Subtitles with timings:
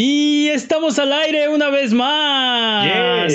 [0.00, 3.32] Y estamos al aire una vez más.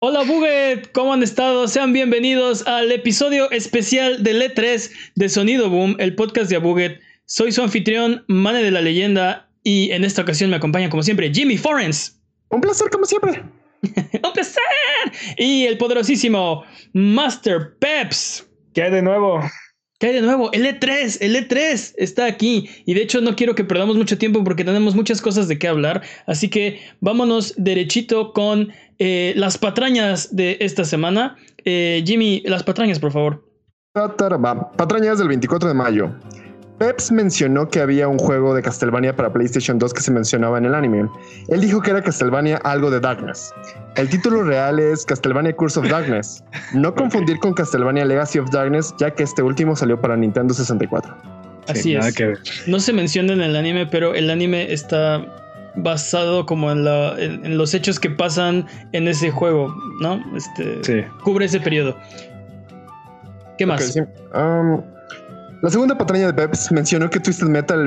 [0.00, 1.68] Hola Buget, ¿cómo han estado?
[1.68, 7.00] Sean bienvenidos al episodio especial del E3 de Sonido Boom, el podcast de Abuget.
[7.26, 11.32] Soy su anfitrión, Mane de la Leyenda, y en esta ocasión me acompaña como siempre
[11.32, 12.20] Jimmy Forens.
[12.48, 13.44] Un placer como siempre.
[13.84, 14.60] ¡Un placer!
[15.38, 18.48] Y el poderosísimo Master Peps.
[18.74, 19.40] ¿Qué hay de nuevo?
[20.00, 20.50] ¿Qué hay de nuevo?
[20.52, 22.70] El E3, el E3 está aquí.
[22.86, 25.68] Y de hecho no quiero que perdamos mucho tiempo porque tenemos muchas cosas de qué
[25.68, 26.00] hablar.
[26.26, 31.36] Así que vámonos derechito con eh, las patrañas de esta semana.
[31.66, 33.44] Eh, Jimmy, las patrañas, por favor.
[34.78, 36.14] Patrañas del 24 de mayo.
[36.80, 40.64] Peps mencionó que había un juego de Castlevania para PlayStation 2 que se mencionaba en
[40.64, 41.10] el anime.
[41.48, 43.52] Él dijo que era Castlevania algo de Darkness.
[43.96, 46.42] El título real es Castlevania Curse of Darkness.
[46.72, 51.14] No confundir con Castlevania Legacy of Darkness, ya que este último salió para Nintendo 64.
[51.68, 52.16] Así es.
[52.66, 55.22] No se menciona en el anime, pero el anime está
[55.74, 59.68] basado como en, los hechos que pasan en ese juego,
[60.00, 60.18] ¿no?
[60.34, 61.94] Este, Cubre ese periodo.
[63.58, 63.94] ¿Qué más?
[64.34, 64.80] Um,
[65.62, 67.80] la segunda patraña de Peps mencionó que Twisted Metal,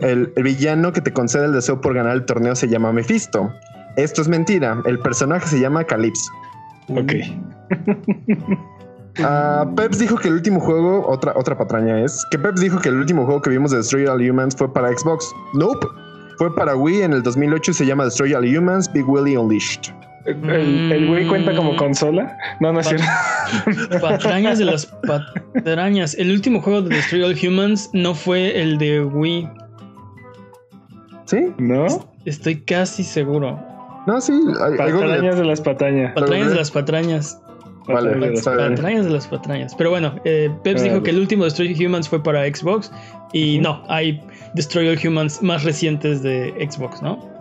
[0.00, 3.52] el, el, villano que te concede el deseo por ganar el torneo, se llama Mephisto.
[3.96, 4.80] Esto es mentira.
[4.86, 6.30] El personaje se llama Calypso.
[6.88, 7.12] Ok.
[9.18, 12.90] Uh, Peps dijo que el último juego, otra, otra patraña es, que Peps dijo que
[12.90, 15.32] el último juego que vimos de Destroy All Humans fue para Xbox.
[15.54, 15.86] Nope.
[16.38, 19.92] Fue para Wii en el 2008 y se llama Destroy All Humans Big Willy Unleashed.
[20.26, 21.76] ¿El, el Wii cuenta como mm.
[21.76, 22.36] consola?
[22.60, 23.06] No, no es cierto.
[24.00, 26.14] Patrañas de las patrañas.
[26.14, 29.48] El último juego de Destroy All Humans no fue el de Wii.
[31.26, 31.52] ¿Sí?
[31.58, 31.86] ¿No?
[32.24, 33.60] Estoy casi seguro.
[34.06, 34.32] No, sí.
[34.76, 36.12] patrañas de las patrañas.
[36.14, 37.40] Patrañas de las patrañas.
[37.86, 39.74] Vale, patrañas de las patrañas.
[39.76, 42.90] Pero bueno, eh, Peps dijo que el último Destroy All Humans fue para Xbox.
[43.32, 44.20] Y no, hay
[44.54, 47.36] Destroy All Humans más recientes de Xbox, ¿no?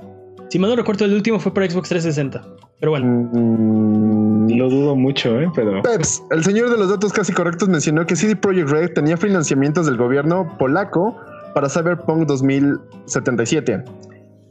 [0.50, 2.55] Si mal no recuerdo, el último fue para Xbox 360.
[2.80, 3.30] Pero bueno.
[3.32, 5.50] Mm, lo dudo mucho, ¿eh?
[5.56, 5.82] Pero.
[5.82, 9.86] Peps, el señor de los datos casi correctos mencionó que CD Projekt Red tenía financiamientos
[9.86, 11.16] del gobierno polaco
[11.54, 13.84] para Cyberpunk 2077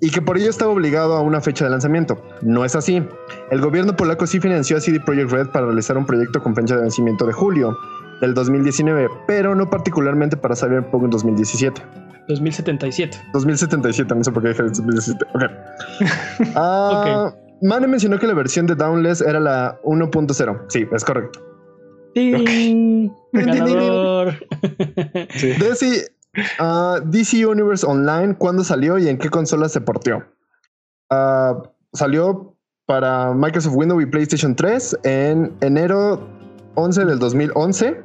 [0.01, 2.23] y que por ello estaba obligado a una fecha de lanzamiento.
[2.43, 3.03] No es así.
[3.51, 6.77] El gobierno polaco sí financió a CD Projekt Red para realizar un proyecto con fecha
[6.77, 7.77] de vencimiento de julio
[8.21, 11.83] del 2019, pero no particularmente para Cyberpunk 2017.
[12.29, 13.19] 2077.
[13.33, 15.25] 2077, no sé por qué dije 2017.
[15.35, 15.43] Ok.
[16.57, 20.65] Ah, Mane mencionó que la versión de Downless era la 1.0.
[20.69, 21.41] Sí, es correcto.
[22.11, 23.11] Okay.
[23.33, 24.35] Ganador.
[27.05, 30.25] DC, Universe Online, ¿cuándo salió y en qué consola se porteó?
[31.11, 32.57] Ah, salió
[32.87, 36.29] para Microsoft Windows y PlayStation 3 en enero
[36.75, 38.03] 11 del 2011.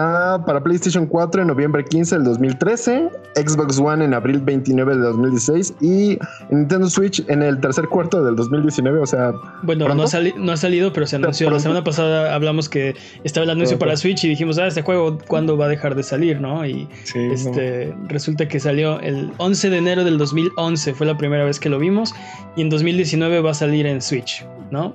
[0.00, 5.02] Ah, para PlayStation 4 en noviembre 15 del 2013, Xbox One en abril 29 del
[5.02, 6.16] 2016 y
[6.50, 9.32] Nintendo Switch en el tercer cuarto del 2019, o sea...
[9.64, 11.50] Bueno, no ha, salido, pero se anunció.
[11.50, 12.94] La semana pasada hablamos que
[13.24, 16.04] estaba el anuncio para Switch y dijimos, ah, este juego, ¿cuándo va a dejar de
[16.04, 16.40] salir?
[16.40, 16.64] ¿no?
[16.64, 21.58] Y este, resulta que salió el 11 de enero del 2011, fue la primera vez
[21.58, 22.14] que lo vimos,
[22.54, 24.94] y en 2019 va a salir en Switch, ¿no?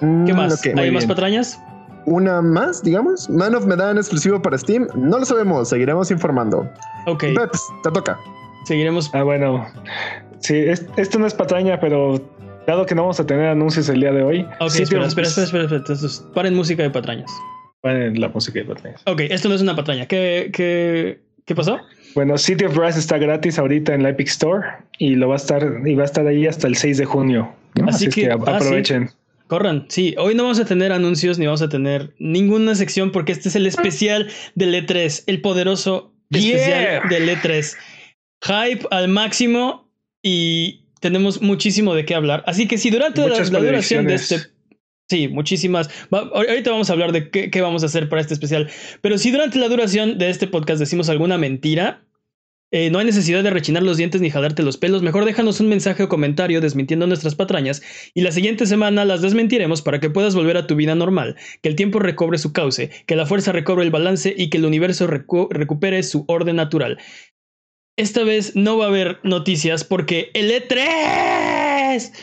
[0.00, 0.62] ¿Qué mm, más?
[0.74, 1.60] ¿Hay más patrañas?
[2.06, 3.28] Una más, digamos.
[3.30, 4.86] Man of Medan exclusivo para Steam.
[4.94, 6.68] No lo sabemos, seguiremos informando.
[7.06, 7.24] Ok.
[7.34, 8.18] Peps, te toca.
[8.64, 9.10] Seguiremos.
[9.12, 9.66] Ah, bueno.
[10.40, 10.64] Sí,
[10.96, 12.20] esto no es patraña, pero
[12.66, 14.46] dado que no vamos a tener anuncios el día de hoy.
[14.60, 17.30] Ok, espera, espera, espera, espera, paren música de patrañas.
[17.80, 19.02] Paren la música de patrañas.
[19.06, 20.06] Ok, esto no es una patraña.
[20.06, 21.80] ¿Qué, qué, qué pasó?
[22.14, 24.66] Bueno, City of Brass está gratis ahorita en la Epic Store
[24.98, 27.52] y lo va a estar y va a estar ahí hasta el 6 de junio.
[27.86, 29.10] Así, que, ah, aprovechen.
[29.52, 33.32] Corran, sí, hoy no vamos a tener anuncios ni vamos a tener ninguna sección porque
[33.32, 37.76] este es el especial del E3, el poderoso especial del E3.
[38.46, 39.92] Hype al máximo
[40.22, 42.42] y tenemos muchísimo de qué hablar.
[42.46, 44.40] Así que si durante la, duración de este
[45.10, 45.90] Sí, muchísimas.
[46.10, 48.70] ahorita vamos a hablar de qué, qué, vamos a hacer para este especial.
[49.02, 52.06] Pero si durante la duración de este podcast decimos alguna mentira,
[52.74, 55.02] eh, no hay necesidad de rechinar los dientes ni jalarte los pelos.
[55.02, 57.82] Mejor déjanos un mensaje o comentario desmintiendo nuestras patrañas
[58.14, 61.68] y la siguiente semana las desmentiremos para que puedas volver a tu vida normal, que
[61.68, 65.06] el tiempo recobre su cauce, que la fuerza recobre el balance y que el universo
[65.06, 66.98] recupere su orden natural.
[67.98, 72.10] Esta vez no va a haber noticias porque el E3.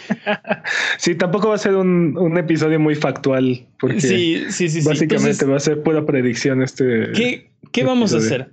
[0.98, 3.68] Sí, tampoco va a ser un, episodio muy factual.
[3.80, 4.82] Porque sí, sí, sí.
[4.84, 7.12] Básicamente va a ser pura predicción este.
[7.14, 8.50] ¿Qué, qué vamos a hacer?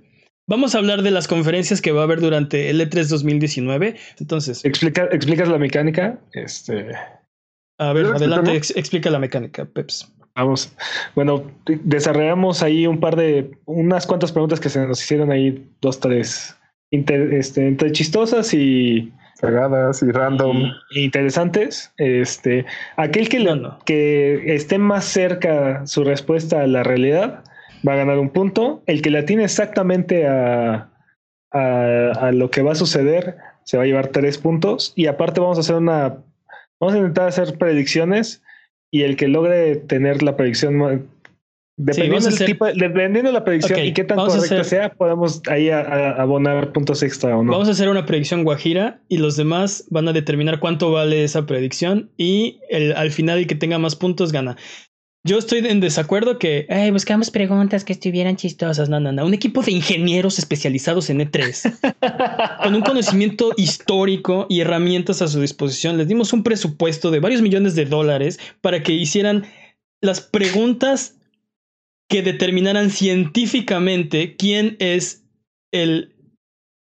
[0.49, 3.95] Vamos a hablar de las conferencias que va a haber durante el E3 2019.
[4.19, 4.63] Entonces.
[4.63, 6.17] Explica, ¿Explicas la mecánica?
[6.31, 6.91] Este.
[7.79, 10.11] A ver, adelante, explica la mecánica, Peps.
[10.35, 10.71] Vamos.
[11.15, 13.51] Bueno, desarrollamos ahí un par de.
[13.65, 16.55] unas cuantas preguntas que se nos hicieron ahí, dos, tres
[16.91, 19.11] este, entre chistosas y
[19.41, 20.71] cagadas y random.
[20.91, 21.91] interesantes.
[21.97, 22.65] Este,
[22.95, 23.45] aquel que,
[23.85, 27.43] que esté más cerca su respuesta a la realidad
[27.87, 28.83] va a ganar un punto.
[28.85, 30.89] El que la tiene exactamente a,
[31.51, 34.93] a, lo que va a suceder se va a llevar tres puntos.
[34.95, 36.17] Y aparte vamos a hacer una,
[36.79, 38.43] vamos a intentar hacer predicciones
[38.91, 41.09] y el que logre tener la predicción
[41.79, 47.03] Dependiendo, tipo, dependiendo de la predicción y qué tan correcta sea, podemos ahí abonar puntos
[47.03, 47.51] extra o no.
[47.51, 51.45] Vamos a hacer una predicción guajira y los demás van a determinar cuánto vale esa
[51.45, 54.57] predicción y el, al final el que tenga más puntos gana.
[55.27, 58.87] Yo estoy en desacuerdo que buscamos preguntas que estuvieran chistosas.
[58.87, 59.25] No, no, no.
[59.25, 65.41] Un equipo de ingenieros especializados en E3 con un conocimiento histórico y herramientas a su
[65.41, 65.97] disposición.
[65.97, 69.45] Les dimos un presupuesto de varios millones de dólares para que hicieran
[69.99, 71.17] las preguntas
[72.07, 75.25] que determinaran científicamente quién es
[75.73, 76.15] el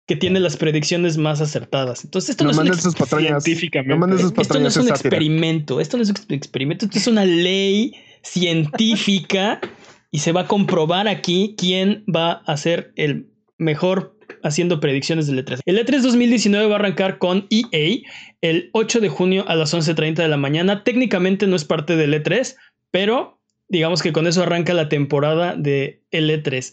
[0.08, 2.04] que tiene las predicciones más acertadas.
[2.04, 4.24] Entonces, esto no, es un científicamente.
[4.40, 9.60] esto no es un experimento, esto no es un experimento, esto es una ley científica
[10.10, 15.44] y se va a comprobar aquí quién va a ser el mejor haciendo predicciones del
[15.44, 15.60] E3.
[15.64, 17.98] El E3 2019 va a arrancar con EA
[18.40, 20.84] el 8 de junio a las 11.30 de la mañana.
[20.84, 22.56] Técnicamente no es parte del E3,
[22.90, 26.72] pero digamos que con eso arranca la temporada de L3.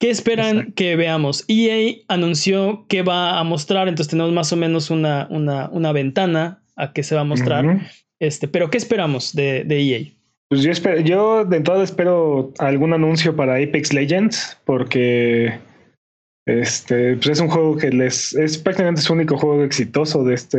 [0.00, 1.44] ¿Qué esperan que veamos?
[1.48, 6.62] EA anunció que va a mostrar, entonces tenemos más o menos una, una, una ventana
[6.76, 7.90] a que se va a mostrar.
[8.20, 10.17] este, pero ¿qué esperamos de, de EA?
[10.50, 15.58] Pues yo espero, yo de entrada espero algún anuncio para Apex Legends, porque
[16.46, 20.58] este pues es un juego que les es prácticamente su único juego exitoso de este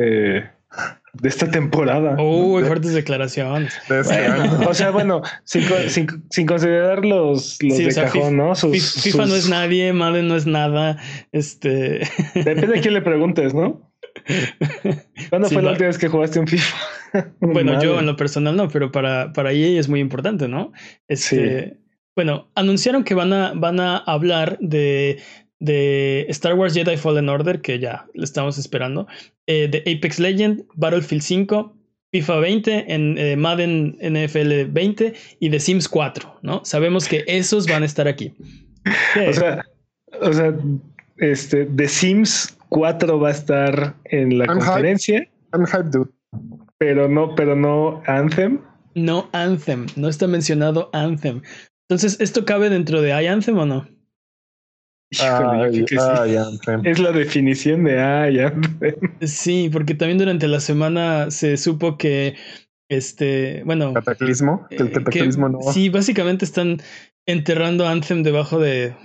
[1.13, 2.15] de esta temporada.
[2.21, 3.73] Uy, fuertes declaraciones.
[3.89, 5.63] o sea, bueno, sin,
[6.29, 8.53] sin, considerar los, los de cajón, ¿no?
[8.55, 10.97] FIFA no es nadie, Madden no es nada.
[11.31, 12.01] Este.
[12.35, 13.91] Depende de quién le preguntes, ¿no?
[15.29, 16.77] ¿Cuándo fue la última vez que jugaste un FIFA?
[17.39, 20.71] bueno, yo en lo personal no, pero para, para EA es muy importante, ¿no?
[21.07, 21.77] Este,
[22.15, 25.19] Bueno, anunciaron que van a, van a hablar de
[25.59, 29.07] de Star Wars Jedi Fallen Order, que ya le estamos esperando,
[29.45, 31.75] eh, de Apex Legend, Battlefield 5,
[32.11, 36.63] FIFA 20, en eh, Madden NFL 20 y The Sims 4, ¿no?
[36.63, 38.33] Sabemos que esos van a estar aquí.
[39.27, 39.61] O sea,
[40.21, 40.55] o sea,
[41.17, 45.27] este, The Sims 4 va a estar en la conferencia.
[45.53, 46.09] I'm hyped, dude.
[46.79, 48.61] Pero no, pero no Anthem.
[48.95, 51.43] No Anthem, no está mencionado Anthem.
[51.87, 53.87] Entonces, ¿esto cabe dentro de iAnthem o no?
[55.11, 58.37] Es la definición de ay,
[59.21, 62.35] Sí, porque también durante la semana se supo que
[62.89, 63.93] este, bueno.
[63.93, 65.61] Cataclismo, que el eh, cataclismo no.
[65.61, 66.81] Sí, básicamente están
[67.25, 68.95] enterrando Anthem debajo de.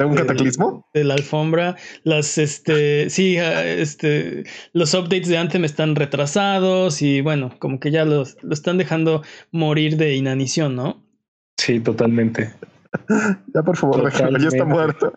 [0.00, 0.88] ¿De un cataclismo?
[0.94, 1.76] De, la alfombra.
[2.04, 7.90] Las, este, sí, ah, este, los updates de Anthem están retrasados y bueno, como que
[7.90, 11.04] ya los, lo están dejando morir de inanición, ¿no?
[11.58, 12.50] Sí, totalmente.
[13.54, 15.12] ya por favor, déjalo, ya está muerto.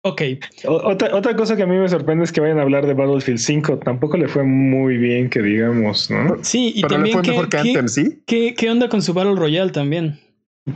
[0.00, 0.22] Ok.
[0.66, 3.38] otra, otra cosa que a mí me sorprende es que vayan a hablar de Battlefield
[3.38, 3.78] 5.
[3.80, 6.38] Tampoco le fue muy bien, que digamos, ¿no?
[6.42, 7.16] Sí, y también.
[7.18, 8.22] Le fue mejor que Anthem, ¿sí?
[8.26, 10.18] ¿qué, ¿Qué onda con su Battle Royale también?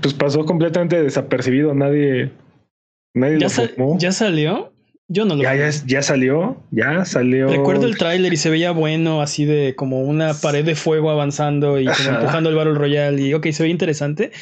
[0.03, 1.75] Pues pasó completamente desapercibido.
[1.75, 2.31] Nadie.
[3.19, 3.49] Nadie ¿Ya,
[3.99, 4.73] ¿Ya salió?
[5.11, 7.49] Yo no lo ya, ya, ya, salió, ya salió.
[7.49, 11.81] Recuerdo el tráiler y se veía bueno, así de como una pared de fuego avanzando
[11.81, 13.23] y como empujando el Battle Royale.
[13.23, 14.33] Y ok, se ve interesante,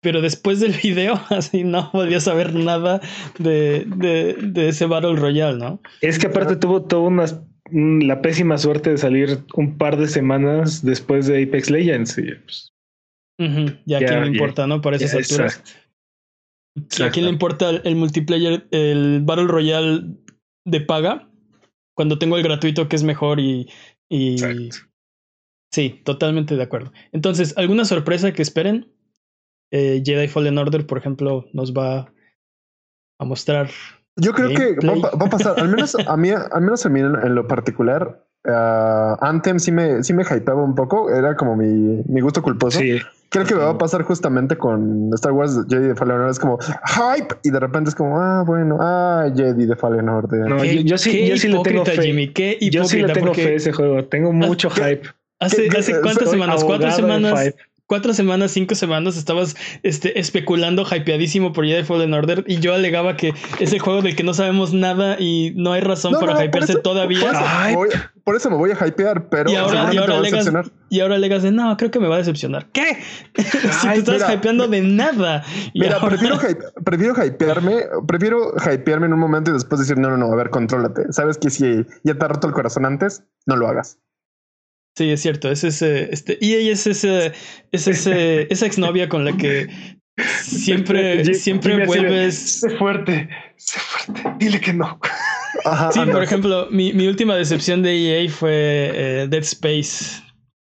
[0.00, 3.00] pero después del video, así no volví a saber nada
[3.38, 5.80] de, de, ese Battle Royale, ¿no?
[6.00, 7.24] Es que aparte tuvo toda una,
[7.70, 12.18] la pésima suerte de salir un par de semanas después de Apex Legends.
[12.18, 12.72] Y, pues,
[13.84, 14.80] Ya, a quién le importa, ¿no?
[14.80, 15.62] Para esas alturas.
[17.04, 20.04] ¿A quién le importa el, multiplayer, el Battle Royale
[20.64, 21.30] de paga?
[21.94, 23.68] Cuando tengo el gratuito que es mejor y.
[24.08, 24.36] y...
[25.72, 26.92] Sí, totalmente de acuerdo.
[27.12, 28.96] Entonces, ¿alguna sorpresa que esperen?
[29.70, 32.12] eh, Jedi Fallen Order, por ejemplo, nos va
[33.18, 33.70] a mostrar.
[34.16, 37.34] Yo creo que va, a pasar, al menos a mí, al menos a mí en,
[37.34, 42.20] lo particular, uh, Anthem sí me, sí me hypeaba un poco, era como mi, mi
[42.22, 42.78] gusto culposo.
[42.78, 42.98] Sí.
[43.28, 46.30] Creo que me va a pasar justamente con Star Wars Jedi de Fallen Order.
[46.30, 50.48] Es como hype y de repente es como, ah, bueno, ah, Jedi de Fallen Order.
[50.48, 52.02] No, yo, sí, yo sí le tengo fe.
[52.02, 54.04] Jimmy, qué yo sí le tengo fe a ese juego.
[54.04, 55.02] Tengo mucho hype.
[55.38, 56.64] ¿Hace, hace cuántas semanas?
[56.64, 57.54] ¿Cuatro semanas?
[57.86, 63.16] Cuatro semanas, cinco semanas estabas este, especulando, hypeadísimo por Jedi Fallen Order y yo alegaba
[63.16, 66.76] que es el juego del que no sabemos nada y no hay razón para hypearse
[66.76, 67.32] todavía.
[68.24, 70.50] Por eso, me voy a hypear, pero y ahora, y ahora, alegas,
[70.88, 72.66] y ahora alegas de no, creo que me va a decepcionar.
[72.72, 72.98] ¿Qué?
[73.36, 75.44] si te estás hypeando de nada.
[75.74, 76.36] mira, prefiero,
[76.84, 80.50] prefiero hypearme, prefiero hypearme en un momento y después decir no, no, no, a ver,
[80.50, 81.12] contrólate.
[81.12, 84.00] Sabes que si ya te ha roto el corazón antes, no lo hagas.
[84.96, 85.50] Sí, es cierto.
[85.50, 87.32] Es ese, este, y ella es ese,
[87.70, 89.68] es ese, esa exnovia con la que
[90.42, 92.60] siempre, siempre vuelves.
[92.60, 94.22] Sé fuerte, sé fuerte.
[94.38, 94.98] Dile que no.
[95.92, 98.52] sí, por ejemplo, mi, mi, última decepción de EA fue
[98.94, 100.22] eh, Dead Space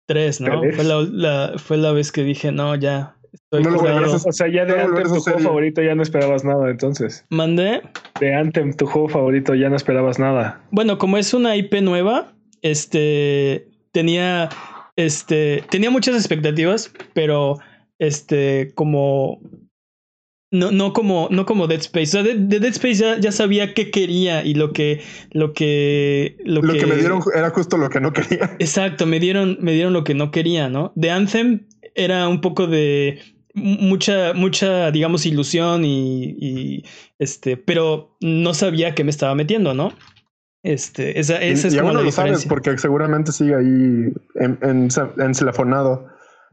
[0.06, 0.61] 3, ¿no?
[0.75, 3.12] Fue la, fue la vez que dije, no, ya.
[3.33, 6.71] Estoy no lo o sea, ya de Anthem, tu juego favorito, ya no esperabas nada,
[6.71, 7.25] entonces.
[7.28, 7.83] ¿Mandé?
[8.18, 10.64] De Anthem, tu juego favorito, ya no esperabas nada.
[10.71, 14.50] Bueno, como es una IP nueva, este tenía,
[14.96, 17.56] este, tenía muchas expectativas, pero
[17.98, 19.40] este, como
[20.50, 22.18] no, no como, no como Dead Space.
[22.18, 26.36] O sea, de, Dead Space ya, ya, sabía qué quería y lo que, lo que,
[26.44, 28.54] lo, que, me dieron era justo lo que no quería.
[28.58, 30.92] Exacto, me dieron, me dieron lo que no quería, ¿no?
[30.94, 33.18] De Anthem era un poco de
[33.54, 36.84] mucha, mucha, digamos, ilusión y, y
[37.18, 39.94] este, pero no sabía qué me estaba metiendo, ¿no?
[40.66, 44.88] Este, esa, esa es como la lo sabes porque seguramente sigue ahí en, en,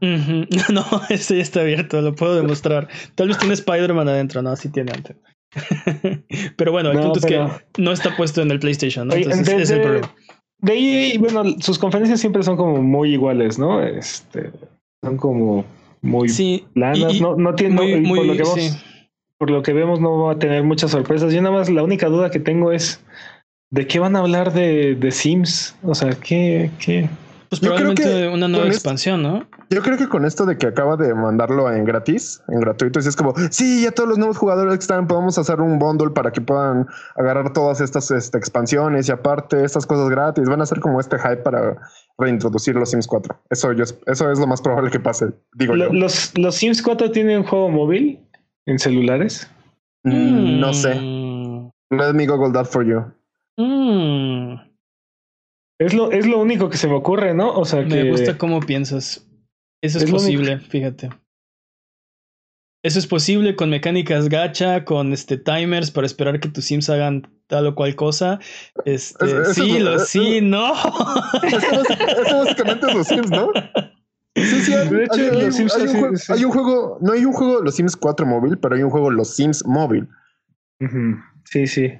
[0.00, 2.88] No, ese ya está abierto, lo puedo demostrar.
[3.16, 5.16] Tal vez tiene Spider-Man adentro, no, sí tiene antes.
[6.56, 9.14] pero bueno, el punto es que no está puesto en el PlayStation, ¿no?
[9.14, 10.14] Entonces, es el problema.
[10.58, 13.82] De ahí, bueno, sus conferencias siempre son como muy iguales, ¿no?
[13.82, 14.50] Este,
[15.02, 15.64] son como
[16.02, 16.28] muy
[16.72, 18.84] planas, no, no tiene, por, lo que vemos,
[19.38, 21.32] por lo que vemos no va a tener muchas sorpresas.
[21.32, 23.03] Yo nada más la única duda que tengo es
[23.70, 25.76] ¿De qué van a hablar de, de Sims?
[25.82, 27.08] O sea, ¿qué, qué?
[27.48, 29.46] Pues probablemente una nueva expansión, ¿no?
[29.70, 33.14] Yo creo que con esto de que acaba de mandarlo en gratis, en gratuito, es
[33.14, 36.40] como, sí, ya todos los nuevos jugadores que están, podemos hacer un bundle para que
[36.40, 40.48] puedan agarrar todas estas este, expansiones y aparte estas cosas gratis.
[40.48, 41.76] Van a ser como este hype para
[42.18, 43.42] reintroducir los Sims 4.
[43.50, 45.92] Eso, yo, eso es lo más probable que pase, digo yo.
[45.92, 48.20] Los, ¿Los Sims 4 tienen un juego móvil
[48.66, 49.48] en celulares?
[50.02, 50.94] Mm, no sé.
[50.96, 53.04] No es mi Google That for You.
[55.78, 57.52] Es, lo, es lo único que se me ocurre, ¿no?
[57.52, 59.26] O sea, Me gusta cómo piensas.
[59.82, 61.10] Eso es, posible, fíjate.
[62.82, 67.28] Eso es posible con mecánicas gacha, con este timers para esperar que tus sims hagan
[67.48, 68.38] tal o cual cosa.
[68.84, 70.72] Este, sí, lo, sí, no.
[71.42, 73.50] Eso, básicamente es los sims, ¿no?
[74.36, 77.12] Sí, sí, hay, de hecho, hay, los sims hay, un juego, hay, un juego, no
[77.12, 80.08] hay un juego Los Sims 4 móvil, pero hay un juego Los Sims móvil.
[81.44, 81.92] Sí, sí.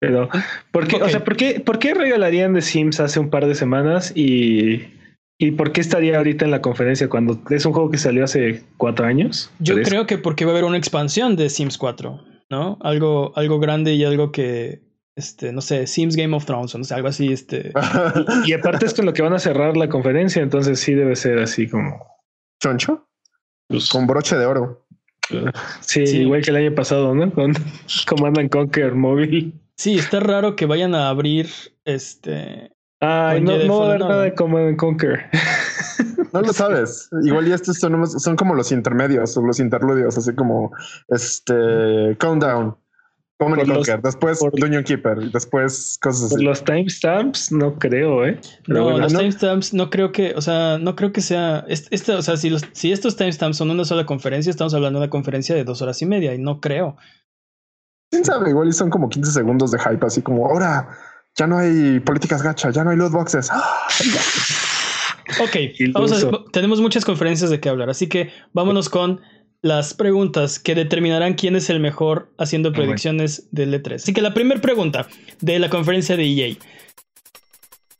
[0.00, 0.28] Pero,
[0.70, 3.54] ¿por qué, o sea, ¿por qué, ¿por qué regalarían de Sims hace un par de
[3.54, 4.94] semanas y,
[5.38, 8.62] y por qué estaría ahorita en la conferencia cuando es un juego que salió hace
[8.76, 9.50] cuatro años?
[9.58, 12.78] Yo creo que porque va a haber una expansión de Sims 4, ¿no?
[12.80, 14.82] Algo, algo grande y algo que,
[15.16, 17.72] este, no sé, Sims Game of Thrones, o no sé, algo así, este.
[18.46, 21.38] y, aparte es con lo que van a cerrar la conferencia, entonces sí debe ser
[21.38, 21.98] así como.
[22.62, 23.08] ¿Choncho?
[23.68, 24.84] Pues, con broche de oro.
[25.80, 27.30] Sí, igual que el año pasado, ¿no?
[27.32, 27.52] Con
[28.06, 29.54] Command Conquer móvil.
[29.78, 31.48] Sí, está raro que vayan a abrir
[31.84, 32.72] este.
[33.00, 35.30] Ay, no, no va a haber nada de Command Conquer.
[36.32, 37.08] No lo sabes.
[37.24, 40.70] Igual y estos son, son como los intermedios o los interludios, así como
[41.08, 42.76] este Countdown,
[43.38, 46.44] Command Conquer, después Union Keeper, después cosas así.
[46.44, 48.38] Los timestamps, no creo, ¿eh?
[48.66, 51.64] no, los timestamps no creo que, o sea, no creo que sea.
[51.68, 55.06] Este, o sea, si, los, si estos timestamps son una sola conferencia, estamos hablando de
[55.06, 56.96] una conferencia de dos horas y media y no creo.
[58.10, 58.50] ¿Quién sabe?
[58.50, 60.88] Igual son como 15 segundos de hype, así como ahora
[61.36, 63.50] ya no hay políticas gacha, ya no hay loot boxes.
[65.40, 65.56] ok,
[66.52, 69.20] tenemos muchas conferencias de qué hablar, así que vámonos con
[69.60, 73.96] las preguntas que determinarán quién es el mejor haciendo predicciones del E3.
[73.96, 75.08] Así que la primera pregunta
[75.40, 76.56] de la conferencia de EA.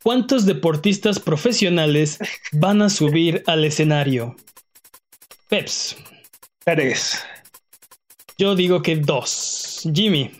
[0.03, 2.19] ¿Cuántos deportistas profesionales
[2.53, 4.37] van a subir al escenario?
[5.49, 5.97] Peps.
[6.63, 7.21] Tres.
[8.37, 9.68] Yo digo que dos.
[9.81, 10.31] Jimmy.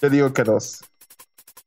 [0.00, 0.80] Yo digo que dos.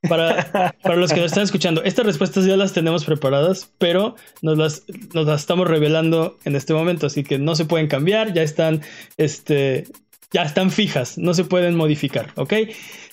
[0.08, 4.58] Para, para los que nos están escuchando, estas respuestas ya las tenemos preparadas, pero nos
[4.58, 4.84] las,
[5.14, 8.82] nos las estamos revelando en este momento, así que no se pueden cambiar, ya están,
[9.18, 9.86] este,
[10.32, 12.54] ya están fijas, no se pueden modificar, ¿ok?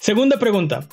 [0.00, 0.88] Segunda pregunta,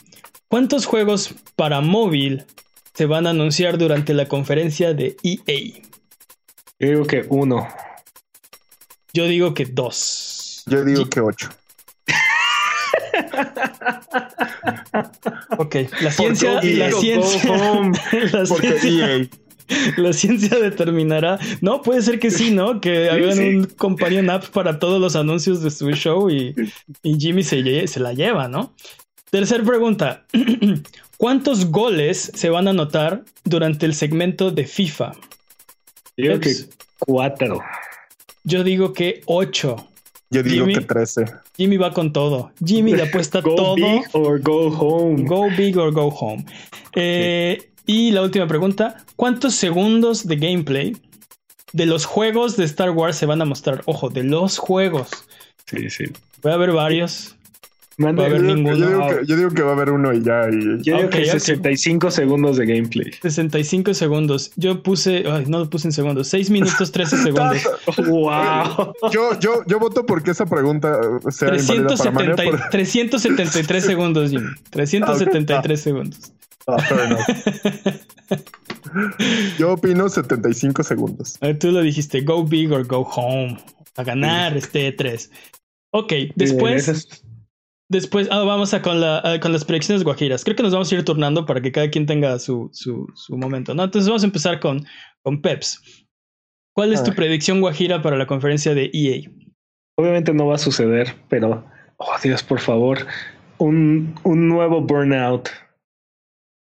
[0.47, 2.45] ¿cuántos juegos para móvil
[2.93, 5.81] se van a anunciar durante la conferencia de EA?
[6.79, 7.67] Yo digo que uno.
[9.13, 10.63] Yo digo que dos.
[10.65, 11.49] Yo digo que ocho.
[15.57, 17.51] Ok, la ciencia, la ciencia,
[18.31, 19.29] la ciencia,
[19.97, 21.39] La ciencia determinará.
[21.61, 22.79] No, puede ser que sí, ¿no?
[22.79, 26.53] Que hagan un companion app para todos los anuncios de su show y,
[27.03, 28.75] Jimmy se, se la lleva, ¿no?
[29.31, 30.25] Tercer pregunta.
[31.17, 35.13] ¿Cuántos goles se van a anotar durante el segmento de FIFA?
[36.17, 36.55] Yo digo que
[36.99, 37.61] cuatro.
[38.43, 39.87] Yo digo que ocho.
[40.29, 41.25] Yo digo que trece.
[41.57, 42.51] Jimmy va con todo.
[42.63, 43.75] Jimmy le apuesta go todo.
[43.75, 45.23] Big or go home.
[45.23, 46.45] Go big or go home.
[46.93, 50.97] Eh, y la última pregunta: ¿Cuántos segundos de gameplay
[51.73, 53.81] de los juegos de Star Wars se van a mostrar?
[53.85, 55.09] Ojo, de los juegos.
[55.65, 56.05] Sí, sí.
[56.41, 57.34] Voy a haber varios.
[58.03, 59.21] Va a haber ninguno.
[59.23, 60.49] Yo digo, que, va a haber uno y ya.
[60.49, 63.11] Yo digo que 65 segundos de gameplay.
[63.21, 64.51] 65 segundos.
[64.57, 67.57] Yo puse, ay, no lo puse en segundos, 6 minutos 13 segundos.
[67.97, 68.93] wow.
[69.11, 70.99] Yo, yo, yo voto porque esa pregunta
[71.29, 74.49] sea 370, para 373 segundos, Jimmy.
[74.71, 76.33] 373 segundos.
[76.67, 76.77] Ah,
[79.59, 81.39] yo opino 75 segundos.
[81.59, 83.57] tú lo dijiste, go big or go home.
[83.95, 85.31] A ganar este 3.
[85.91, 87.23] Ok, después.
[87.87, 90.43] Después, ah, vamos a con, la, con las predicciones guajiras.
[90.43, 93.37] Creo que nos vamos a ir turnando para que cada quien tenga su, su, su
[93.37, 93.83] momento, ¿no?
[93.83, 94.85] Entonces vamos a empezar con,
[95.21, 95.81] con Peps.
[96.75, 99.31] ¿Cuál es tu predicción guajira para la conferencia de EA?
[99.97, 101.65] Obviamente no va a suceder, pero,
[101.97, 103.07] oh Dios, por favor,
[103.59, 105.49] un, un nuevo Burnout.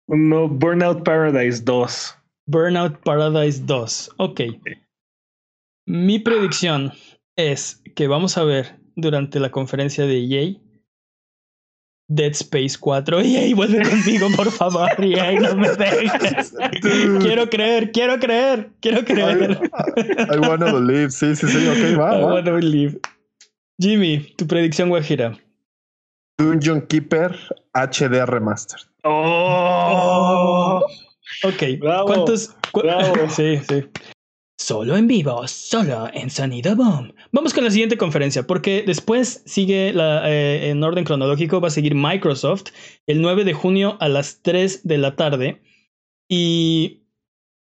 [0.08, 2.18] Un nuevo Burnout Paradise 2.
[2.46, 4.10] Burnout Paradise 2.
[4.18, 4.40] Ok.
[5.86, 6.92] Mi predicción
[7.36, 10.63] es que vamos a ver durante la conferencia de EA
[12.08, 13.20] Dead Space 4.
[13.24, 14.90] Y ahí vuelve conmigo, por favor.
[15.04, 16.54] Y ahí no me dejes.
[17.20, 19.58] quiero creer, quiero creer, quiero creer.
[20.32, 21.10] I, wanna believe.
[21.10, 21.68] Sí, sí, sí.
[21.68, 22.18] Ok, va.
[22.18, 22.98] I wanna believe.
[23.80, 25.36] Jimmy, tu predicción guajira.
[26.38, 27.36] Dungeon Keeper
[27.74, 28.86] HD Remastered.
[29.04, 30.82] Oh.
[31.44, 31.62] Ok.
[31.80, 32.56] ¿Cuántos?
[33.28, 33.84] sí, sí.
[34.56, 37.12] Solo en vivo, solo en Sonido Boom.
[37.32, 41.72] Vamos con la siguiente conferencia, porque después sigue la, eh, en orden cronológico, va a
[41.72, 42.66] seguir Microsoft
[43.06, 45.60] el 9 de junio a las 3 de la tarde.
[46.28, 47.04] Y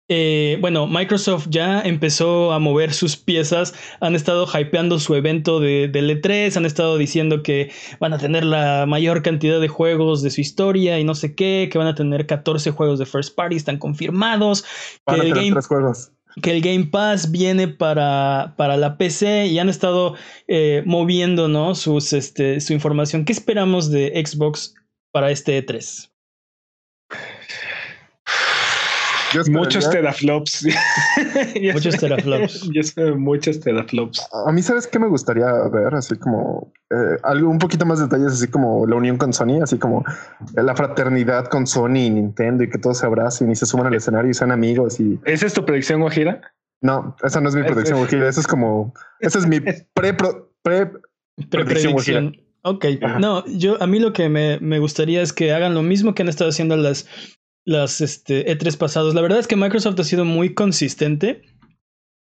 [0.07, 5.87] eh, bueno, Microsoft ya empezó a mover sus piezas, han estado hypeando su evento de,
[5.87, 10.29] de E3, han estado diciendo que van a tener la mayor cantidad de juegos de
[10.29, 13.55] su historia y no sé qué, que van a tener 14 juegos de first party,
[13.55, 14.63] están confirmados.
[15.07, 19.47] Van que a tener tres juegos que el Game Pass viene para, para la PC
[19.47, 20.15] y han estado
[20.47, 21.75] eh, moviendo ¿no?
[21.75, 23.25] Sus, este, su información.
[23.25, 24.75] ¿Qué esperamos de Xbox
[25.11, 26.09] para este E3?
[29.49, 30.65] Muchos teraflops.
[31.73, 32.69] muchos teraflops.
[32.73, 34.27] Yo sé muchos teraflops.
[34.47, 35.93] A mí, ¿sabes qué me gustaría ver?
[35.95, 39.77] Así como eh, algo, un poquito más detalles, así como la unión con Sony, así
[39.77, 40.03] como
[40.53, 43.95] la fraternidad con Sony y Nintendo y que todos se abracen y se suman al
[43.95, 44.99] escenario y sean amigos.
[44.99, 46.41] y ¿Esa es tu predicción, Guajira?
[46.81, 48.29] No, esa no es mi predicción, Guajira.
[48.29, 50.91] Eso es como, esa es mi pre, pre,
[51.49, 52.35] predicción.
[52.67, 52.83] Ok,
[53.19, 56.23] no, yo a mí lo que me, me gustaría es que hagan lo mismo que
[56.23, 57.07] han estado haciendo las
[57.65, 59.13] las este, E3 pasados.
[59.13, 61.41] La verdad es que Microsoft ha sido muy consistente.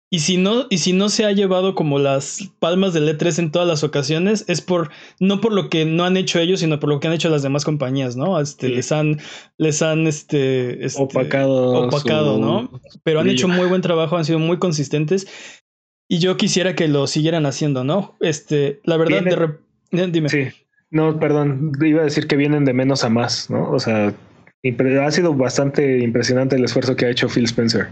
[0.08, 3.50] Y si no, y si no se ha llevado como las palmas del E3 en
[3.50, 6.88] todas las ocasiones, es por, no por lo que no han hecho ellos, sino por
[6.88, 8.40] lo que han hecho las demás compañías, ¿no?
[8.40, 9.18] Este, les han,
[9.58, 12.80] les han este, este opacado, opacado ¿no?
[13.02, 15.26] Pero han hecho muy buen trabajo, han sido muy consistentes.
[16.08, 18.14] Y yo quisiera que lo siguieran haciendo, ¿no?
[18.20, 19.24] Este, la verdad,
[19.90, 20.28] de dime.
[20.28, 20.46] Sí.
[20.88, 23.70] No, perdón, iba a decir que vienen de menos a más, ¿no?
[23.72, 24.14] O sea,
[24.62, 27.88] ha sido bastante impresionante el esfuerzo que ha hecho Phil Spencer.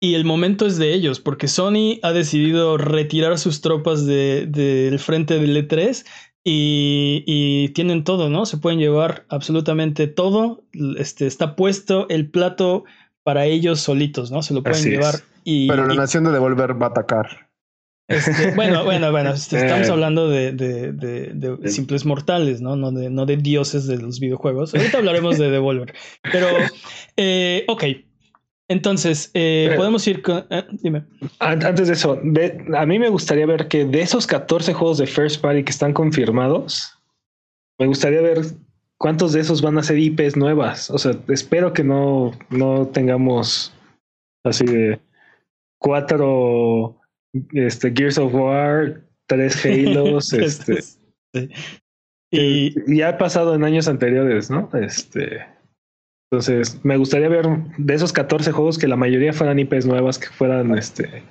[0.00, 4.96] Y el momento es de ellos, porque Sony ha decidido retirar sus tropas del de,
[4.98, 6.04] frente del E3
[6.44, 8.44] y, tienen todo, ¿no?
[8.44, 10.62] Se pueden llevar absolutamente todo.
[10.98, 12.84] Este, está puesto el plato
[13.22, 14.42] para ellos solitos, ¿no?
[14.42, 15.14] Se lo pueden llevar.
[15.42, 17.48] Y, Pero la nación de Devolver va a atacar.
[18.06, 19.92] Este, bueno, bueno, bueno, este, estamos eh.
[19.92, 22.76] hablando de, de, de, simples mortales, ¿no?
[22.76, 24.74] No de, no de dioses de los videojuegos.
[24.74, 25.94] Ahorita hablaremos de Devolver.
[26.30, 26.48] Pero,
[27.16, 27.84] eh, ok.
[28.68, 30.46] Entonces, eh, podemos ir con...
[30.82, 31.04] dime.
[31.38, 32.18] Antes de eso,
[32.74, 35.92] a mí me gustaría ver que de esos 14 juegos de First Party que están
[35.92, 36.98] confirmados,
[37.78, 38.40] me gustaría ver
[38.96, 40.90] cuántos de esos van a ser IPs nuevas.
[40.90, 43.74] O sea, espero que no, no tengamos
[44.44, 44.98] así de
[45.78, 46.96] cuatro
[47.52, 50.80] este, Gears of War, tres Halos, este.
[52.30, 54.68] Y, ya ha pasado en años anteriores, ¿no?
[54.74, 55.44] Este.
[56.30, 57.46] Entonces, me gustaría ver
[57.78, 61.22] de esos 14 juegos que la mayoría fueran IPs nuevas, que fueran este,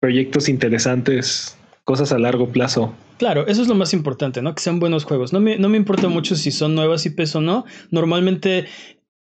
[0.00, 2.94] proyectos interesantes, cosas a largo plazo.
[3.18, 4.54] Claro, eso es lo más importante, ¿no?
[4.54, 5.32] Que sean buenos juegos.
[5.32, 7.64] No me, no me importa mucho si son nuevas IPs o no.
[7.90, 8.66] Normalmente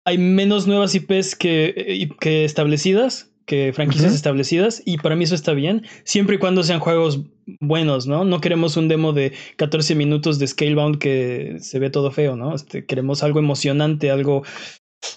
[0.06, 5.54] hay menos nuevas IPs que, que establecidas que franquicias establecidas y para mí eso está
[5.54, 7.22] bien, siempre y cuando sean juegos
[7.60, 8.26] buenos, ¿no?
[8.26, 12.56] No queremos un demo de 14 minutos de Scalebound que se ve todo feo, ¿no?
[12.56, 14.44] Este, queremos algo emocionante, algo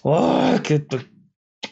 [0.02, 0.84] oh, que,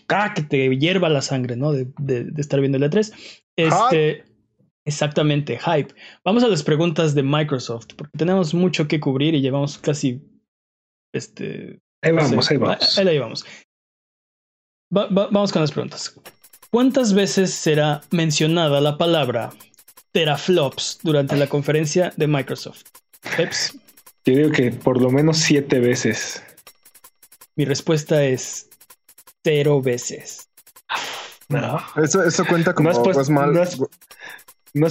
[0.08, 1.72] ah, que te hierva la sangre, ¿no?
[1.72, 3.12] De, de, estar viendo el E3.
[3.56, 4.24] Este,
[4.84, 5.94] exactamente, hype.
[6.24, 10.22] Vamos a las preguntas de Microsoft, porque tenemos mucho que cubrir y llevamos casi
[11.12, 12.98] este Ahí vamos, ahí vamos.
[12.98, 13.44] Ahí, vamos.
[14.90, 16.14] vamos con las preguntas.
[16.70, 19.50] ¿Cuántas veces será mencionada la palabra
[20.12, 22.82] teraflops durante la conferencia de Microsoft?
[23.36, 23.78] Peps.
[24.24, 26.42] Yo digo que por lo menos siete veces.
[27.54, 28.68] Mi respuesta es
[29.44, 30.48] cero veces.
[31.48, 31.78] No.
[32.02, 33.52] Eso, eso cuenta como no has mal.
[33.52, 33.78] No has,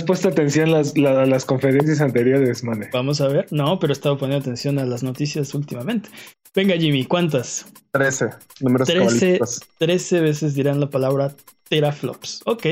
[0.06, 2.90] puesto atención a las, conferencias anteriores, mane.
[2.92, 3.48] Vamos a ver.
[3.52, 6.10] No, pero he estado poniendo atención a las noticias últimamente.
[6.54, 7.66] Venga, Jimmy, ¿cuántas?
[7.92, 8.30] Trece.
[8.62, 9.40] Números 13,
[9.78, 11.36] Trece veces dirán la palabra
[11.70, 12.42] teraflops.
[12.46, 12.66] Ok.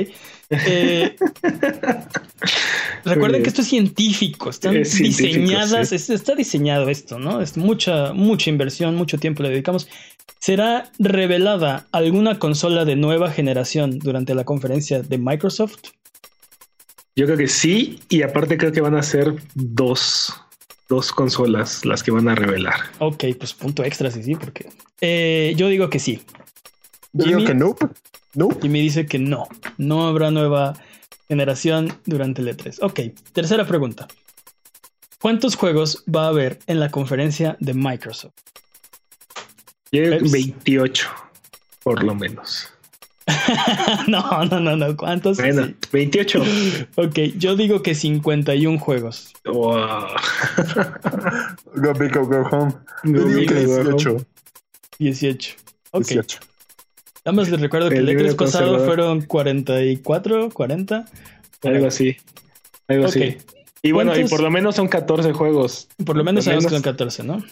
[0.49, 1.15] Eh,
[3.05, 7.41] recuerden que esto es científico, están diseñadas, está diseñado esto, ¿no?
[7.41, 9.87] Es mucha, mucha inversión, mucho tiempo le dedicamos.
[10.39, 15.77] ¿Será revelada alguna consola de nueva generación durante la conferencia de Microsoft?
[17.15, 20.33] Yo creo que sí, y aparte creo que van a ser dos
[20.89, 22.75] dos consolas las que van a revelar.
[22.99, 24.69] Ok, pues punto extra, sí, sí, porque
[25.01, 26.21] eh, yo digo que sí.
[27.13, 27.75] Yo digo que no.
[28.35, 28.49] No.
[28.61, 29.47] Y me dice que no.
[29.77, 30.73] No habrá nueva
[31.27, 32.79] generación durante el E3.
[32.81, 32.99] Ok,
[33.31, 34.07] tercera pregunta.
[35.21, 38.33] ¿Cuántos juegos va a haber en la conferencia de Microsoft?
[39.91, 41.09] 28,
[41.83, 42.72] por lo menos.
[44.07, 44.97] no, no, no, no.
[44.97, 45.37] ¿Cuántos?
[45.37, 46.43] Bueno, 28.
[46.95, 49.33] Ok, yo digo que 51 juegos.
[49.45, 50.07] Wow.
[51.75, 52.73] go big or go home.
[53.03, 54.17] Yo digo que 18.
[54.99, 55.55] 18.
[55.91, 56.05] Ok.
[56.05, 56.39] 18.
[57.25, 61.05] Nada más les recuerdo que el E3 pasado fueron 44, 40.
[61.63, 62.17] Algo así.
[62.89, 63.37] Algo así.
[63.81, 65.87] Y bueno, y por lo menos son 14 juegos.
[66.05, 67.43] Por lo menos sabemos que son 14, ¿no?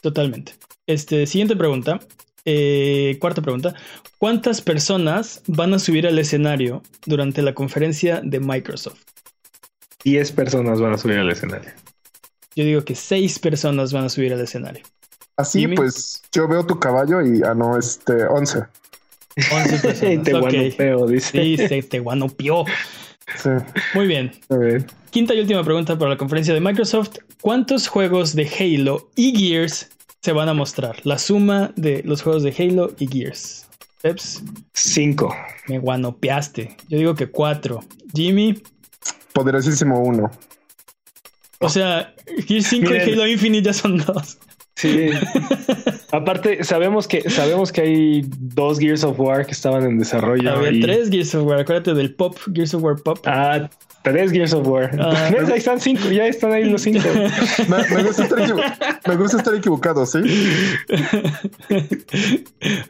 [0.00, 0.54] Totalmente.
[0.86, 2.00] Este, siguiente pregunta.
[2.44, 3.74] Eh, cuarta pregunta.
[4.18, 9.00] ¿Cuántas personas van a subir al escenario durante la conferencia de Microsoft?
[10.04, 11.70] 10 personas van a subir al escenario.
[12.56, 14.82] Yo digo que 6 personas van a subir al escenario.
[15.36, 18.64] Así, pues yo veo tu caballo y, ah, no, este, 11.
[19.52, 20.24] 11 personas.
[20.24, 21.30] te guanopeo, dice.
[21.42, 22.64] Sí, se te guanopeó.
[23.36, 23.50] Sí.
[23.94, 24.32] Muy bien.
[25.10, 27.18] Quinta y última pregunta para la conferencia de Microsoft.
[27.40, 29.88] ¿Cuántos juegos de Halo y Gears
[30.20, 30.96] se van a mostrar?
[31.04, 33.68] La suma de los juegos de Halo y Gears.
[34.02, 34.42] Peps.
[34.74, 35.34] Cinco.
[35.68, 36.76] Me guanopeaste.
[36.88, 37.80] Yo digo que cuatro.
[38.14, 38.62] Jimmy.
[39.32, 40.30] Poderosísimo uno.
[41.60, 42.14] O sea,
[42.46, 44.38] Gears 5 y Halo Infinite ya son dos.
[44.76, 45.10] Sí.
[46.12, 50.50] Aparte, sabemos que sabemos que hay dos Gears of War que estaban en desarrollo.
[50.50, 51.60] Había tres Gears of War.
[51.60, 53.18] Acuérdate del Pop, Gears of War Pop.
[53.26, 53.68] Ah,
[54.02, 54.90] tres Gears of War.
[54.98, 55.26] Ah.
[55.52, 57.00] ahí están cinco, ya están ahí los cinco.
[57.68, 58.38] me, gusta estar
[59.06, 60.18] me, gusta estar equivocado, ¿sí?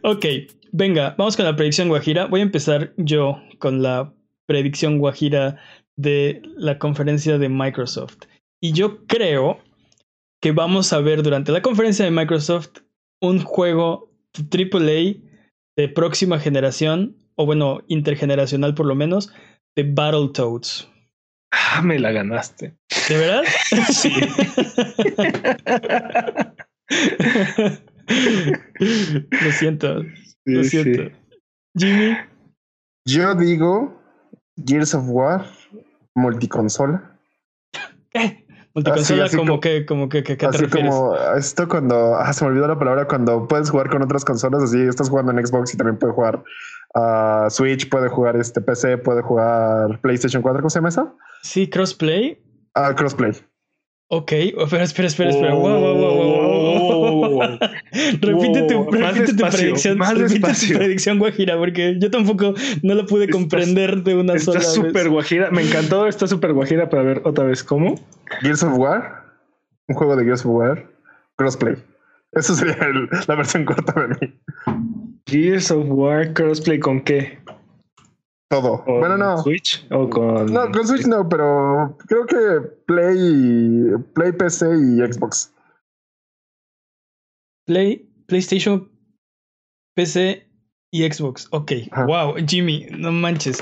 [0.02, 0.24] ok,
[0.72, 2.26] venga, vamos con la predicción Guajira.
[2.26, 4.12] Voy a empezar yo con la
[4.46, 5.58] predicción Guajira
[5.96, 8.18] de la conferencia de Microsoft.
[8.60, 9.58] Y yo creo
[10.40, 12.78] que vamos a ver durante la conferencia de Microsoft
[13.20, 15.16] un juego AAA
[15.76, 19.32] de próxima generación, o bueno, intergeneracional por lo menos,
[19.76, 20.88] de Battletoads.
[21.52, 22.76] Ah, me la ganaste.
[23.08, 23.42] ¿De verdad?
[23.92, 24.12] sí.
[29.30, 30.04] lo siento.
[30.44, 31.16] lo siento.
[31.76, 32.16] Jimmy.
[33.06, 34.00] Yo digo
[34.64, 35.46] Gears of War
[36.14, 37.18] multiconsola.
[38.10, 38.46] ¿Qué?
[38.74, 42.78] Multiconsola como, que, como que, que, así como esto cuando, ah, se me olvidó la
[42.78, 46.14] palabra, cuando puedes jugar con otras consolas, así estás jugando en Xbox y también puedes
[46.14, 46.44] jugar
[46.94, 51.16] a Switch, puede jugar este PC, puede jugar PlayStation 4, ¿cómo se llama eso?
[51.42, 52.40] Sí, crossplay.
[52.74, 53.32] Ah, crossplay.
[54.06, 55.54] Ok, oh, espera, espera, espera, espera.
[55.54, 56.19] Wow, wow, wow,
[58.20, 59.98] repite tu, repite tu predicción.
[59.98, 64.58] Más repite tu predicción, Guajira, porque yo tampoco no la pude comprender de una sola
[64.58, 64.68] vez.
[64.68, 65.50] Está súper Guajira.
[65.50, 67.94] Me encantó, está súper Guajira para ver otra vez cómo.
[68.40, 69.24] Gears of War.
[69.88, 70.86] Un juego de Gears of War.
[71.36, 71.76] Crossplay.
[72.32, 72.76] Eso sería
[73.26, 74.40] la versión corta de mí.
[75.26, 77.38] Gears of War crossplay con qué?
[78.50, 78.82] Todo.
[78.84, 79.38] bueno, no.
[79.38, 80.46] Switch o con.
[80.46, 85.52] No, con Switch no, pero creo que Play, Play PC y Xbox.
[87.70, 88.90] Play, PlayStation,
[89.94, 90.44] PC
[90.90, 91.46] y Xbox.
[91.52, 91.70] Ok.
[92.04, 93.58] Wow, Jimmy, no manches.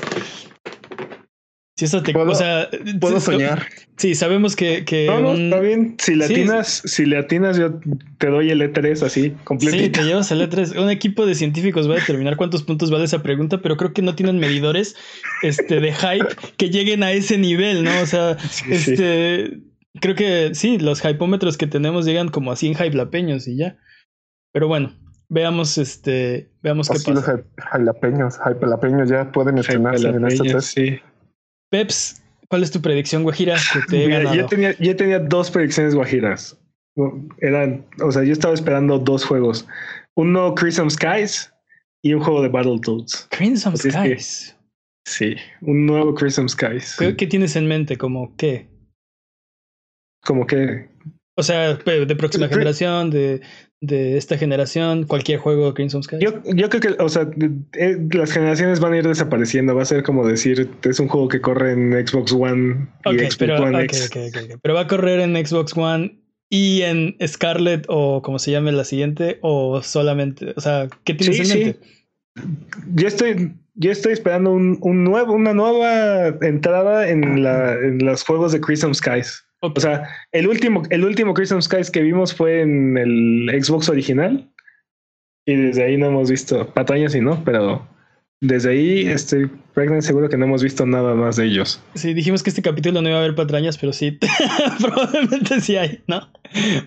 [1.77, 3.67] Sí, eso te, ¿Puedo, o sea, puedo soñar.
[3.97, 4.83] Sí, sabemos que.
[4.83, 5.95] que no, está bien.
[5.99, 7.79] Si le atinas, si le atinas, yo
[8.17, 9.77] te doy el E3 así, completo.
[9.77, 10.81] Sí, te llevas el E3.
[10.81, 14.01] Un equipo de científicos va a determinar cuántos puntos vale esa pregunta, pero creo que
[14.01, 14.95] no tienen medidores
[15.43, 17.91] este, de hype que lleguen a ese nivel, ¿no?
[18.01, 18.37] O sea,
[18.71, 19.59] este.
[20.01, 22.97] Creo que sí, los hypómetros que tenemos llegan como a 100 hype
[23.45, 23.77] y ya.
[24.51, 24.93] Pero bueno,
[25.29, 26.49] veamos este.
[26.61, 27.43] Veamos qué pasa.
[27.79, 30.75] Los hypelapeños, ya pueden estrenarse en este test.
[30.75, 30.99] Sí.
[31.71, 33.57] Peps, ¿cuál es tu predicción, Guajira?
[34.33, 36.57] Yo, tenía, yo tenía dos predicciones guajiras.
[37.39, 39.67] Eran, o sea, yo estaba esperando dos juegos.
[40.15, 41.53] Uno Crimson Skies
[42.03, 43.27] y un juego de Battletoads.
[43.29, 44.57] Crimson Skies.
[45.05, 46.97] sí, un nuevo Crimson Skies.
[46.97, 47.97] ¿Qué, tienes en mente?
[47.97, 48.67] ¿Como qué?
[50.25, 50.89] Como que.
[51.37, 53.41] O sea, de próxima generación, de
[53.81, 56.17] de esta generación, cualquier juego de Crimson Sky?
[56.19, 57.29] Yo, yo creo que, o sea,
[57.73, 59.75] eh, las generaciones van a ir desapareciendo.
[59.75, 63.37] Va a ser como decir, es un juego que corre en Xbox One y Xbox
[63.37, 64.09] pero, One X.
[64.61, 68.83] pero va a correr en Xbox One y en Scarlet o como se llame la
[68.83, 71.79] siguiente, o solamente, o sea, ¿qué tienes en mente?
[72.95, 78.23] Yo estoy, yo estoy esperando un, un, nuevo, una nueva entrada en, la, en los
[78.23, 79.45] juegos de Crimson Skies.
[79.61, 84.49] O sea, el último, el último Crimson Skies que vimos fue en el Xbox original.
[85.45, 87.87] Y desde ahí no hemos visto patrañas y no, pero
[88.41, 91.81] desde ahí estoy prácticamente seguro que no hemos visto nada más de ellos.
[91.95, 94.17] Sí, dijimos que este capítulo no iba a haber patrañas, pero sí,
[94.81, 96.29] probablemente sí hay, ¿no?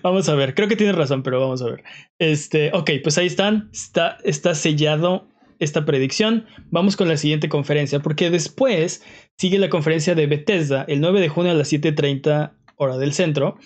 [0.01, 1.83] Vamos a ver, creo que tienes razón, pero vamos a ver.
[2.19, 5.27] Este, ok, pues ahí están, está, está sellado
[5.59, 6.45] esta predicción.
[6.71, 9.03] Vamos con la siguiente conferencia, porque después
[9.37, 13.57] sigue la conferencia de Bethesda el 9 de junio a las 7:30 hora del centro.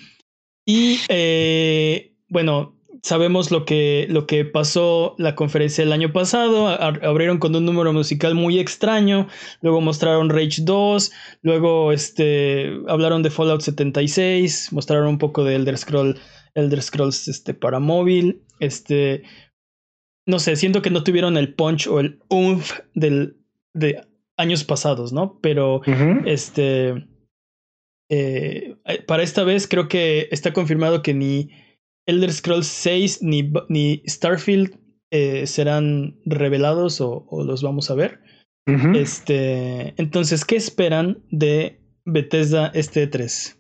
[0.66, 6.68] Y eh, bueno, sabemos lo que, lo que pasó la conferencia el año pasado.
[6.68, 9.28] abrieron con un número musical muy extraño.
[9.62, 11.12] Luego mostraron Rage 2.
[11.42, 14.74] Luego este, hablaron de Fallout 76.
[14.74, 16.20] Mostraron un poco de Elder, Scroll,
[16.54, 18.44] Elder Scrolls este, para móvil.
[18.60, 19.24] Este,
[20.26, 23.38] no sé, siento que no tuvieron el punch o el umf del,
[23.74, 24.02] de
[24.36, 25.40] años pasados, ¿no?
[25.42, 25.82] Pero
[26.26, 27.08] este
[28.10, 31.50] eh, eh, para esta vez creo que está confirmado que ni
[32.06, 34.80] Elder Scrolls 6 ni, ni Starfield
[35.12, 38.22] eh, serán revelados o, los vamos a ver.
[38.96, 43.58] Este, entonces, ¿qué esperan de Bethesda este 3?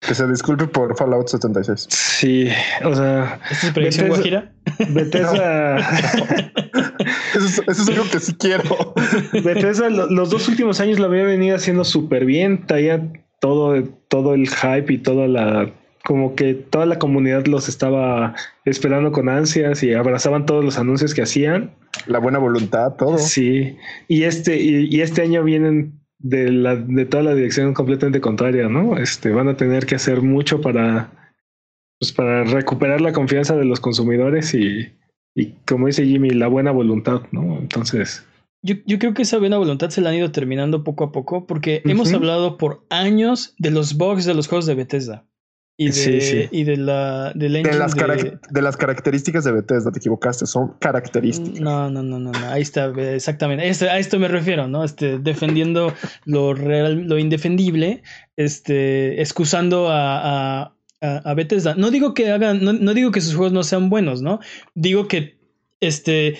[0.00, 1.88] Que se disculpe por Fallout 76.
[1.90, 2.48] Sí,
[2.84, 3.38] o sea.
[3.50, 4.54] ¿Esta es predicción Guajira?
[4.88, 5.76] Bethesda.
[7.36, 8.94] eso, es, algo que sí quiero.
[9.44, 12.66] Bethesda, los dos últimos años lo había venido haciendo súper bien.
[12.66, 15.72] Traía todo, todo el hype y toda la
[16.08, 21.12] como que toda la comunidad los estaba esperando con ansias y abrazaban todos los anuncios
[21.12, 21.74] que hacían.
[22.06, 23.18] La buena voluntad, todo.
[23.18, 23.76] Sí.
[24.08, 28.96] Y este, y, este año vienen de la, de toda la dirección completamente contraria, ¿no?
[28.96, 31.10] Este, van a tener que hacer mucho para,
[32.00, 34.94] pues para recuperar la confianza de los consumidores y,
[35.34, 37.58] y como dice Jimmy, la buena voluntad, ¿no?
[37.58, 38.26] Entonces,
[38.62, 41.46] yo, yo, creo que esa buena voluntad se la han ido terminando poco a poco
[41.46, 45.24] porque hemos hablado por años de los bugs de los juegos de Bethesda.
[45.80, 48.62] Y de, Y de la de, las de...
[48.62, 51.60] las características de Bethesda, te equivocaste, son características.
[51.60, 52.48] No, no, no, no, no.
[52.48, 53.64] ahí está, exactamente.
[53.64, 54.82] a esto me refiero, ¿no?
[54.82, 55.94] Este, defendiendo
[56.24, 58.02] lo real, lo indefendible,
[58.36, 61.76] este, excusando a, a, a, Bethesda.
[61.76, 64.40] No digo que hagan, no, no digo que sus juegos no sean buenos, ¿no?
[64.74, 65.38] Digo que
[65.78, 66.38] este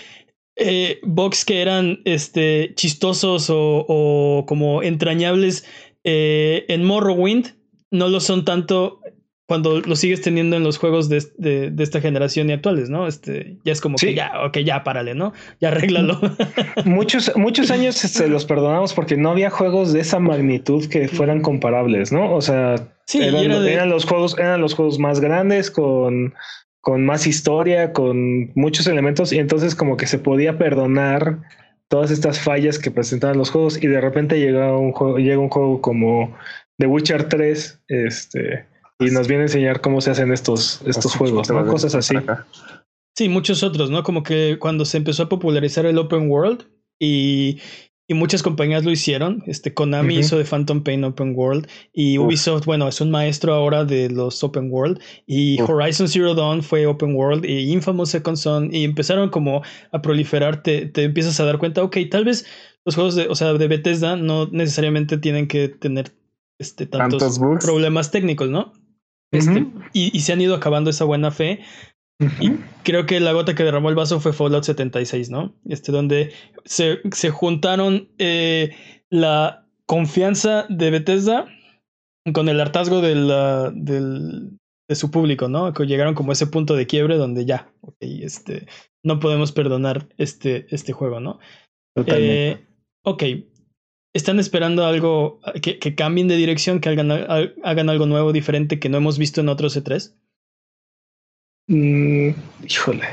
[0.59, 5.64] eh, box que eran este, chistosos o, como entrañables
[6.05, 7.55] eh, en Morrowind
[7.90, 9.01] no lo son tanto
[9.49, 13.07] cuando lo sigues teniendo en los juegos de, de, esta generación y actuales, ¿no?
[13.07, 15.33] Este, ya es como que ya, ok, ya párale, ¿no?
[15.59, 16.21] Ya arréglalo.
[16.85, 21.40] muchos, muchos años se los perdonamos porque no había juegos de esa magnitud que fueran
[21.40, 22.35] comparables, ¿no?
[22.35, 22.75] O sea,
[23.14, 26.35] eran, los juegos, eran los juegos más grandes con
[26.81, 31.41] con más historia, con muchos elementos, y entonces como que se podía perdonar
[31.88, 35.49] todas estas fallas que presentaban los juegos, y de repente llega un juego, llega un
[35.49, 36.37] juego como
[36.79, 38.67] The Witcher 3, este,
[38.99, 42.17] y nos viene a enseñar cómo se hacen estos, estos juegos, Cosas así.
[43.17, 44.03] Sí, muchos otros, ¿no?
[44.03, 46.67] Como que cuando se empezó a popularizar el open world
[47.01, 47.61] y
[48.11, 49.44] y muchas compañías lo hicieron.
[49.47, 53.85] Este Konami hizo de Phantom Pain Open World y Ubisoft, bueno, es un maestro ahora
[53.85, 58.75] de los Open World y Horizon Zero Dawn fue Open World y Infamous Second Son
[58.75, 62.47] y empezaron como a proliferar, te, te, empiezas a dar cuenta, ok, tal vez
[62.87, 66.12] los juegos de, o sea, de Bethesda no necesariamente tienen que tener
[66.59, 68.73] este, tantos, problemas técnicos, ¿no?
[69.31, 71.61] Este, y, y, se han ido acabando esa buena fe
[72.18, 72.50] y
[72.83, 75.54] creo que la gota que derramó el vaso fue Fallout 76, ¿no?
[75.68, 76.33] Este, donde
[76.64, 78.74] se, se juntaron eh,
[79.09, 81.46] la confianza de Bethesda
[82.33, 85.72] con el hartazgo del, de su público, ¿no?
[85.72, 88.66] Que llegaron como a ese punto de quiebre donde ya, ok, este,
[89.04, 91.38] no podemos perdonar este, este juego, ¿no?
[92.07, 92.66] Eh,
[93.04, 93.22] ok,
[94.12, 98.88] ¿están esperando algo que, que, cambien de dirección, que hagan, hagan algo nuevo, diferente que
[98.88, 100.14] no hemos visto en otros E3?
[101.68, 102.31] Mm,
[102.66, 103.04] híjole.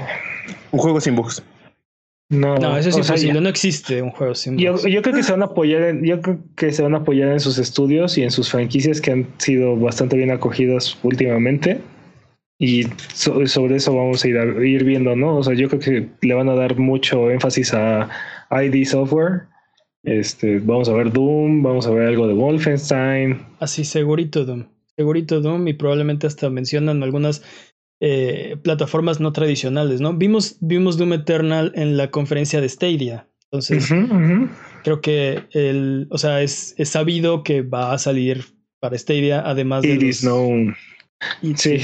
[0.71, 1.43] Un juego sin bugs.
[2.29, 5.31] No, no, eso es imposible, no existe un juego sin yo, yo, creo que se
[5.31, 8.23] van a apoyar en, yo creo que se van a apoyar en sus estudios y
[8.23, 11.81] en sus franquicias que han sido bastante bien acogidas últimamente.
[12.57, 15.37] Y sobre eso vamos a ir, a ir viendo, ¿no?
[15.37, 18.09] O sea, yo creo que le van a dar mucho énfasis a
[18.49, 19.43] ID Software.
[20.05, 23.39] Este, vamos a ver Doom, vamos a ver algo de Wolfenstein.
[23.59, 24.65] Así, segurito Doom.
[24.95, 27.43] Segurito Doom y probablemente hasta mencionan algunas
[28.01, 30.13] eh, plataformas no tradicionales, ¿no?
[30.13, 33.29] Vimos, vimos Doom Eternal en la conferencia de Stadia.
[33.51, 33.87] Entonces,
[34.83, 38.43] creo que el, o sea, es, es, sabido que va a salir
[38.81, 39.93] para Stadia, además de.
[39.93, 40.75] It is known.
[41.55, 41.77] sí.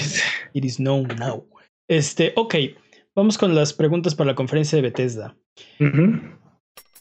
[0.53, 1.47] It is known now.
[1.87, 2.55] Este, ok.
[3.15, 5.35] Vamos con las preguntas para la conferencia de Bethesda.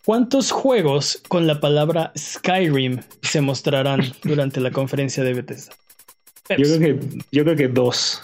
[0.04, 5.74] ¿Cuántos juegos con la palabra Skyrim se mostrarán durante la conferencia de Bethesda?
[6.48, 6.98] Yo creo que,
[7.30, 8.22] yo creo que dos.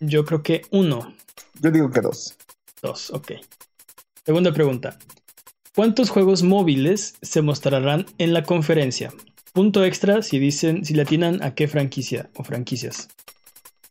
[0.00, 1.14] Yo creo que uno.
[1.60, 2.36] Yo digo que dos.
[2.82, 3.32] Dos, ok.
[4.24, 4.98] Segunda pregunta.
[5.74, 9.12] ¿Cuántos juegos móviles se mostrarán en la conferencia?
[9.52, 13.08] Punto extra si dicen, si le atinan a qué franquicia o franquicias.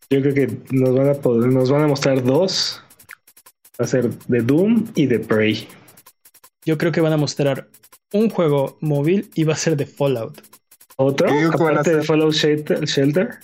[0.10, 2.82] Yo creo que nos van a poder, nos van a mostrar dos.
[3.80, 5.68] Va a ser de Doom y de Prey.
[6.66, 7.70] Yo creo que van a mostrar
[8.14, 10.42] un juego móvil y va a ser de Fallout.
[10.98, 11.30] ¿Otro?
[11.54, 13.40] Aparte de Fallout Shelter.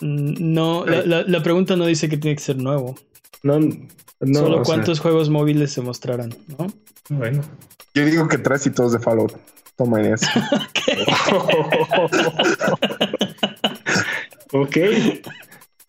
[0.00, 2.96] Mm, no, la, la, pregunta no dice que tiene que ser nuevo.
[3.42, 3.58] No,
[4.20, 6.66] no Solo cuántos juegos móviles se mostrarán, ¿no?
[7.08, 7.42] Bueno.
[7.94, 9.36] Yo digo que tres y todos de Fallout.
[9.76, 10.26] Toma eso.
[14.52, 14.76] ok.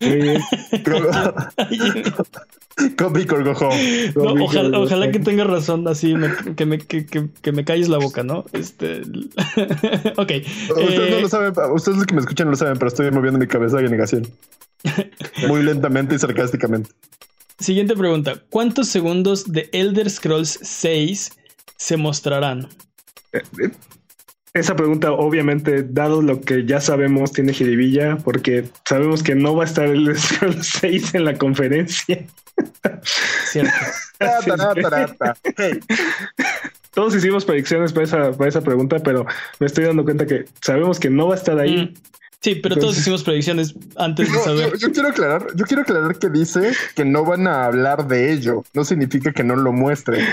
[2.96, 3.26] Copy
[4.14, 6.14] no, ojalá, ojalá que tenga razón, así
[6.56, 8.44] que, me, que, que, me calles la boca, ¿no?
[8.52, 9.02] Este.
[10.16, 10.32] ok.
[10.70, 13.10] Ustedes no lo eh, saben, ustedes los que me escuchan no lo saben, pero estoy
[13.10, 14.26] moviendo mi cabeza de negación.
[15.48, 16.90] Muy lentamente y sarcásticamente.
[17.58, 21.32] Siguiente pregunta: ¿Cuántos segundos de Elder Scrolls 6
[21.76, 22.68] se mostrarán?
[24.54, 29.64] Esa pregunta, obviamente, dado lo que ya sabemos, tiene jiribilla, porque sabemos que no va
[29.64, 32.26] a estar el Scrolls 6 en la conferencia.
[33.46, 33.72] Cierto.
[36.94, 39.24] Todos hicimos predicciones para esa, para esa pregunta, pero
[39.58, 41.86] me estoy dando cuenta que sabemos que no va a estar ahí.
[41.86, 41.94] Mm.
[42.42, 44.76] Sí, pero todos hicimos predicciones antes de saber.
[44.76, 48.64] Yo, quiero aclarar, yo quiero aclarar que dice que no van a hablar de ello.
[48.74, 50.26] No significa que no lo muestren.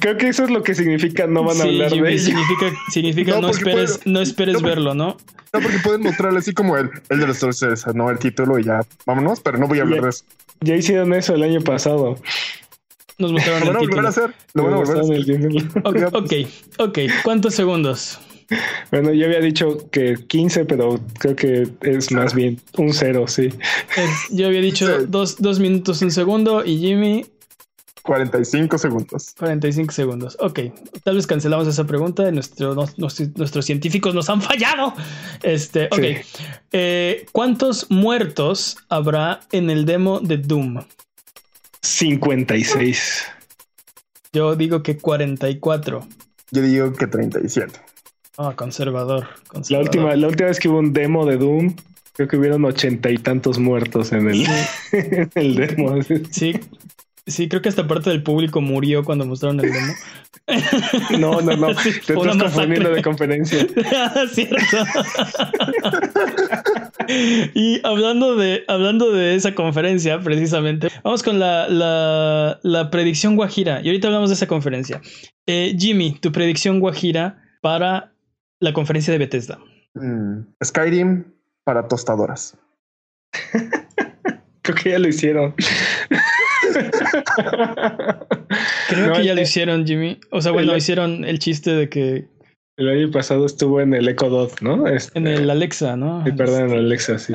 [0.00, 2.18] Creo que eso es lo que significa no van a hablar de ello.
[2.18, 5.16] Significa, significa no, esperes, no esperes verlo, ¿no?
[5.52, 8.64] No, porque pueden mostrarle así como el, el de los dulces, no el título y
[8.64, 10.24] ya vámonos, pero no voy a hablar de eso.
[10.60, 12.16] Ya hicieron eso el año pasado.
[13.18, 14.06] Nos mostraron el título.
[14.06, 14.34] a hacer.
[14.54, 16.08] Lo van a volver a hacer.
[16.14, 16.32] Ok,
[16.78, 16.98] ok.
[17.24, 18.20] ¿Cuántos segundos?
[18.90, 23.50] Bueno, yo había dicho que 15, pero creo que es más bien un cero, sí.
[24.30, 27.26] yo había dicho dos, dos minutos, un segundo y Jimmy
[28.08, 29.34] 45 segundos.
[29.38, 30.36] 45 segundos.
[30.40, 30.60] Ok.
[31.04, 32.30] Tal vez cancelamos esa pregunta.
[32.30, 34.94] Nuestro, nuestros científicos nos han fallado.
[35.42, 36.24] Este, ok.
[36.72, 40.82] Eh, ¿Cuántos muertos habrá en el demo de Doom?
[41.82, 43.26] 56.
[44.32, 46.08] Yo digo que 44.
[46.50, 47.78] Yo digo que 37.
[48.38, 49.26] Ah, conservador,
[49.68, 51.74] La, última, la última vez que hubo un demo de Doom,
[52.14, 54.46] creo que hubieron ochenta y tantos muertos en el,
[54.92, 55.96] en el demo.
[56.30, 56.54] Sí,
[57.28, 59.92] Sí, creo que esta parte del público murió cuando mostraron el demo.
[61.18, 61.74] No, no, no.
[61.82, 63.66] Te estás confundiendo de conferencia.
[64.32, 64.56] Cierto.
[67.54, 73.80] y hablando de, hablando de esa conferencia, precisamente, vamos con la, la, la predicción Guajira.
[73.82, 75.02] Y ahorita hablamos de esa conferencia.
[75.46, 78.12] Eh, Jimmy, tu predicción Guajira para
[78.60, 79.58] la conferencia de Bethesda.
[79.94, 81.24] Mm, Skyrim
[81.64, 82.56] para tostadoras.
[84.62, 85.54] Creo que ya lo hicieron.
[88.88, 90.18] Creo que ya lo hicieron, Jimmy.
[90.30, 92.26] O sea, bueno, hicieron el chiste de que.
[92.76, 94.86] El año pasado estuvo en el Echo Dot, ¿no?
[94.86, 96.24] Este, en el Alexa, ¿no?
[96.24, 97.32] Sí, perdón, en el Alexa, sí.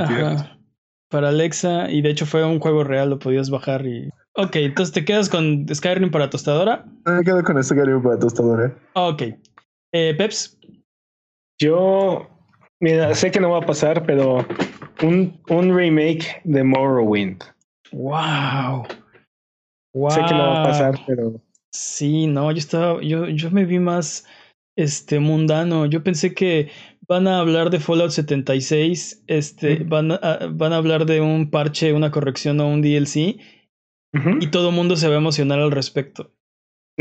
[1.10, 4.10] Para Alexa, y de hecho fue un juego real, lo podías bajar y.
[4.36, 6.86] Ok, entonces te quedas con Skyrim para tostadora.
[7.06, 8.74] Me quedo con Skyrim para tostadora.
[8.94, 9.24] Ok.
[9.92, 10.58] Eh, Peps.
[11.60, 12.28] Yo.
[12.80, 14.46] Mira, sé que no va a pasar, pero
[15.04, 17.44] un, un remake de Morrowind.
[17.92, 18.88] Wow.
[20.10, 21.42] Sé que no va a pasar, pero.
[21.72, 24.26] Sí, no, yo estaba, yo, yo me vi más,
[24.76, 25.86] este mundano.
[25.86, 26.70] Yo pensé que
[27.08, 31.94] van a hablar de Fallout 76, este, van, a, van a hablar de un parche,
[31.94, 33.38] una corrección o un DLC,
[34.40, 36.32] y todo el mundo se va a emocionar al respecto.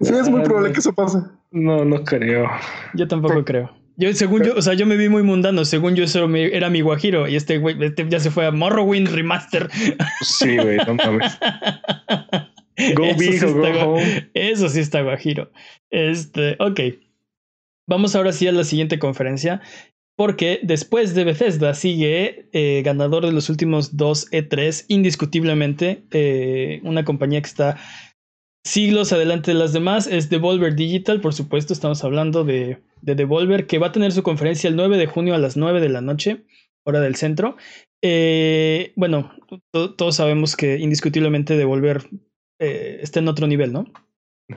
[0.00, 1.18] sí, es muy probable que eso pase.
[1.50, 2.48] No, no creo.
[2.94, 3.70] Yo tampoco creo.
[3.98, 5.64] Yo, según yo, o sea, yo me vi muy mundano.
[5.64, 7.28] Según yo, eso era mi guajiro.
[7.28, 9.68] Y este güey este ya se fue a Morrowind Remaster.
[10.20, 11.38] Sí, güey, no mames.
[12.94, 14.30] Go eso big sí go home.
[14.34, 15.50] Eso sí está guajiro.
[15.90, 16.80] Este, ok.
[17.88, 19.62] Vamos ahora sí a la siguiente conferencia.
[20.16, 26.04] Porque después de Bethesda sigue eh, ganador de los últimos dos E3, indiscutiblemente.
[26.10, 27.78] Eh, una compañía que está
[28.64, 30.06] siglos adelante de las demás.
[30.06, 31.72] Es Devolver Digital, por supuesto.
[31.72, 35.34] Estamos hablando de, de Devolver, que va a tener su conferencia el 9 de junio
[35.34, 36.44] a las 9 de la noche,
[36.84, 37.56] hora del centro.
[38.02, 39.32] Eh, bueno,
[39.70, 42.08] todos sabemos que indiscutiblemente Devolver
[42.58, 43.86] eh, está en otro nivel, ¿no?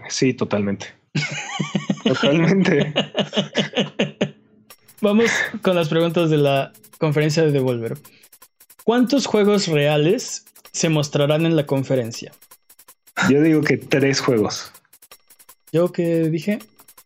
[0.07, 0.87] Sí, totalmente.
[2.03, 2.93] totalmente.
[5.01, 5.31] Vamos
[5.61, 7.97] con las preguntas de la conferencia de Devolver.
[8.83, 12.33] ¿Cuántos juegos reales se mostrarán en la conferencia?
[13.29, 14.71] Yo digo que tres juegos.
[15.71, 16.59] ¿Yo qué dije?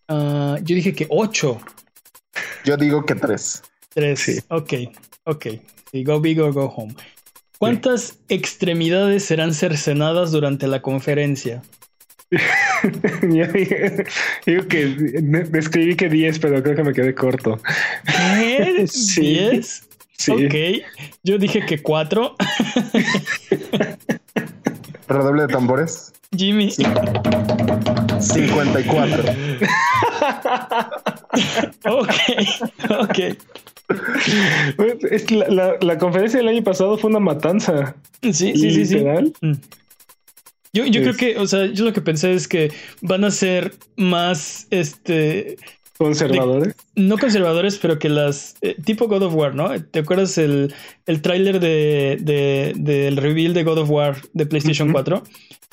[0.07, 1.59] Ah, yo dije que ocho.
[2.65, 3.63] Yo digo que tres.
[3.89, 4.19] Tres.
[4.19, 4.39] Sí.
[4.49, 4.73] Ok,
[5.25, 5.47] ok.
[6.05, 6.95] go big or go home.
[7.59, 11.61] ¿Cuántas extremidades serán cercenadas durante la conferencia?
[13.21, 14.03] yo dije,
[14.45, 15.23] digo que
[15.53, 17.59] escribí que 10, pero creo que me quedé corto.
[18.05, 18.83] ¿Qué?
[18.83, 19.83] ¿10?
[20.17, 20.31] Sí.
[20.31, 20.55] Ok,
[21.23, 22.35] yo dije que 4.
[25.07, 26.12] Redoble de tambores.
[26.35, 26.71] Jimmy.
[28.19, 29.23] 54.
[31.85, 32.13] ok,
[32.89, 33.19] ok.
[35.11, 37.95] Es la, la, conferencia del año pasado fue una matanza.
[38.21, 39.03] Sí, sí, sí, sí.
[39.41, 39.53] Mm.
[40.73, 42.71] Yo, yo creo que, o sea, yo lo que pensé es que
[43.01, 45.57] van a ser más, este...
[45.97, 46.75] Conservadores.
[46.95, 48.55] no conservadores, pero que las...
[48.61, 49.69] Eh, tipo God of War, ¿no?
[49.81, 50.73] ¿Te acuerdas el,
[51.05, 55.23] el tráiler de, de, del reveal de God of War de PlayStation 4?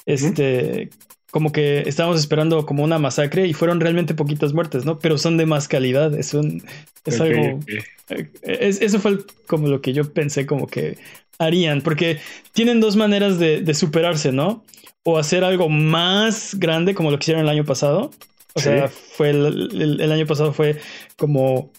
[0.06, 0.90] Este,
[1.30, 4.98] como que estábamos esperando como una masacre y fueron realmente poquitas muertes, ¿no?
[4.98, 6.62] Pero son de más calidad, es un,
[7.04, 7.60] es algo,
[8.08, 10.98] eh, eso fue como lo que yo pensé como que
[11.38, 12.18] harían, porque
[12.52, 14.64] tienen dos maneras de, superarse, ¿no?
[15.02, 18.10] O hacer algo más grande como lo que hicieron el año pasado,
[18.54, 20.78] o sea, fue el, año pasado fue
[21.16, 21.72] como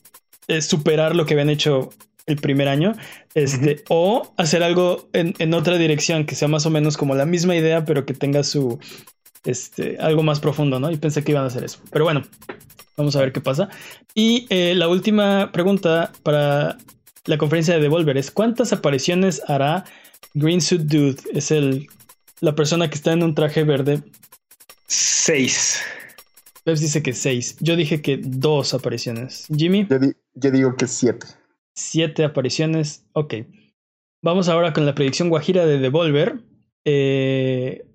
[0.48, 1.90] eh, superar lo que habían hecho
[2.28, 2.94] el primer año,
[3.34, 7.26] este, o hacer algo en, en, otra dirección que sea más o menos como la
[7.26, 8.80] misma idea, pero que tenga su,
[9.44, 10.92] este, algo más profundo, ¿no?
[10.92, 11.80] Y pensé que iban a hacer eso.
[11.92, 12.24] Pero bueno,
[12.98, 13.70] vamos a ver qué pasa.
[14.14, 16.78] Y eh, la última pregunta para
[17.26, 19.86] la conferencia de Devolver es: ¿cuántas apariciones hará
[20.34, 21.22] Green Suit Dude?
[21.34, 21.88] Es el,
[22.40, 24.04] la persona que está en un traje verde.
[24.88, 25.82] Seis.
[26.64, 27.58] Peps dice que seis.
[27.60, 29.48] Yo dije que dos apariciones.
[29.56, 29.88] Jimmy.
[30.36, 31.28] Yo, digo que siete.
[31.76, 33.06] Siete apariciones.
[33.14, 33.36] Ok.
[34.24, 36.40] Vamos ahora con la predicción guajira de Devolver.
[36.86, 37.86] Eh,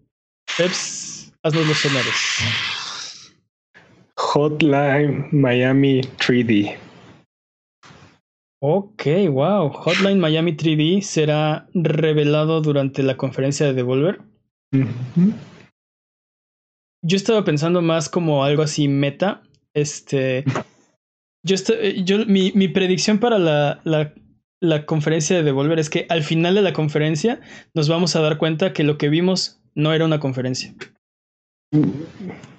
[0.56, 3.32] Peps Haznos los honores.
[4.16, 6.76] Hotline Miami 3D.
[8.60, 9.70] Ok, wow.
[9.70, 14.22] Hotline Miami 3D será revelado durante la conferencia de Devolver.
[17.06, 19.42] Yo estaba pensando más como algo así meta.
[19.74, 20.44] Este.
[21.44, 24.12] Yo, estoy, yo mi, mi, predicción para la, la,
[24.60, 27.40] la conferencia de Devolver es que al final de la conferencia
[27.74, 30.74] nos vamos a dar cuenta que lo que vimos no era una conferencia.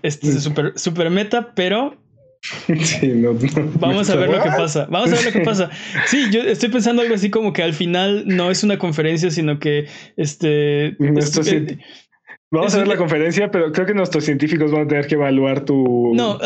[0.04, 1.98] Este es súper super meta, pero
[3.80, 4.88] Vamos a ver lo que pasa.
[4.90, 5.70] Vamos a ver lo que pasa.
[6.06, 9.60] Sí, yo estoy pensando algo así como que al final no es una conferencia, sino
[9.60, 10.96] que este.
[12.52, 15.66] Vamos a ver la conferencia, pero creo que nuestros científicos van a tener que evaluar
[15.66, 16.40] tu, no,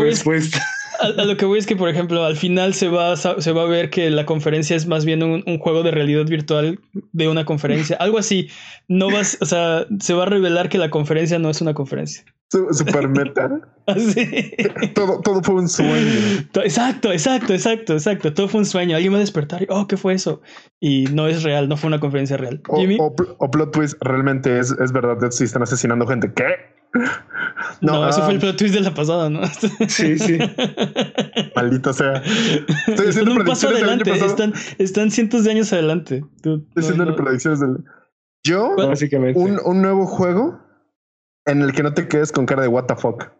[0.00, 0.62] respuesta
[1.00, 3.66] a, lo que voy es que, por ejemplo, al final se va, se va a
[3.66, 6.80] ver que la conferencia es más bien un, juego de realidad virtual
[7.12, 7.96] de una conferencia.
[7.96, 8.48] Algo así.
[8.86, 12.24] No vas, o sea, se va a revelar que la conferencia no es una conferencia.
[12.50, 13.60] Super meta.
[13.86, 14.50] Así.
[14.94, 16.12] todo, todo fue un sueño.
[16.54, 18.32] Exacto, exacto, exacto, exacto.
[18.32, 18.96] Todo fue un sueño.
[18.96, 20.40] Alguien a despertar y, oh, ¿qué fue eso?
[20.80, 22.62] Y no es real, no fue una conferencia real.
[22.68, 26.32] O, o, plot twist, realmente es, es verdad, si están asesinando gente.
[26.32, 26.46] ¿Qué?
[27.80, 28.40] No, eso fue el ah.
[28.40, 29.40] plot twist de la pasada, ¿no?
[29.88, 30.38] Sí, sí.
[31.56, 32.22] Maldito sea.
[32.86, 34.10] Estoy haciendo un paso adelante.
[34.12, 36.24] Están, están, cientos de años adelante.
[36.36, 37.84] Estoy haciendo predicciones del.
[38.44, 39.38] Yo, Básicamente.
[39.38, 40.60] Un, un, nuevo juego
[41.48, 43.30] en el que no te quedes con cara de what the fuck.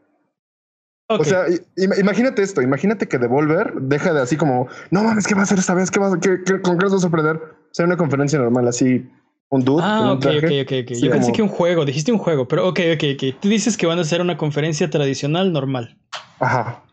[1.10, 1.46] O sea,
[1.76, 5.58] imagínate esto, imagínate que Devolver deja de así como, no mames, ¿qué va a hacer
[5.58, 5.90] esta vez?
[5.90, 7.36] ¿Qué va a, qué, ¿Con qué nos va a sorprender?
[7.36, 9.08] O sea, una conferencia normal así,
[9.48, 9.82] Un dude.
[9.82, 10.92] Ah, ok, ok, ok.
[11.00, 13.40] Yo pensé que un juego, dijiste un juego, pero ok, ok, ok.
[13.40, 15.96] Tú dices que van a hacer una conferencia tradicional normal.
[16.40, 16.84] Ajá.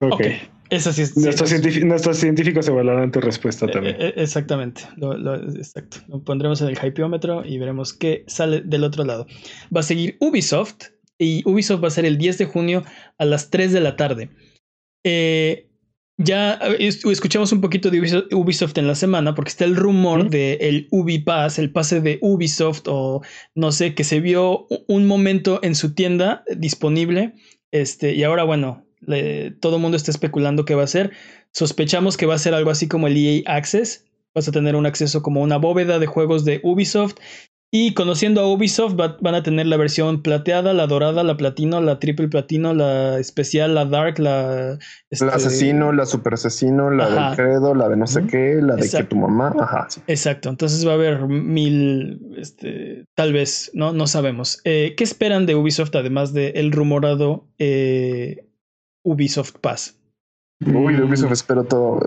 [0.00, 0.14] Ok.
[0.14, 0.48] okay.
[0.72, 1.16] Eso sí es.
[1.18, 3.96] Nuestros, científicos evaluarán tu respuesta eh, también.
[3.98, 4.82] Eh, exactamente.
[4.96, 5.98] Lo, exacto.
[6.08, 9.26] Lo pondremos en el hypeómetro y veremos qué sale del otro lado.
[9.74, 10.84] Va a seguir Ubisoft
[11.18, 12.84] y Ubisoft va a ser el 10 de junio
[13.18, 14.30] a las 3 de la tarde.
[15.04, 15.68] Eh,
[16.16, 18.00] ya escuchamos un poquito de
[18.32, 22.84] Ubisoft en la semana porque está el rumor de el UbiPass, el pase de Ubisoft
[22.86, 23.22] o
[23.54, 27.34] no sé, que se vio un momento en su tienda disponible.
[27.72, 28.86] Este, y ahora, bueno,
[29.60, 31.12] todo el mundo está especulando que va a ser.
[31.52, 34.04] Sospechamos que va a ser algo así como el EA Access.
[34.34, 37.16] Vas a tener un acceso como una bóveda de juegos de Ubisoft.
[37.74, 41.98] Y conociendo a Ubisoft, van a tener la versión plateada, la dorada, la platino, la
[41.98, 44.78] triple platino, la especial, la dark, la.
[45.08, 45.24] Este...
[45.24, 49.04] asesino, la super asesino, la del credo, la de no sé qué, la de que
[49.04, 49.54] tu mamá.
[49.58, 49.88] Ajá.
[50.06, 50.50] Exacto.
[50.50, 52.20] Entonces va a haber mil.
[52.36, 53.94] Este, tal vez, ¿no?
[53.94, 54.60] No sabemos.
[54.64, 58.51] Eh, ¿Qué esperan de Ubisoft además del el rumorado eh,
[59.04, 59.98] Ubisoft Pass.
[60.66, 62.00] Uy, de Ubisoft espero todo.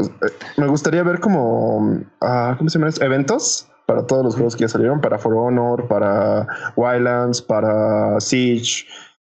[0.57, 2.91] Me gustaría ver como, ah, ¿cómo se llama?
[3.01, 8.85] Eventos para todos los juegos que ya salieron, para For Honor, para Wildlands, para Siege.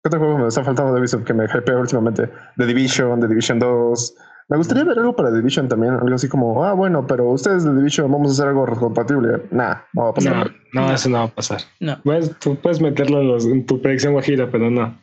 [0.03, 2.31] ¿Qué otro juego me está faltando de Ubisoft que me hypea últimamente?
[2.57, 4.15] The Division, The Division 2.
[4.49, 7.65] Me gustaría ver algo para The Division también, algo así como, ah, bueno, pero ustedes
[7.65, 9.43] de Division vamos a hacer algo compatible.
[9.51, 10.53] Nah, no va a pasar.
[10.73, 11.61] No, eso no va a pasar.
[11.81, 11.99] No.
[12.39, 14.97] tú puedes meterlo en tu predicción guajira, pero no.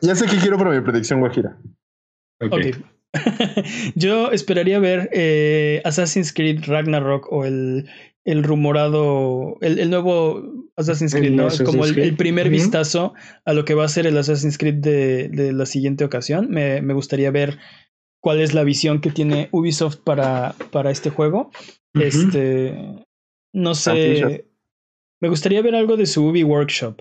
[0.00, 1.58] Ya sé que quiero para mi predicción Guajira.
[2.40, 2.76] Ok.
[3.94, 7.88] Yo esperaría ver eh, Assassin's Creed Ragnarok o el,
[8.24, 11.48] el rumorado, el, nuevo Assassin's Creed, ¿no?
[11.64, 13.14] Como el, primer vistazo
[13.44, 16.50] a lo que va a ser el Assassin's Creed de, la siguiente ocasión.
[16.50, 17.58] Me, gustaría ver
[18.20, 21.50] cuál es la visión que tiene Ubisoft para, para este juego.
[21.94, 22.76] Este,
[23.54, 24.44] no sé.
[25.20, 27.00] Me gustaría ver algo de su Ubi Workshop.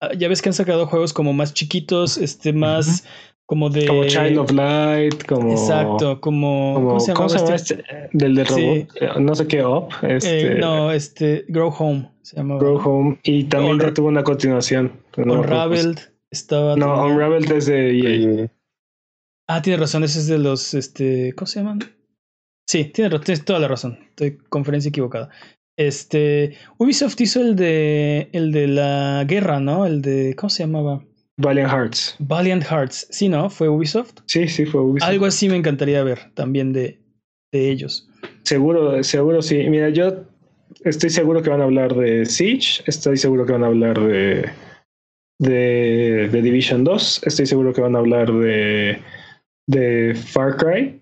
[0.00, 3.04] Ah, ya ves que han sacado juegos como más chiquitos, este, más
[3.46, 3.86] como de.
[3.86, 5.50] Como Child of Light, como.
[5.50, 6.74] Exacto, como.
[6.74, 7.26] ¿Cómo se llama?
[7.26, 7.54] Este?
[7.54, 7.84] este?
[8.12, 8.96] Del de robot.
[9.00, 9.88] Eh, no sé qué, Up.
[10.02, 10.54] Eh, este...
[10.56, 11.44] no, este.
[11.48, 12.56] Grow Home se llama.
[12.58, 13.18] Grow Home.
[13.22, 14.92] Y también ya tuvo una continuación.
[15.16, 15.98] Unraveled
[16.30, 16.76] estaba.
[16.76, 18.50] No, Unraveled es de EA.
[19.46, 20.72] Ah, tiene razón, ese es de los.
[20.74, 21.80] Este, ¿Cómo se llaman?
[22.66, 23.98] Sí, tiene, tienes toda la razón.
[24.08, 25.28] Estoy conferencia equivocada.
[25.76, 29.86] Este, Ubisoft hizo el de el de la guerra, ¿no?
[29.86, 31.04] El de ¿cómo se llamaba?
[31.36, 32.16] Valiant Hearts.
[32.20, 33.50] Valiant Hearts, sí, ¿no?
[33.50, 34.20] ¿Fue Ubisoft?
[34.26, 35.08] Sí, sí, fue Ubisoft.
[35.08, 37.00] Algo así me encantaría ver también de,
[37.52, 38.08] de ellos.
[38.44, 39.68] Seguro, seguro sí.
[39.68, 40.24] Mira, yo
[40.84, 44.48] estoy seguro que van a hablar de Siege, estoy seguro que van a hablar de,
[45.40, 49.00] de, de Division 2, estoy seguro que van a hablar de,
[49.66, 51.00] de Far Cry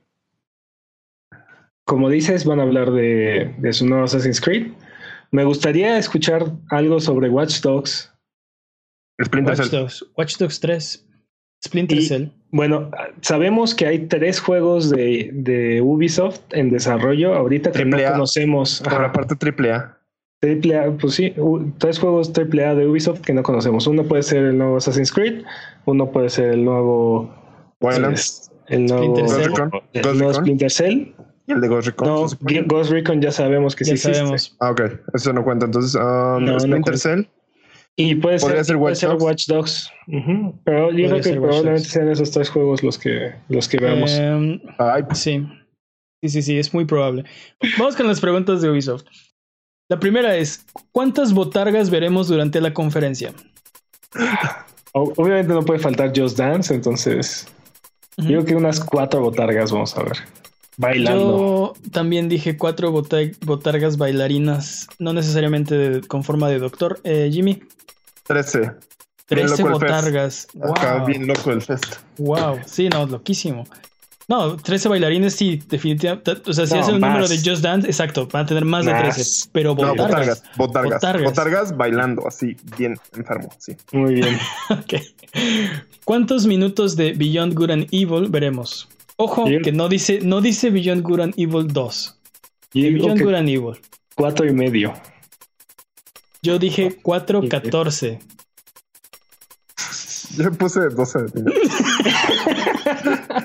[1.85, 4.73] como dices, van a hablar de, su nuevo Assassin's Creed.
[5.31, 8.13] Me gustaría escuchar algo sobre Watch Dogs.
[9.23, 11.09] Splinter Watch Dogs, Watch Dogs 3.
[11.65, 12.29] Splinter Cell.
[12.51, 18.83] Bueno, sabemos que hay tres juegos de, Ubisoft en desarrollo ahorita que no conocemos.
[18.83, 19.99] Por la parte AAA.
[20.45, 21.33] A, pues sí,
[21.79, 23.87] tres juegos AAA de Ubisoft que no conocemos.
[23.87, 25.45] Uno puede ser el nuevo Assassin's Creed,
[25.85, 27.33] uno puede ser el nuevo.
[27.81, 28.51] Wildlands.
[28.69, 29.17] El nuevo,
[29.93, 31.15] el nuevo Splinter Cell
[31.47, 32.09] el de Ghost Recon?
[32.09, 32.27] No,
[32.67, 34.57] Ghost Recon ya sabemos que sí sabemos.
[34.61, 34.83] Ah, ok.
[35.15, 35.67] Eso no cuenta.
[35.67, 37.27] Entonces, um, no, Splinter Cell.
[37.97, 39.23] Y puede ser, ser, Watch, Dogs?
[39.23, 39.91] Watch Dogs.
[40.65, 44.11] Pero yo creo que probablemente sean esos tres juegos los que, los que veamos.
[44.13, 44.61] Em,
[45.13, 45.47] sí.
[46.23, 47.25] Sí, sí, sí, es muy probable.
[47.79, 49.05] Vamos con las preguntas de Ubisoft.
[49.91, 53.35] La primera es: ¿cuántas botargas veremos durante la conferencia?
[54.93, 57.47] Obviamente no puede faltar Just Dance, entonces.
[58.17, 60.19] Yo creo que unas cuatro botargas vamos a ver.
[60.83, 61.75] Bailando.
[61.83, 67.01] Yo también dije cuatro botargas bailarinas, no necesariamente con forma de doctor.
[67.05, 67.63] Eh, Jimmy.
[68.25, 68.73] Trece.
[69.27, 70.49] Trece botargas.
[70.61, 71.97] Acá bien loco el fest.
[72.19, 73.65] Wow, sí, no, loquísimo.
[74.29, 76.33] No, 13 bailarines sí, definitivamente.
[76.47, 78.95] O sea, si es el número de Just Dance, exacto, van a tener más, de
[78.95, 79.51] 13.
[79.53, 80.43] Pero botargas.
[80.57, 81.77] No, botargas, botargas, botargas.
[81.77, 83.77] bailando, así, bien enfermo, sí.
[83.93, 84.39] Muy bien.
[84.71, 84.95] ok.
[86.05, 88.89] ¿Cuántos minutos de Beyond Good and Evil veremos?
[89.17, 92.21] Ojo, que no dice, no dice Beyond Good and Evil 2.
[92.75, 93.79] Beyond Good and Evil.
[94.15, 94.95] Cuatro y medio.
[96.43, 98.19] Yo dije 4.14.
[100.37, 101.55] Yo puse 12 minutos.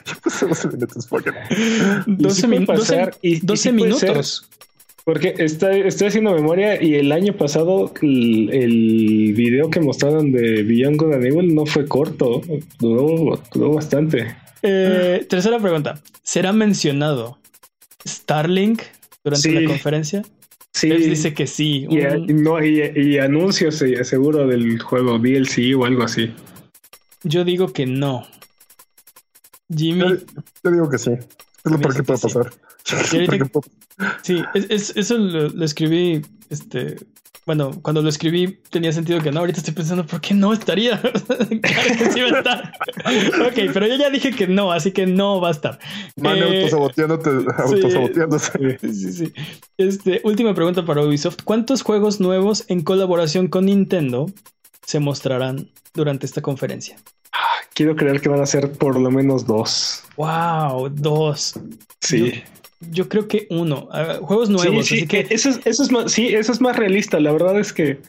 [0.05, 1.09] Yo puse 12 minutos.
[2.07, 4.49] 12, 12, 12 minutos.
[5.03, 10.63] Porque estoy, estoy haciendo memoria y el año pasado el, el, video que mostraron de
[10.63, 12.41] Beyond Good and Evil no fue corto,
[12.79, 14.35] duró, duró bastante.
[14.61, 16.01] Eh, tercera pregunta.
[16.23, 17.39] ¿Será mencionado
[18.07, 18.81] Starlink
[19.23, 20.23] durante la conferencia?
[20.73, 20.89] Sí.
[20.89, 21.87] dice que sí.
[21.89, 26.33] Y, no, y, anuncios eh, seguro del juego DLC o algo así.
[27.23, 28.27] Yo digo que no.
[29.75, 30.17] Jimmy.
[30.63, 31.11] Yo, digo que sí.
[31.11, 32.51] Es lo peor que puede pasar.
[34.21, 36.95] Sí, eso lo, escribí este,
[37.47, 39.39] bueno, cuando lo escribí tenía sentido que no.
[39.39, 41.01] Ahorita estoy pensando, ¿por qué no estaría?
[41.01, 41.17] claro
[41.97, 42.73] que sí va a estar.
[43.47, 45.79] ok, pero yo ya dije que no, así que no va a estar.
[46.17, 48.51] Mane eh, autosaboteándose.
[48.81, 49.33] Sí, sí, sí.
[49.77, 51.37] Este, última pregunta para Ubisoft.
[51.45, 54.25] ¿Cuántos juegos nuevos en colaboración con Nintendo
[54.85, 56.97] se mostrarán durante esta conferencia?
[57.73, 60.03] Quiero creer que van a ser por lo menos dos.
[60.17, 61.53] Wow, dos.
[62.01, 62.33] Sí.
[62.33, 62.41] Yo
[63.09, 63.87] creo que uno.
[63.91, 64.85] Ah, juegos nuevos.
[64.85, 65.27] Sí, sí, que...
[65.29, 67.19] eso, es, eso es más, sí, eso es más realista.
[67.19, 67.99] La verdad es que.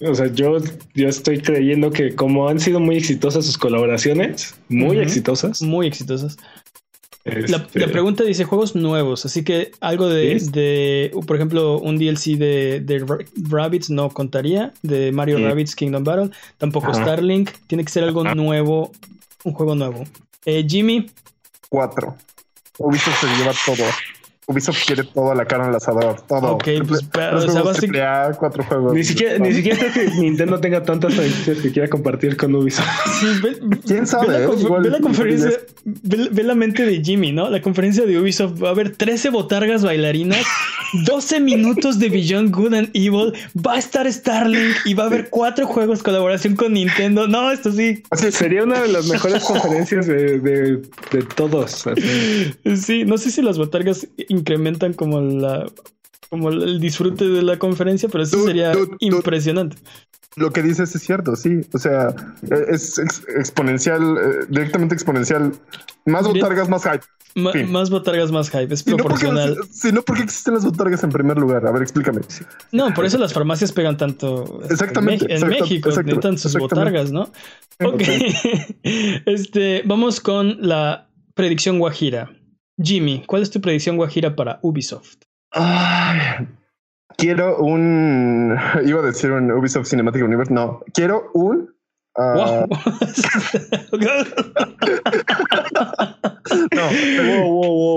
[0.00, 0.58] O sea, yo,
[0.94, 5.62] yo estoy creyendo que como han sido muy exitosas sus colaboraciones, muy exitosas.
[5.62, 6.36] Muy exitosas.
[7.24, 12.36] La, este pregunta dice juegos nuevos, así que algo de, de por ejemplo, un DLC
[12.36, 13.04] de, de
[13.48, 18.92] Rabbits no contaría, de Mario Rabbits Kingdom Battle, tampoco Starlink, tiene que ser algo nuevo,
[19.42, 20.04] un juego nuevo.
[20.44, 21.10] Eh, Jimmy.
[21.68, 22.16] Cuatro.
[22.78, 23.84] Ubisoft se lleva todo.
[24.48, 26.52] Ubisoft quiere toda la cara en el asador, todo.
[26.52, 28.94] Ok, pues, pero, o sea, cuatro juegos.
[28.94, 32.86] Ni siquiera, ni siquiera creo que Nintendo tenga tantas franquicias que quiera compartir con Ubisoft.
[33.20, 33.26] Sí,
[33.84, 34.46] ¿Quién sabe?
[34.46, 35.50] Ve la, ve la conferencia,
[35.84, 37.50] ve, la mente de Jimmy, ¿no?
[37.50, 40.44] La conferencia de Ubisoft va a haber 13 botargas bailarinas,
[41.06, 43.32] 12 minutos de Beyond Good and Evil,
[43.66, 47.26] va a estar Starlink y va a haber cuatro juegos colaboración con Nintendo.
[47.26, 48.04] No, esto sí.
[48.30, 50.76] sería una de las mejores conferencias de, de,
[51.10, 51.84] de todos.
[52.76, 54.06] Sí, no sé si las botargas
[54.36, 55.66] incrementan como la
[56.30, 59.76] como el disfrute de la conferencia, pero eso sería impresionante.
[60.36, 61.60] Lo que dices es cierto, sí.
[61.72, 62.14] O sea,
[62.68, 65.52] es exponencial, eh, directamente exponencial.
[66.04, 67.64] Más botargas, más hype.
[67.64, 68.72] más botargas, más hype.
[68.72, 69.56] Es proporcional.
[69.70, 71.66] Si no, ¿por qué existen las botargas en primer lugar?
[71.66, 72.20] A ver, explícame.
[72.70, 75.88] No, por eso las farmacias pegan tanto exactamente, en, México.
[75.88, 77.30] necesitan sus botargas, ¿no?
[77.82, 78.02] Ok.
[78.82, 82.35] este, vamos con la predicción Guajira.
[82.82, 85.16] Jimmy, ¿cuál es tu predicción guajira para Ubisoft?
[87.16, 88.56] quiero un.
[88.84, 90.52] Iba a decir un Ubisoft Cinematic Universe.
[90.52, 91.74] No, quiero un.
[92.18, 92.66] Uh...
[96.74, 96.88] no,
[97.26, 97.96] wow, wow, wow.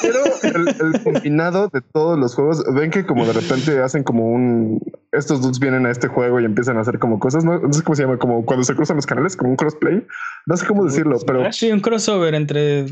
[0.00, 2.64] Quiero el, el, combinado de todos los juegos.
[2.74, 4.80] Ven que como de repente hacen como un.
[5.12, 7.44] Estos dudes vienen a este juego y empiezan a hacer como cosas.
[7.44, 10.04] No, no sé cómo se llama, como cuando se cruzan los canales, como un crossplay.
[10.46, 11.52] No sé cómo decirlo, pero.
[11.52, 12.86] Sí, un crossover entre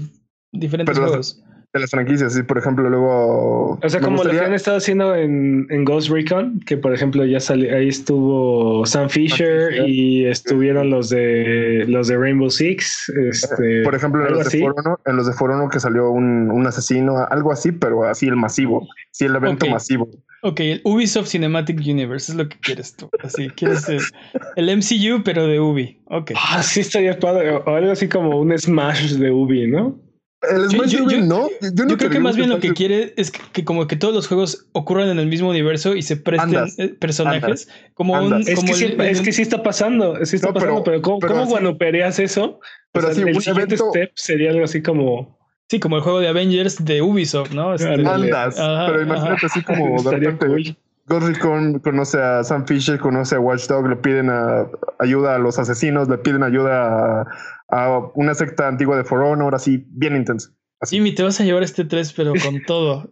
[0.53, 1.42] diferentes juegos.
[1.72, 3.78] De las franquicias, sí, por ejemplo, luego.
[3.82, 7.24] O sea, como lo que han estado haciendo en, en, Ghost Recon, que por ejemplo
[7.24, 13.11] ya salió, ahí estuvo Sam Fisher, y estuvieron los de los de Rainbow Six.
[13.26, 16.66] Este, por ejemplo, en los, de Forono, en los de Forono que salió un, un,
[16.66, 18.86] asesino, algo así, pero así el masivo.
[19.11, 20.11] Sí, el evento masivo.
[20.42, 23.09] Ok, el Ubisoft Cinematic Universe es lo que quieres tú.
[23.22, 24.03] Así, quieres el,
[24.57, 26.03] el MCU, pero de Ubi.
[26.07, 26.32] Ok.
[26.34, 27.53] Ah, sí, estaría padre.
[27.53, 30.12] O algo así como un Smash de Ubi, ¿no?
[30.51, 31.49] El Smash yo, no.
[31.61, 34.66] Yo, creo que más bien lo que quiere es que, como que todos los juegos
[34.72, 38.40] ocurran en el mismo universo y se presten eh, personajes como un.
[38.40, 41.45] Es, que sí, es, que sí, está pasando, sí está pasando, pero, ¿cómo, pero cómo
[41.45, 42.61] eso?
[42.93, 45.38] Pero o sea, el siguiente step sería algo así como.
[45.68, 47.74] Sí, como el juego de Avengers de Ubisoft, ¿no?
[47.74, 50.76] Este, Andas, pero imagínate así como de repente.
[51.82, 54.30] Conoce a Sam Fisher, conoce a Watchdog, le piden
[54.99, 57.26] ayuda a los asesinos, le piden ayuda a,
[58.14, 60.51] una secta antigua de For Honor, así bien intenso.
[60.81, 60.97] Así.
[60.97, 63.09] Jimmy, te vas a llevar este 3, pero con todo.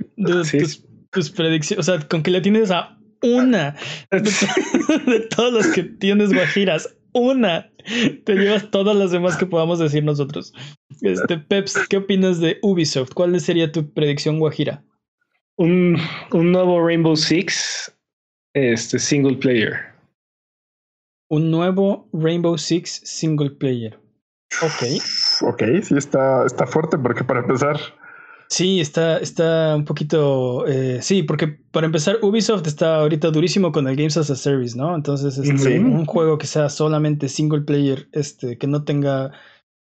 [1.10, 3.76] tus, predicciones, o sea, con que le tienes a una
[4.10, 7.70] de, todos los que tienes guajiras, una,
[8.24, 10.52] te llevas todas las demás que podamos decir nosotros.
[11.02, 13.12] Este, Peps, ¿qué opinas de Ubisoft?
[13.14, 14.84] ¿Cuál sería tu predicción guajira?
[15.60, 15.98] un,
[16.32, 17.94] un nuevo Rainbow Six
[18.54, 19.92] este, single player.
[21.28, 23.99] Un nuevo Rainbow Six single player.
[24.62, 25.52] Ok.
[25.52, 27.78] Ok, sí, está, está fuerte porque para empezar.
[28.48, 30.66] Sí, está, está un poquito.
[30.66, 34.76] Eh, sí, porque para empezar, Ubisoft está ahorita durísimo con el Games as a Service,
[34.76, 34.94] ¿no?
[34.94, 39.30] Entonces, este, un juego que sea solamente single player, este, que no tenga.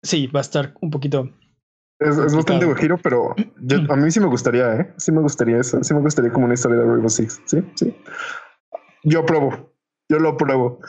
[0.03, 1.31] Sí, va a estar un poquito
[2.01, 3.35] es, es bastante giro, pero
[3.89, 4.93] a mí sí me gustaría, ¿eh?
[4.97, 5.83] Sí me gustaría eso.
[5.83, 7.41] Sí me gustaría como una historia de Rainbow Six.
[7.45, 7.95] Sí, sí.
[9.03, 9.71] Yo apruebo.
[10.09, 10.79] Yo lo apruebo.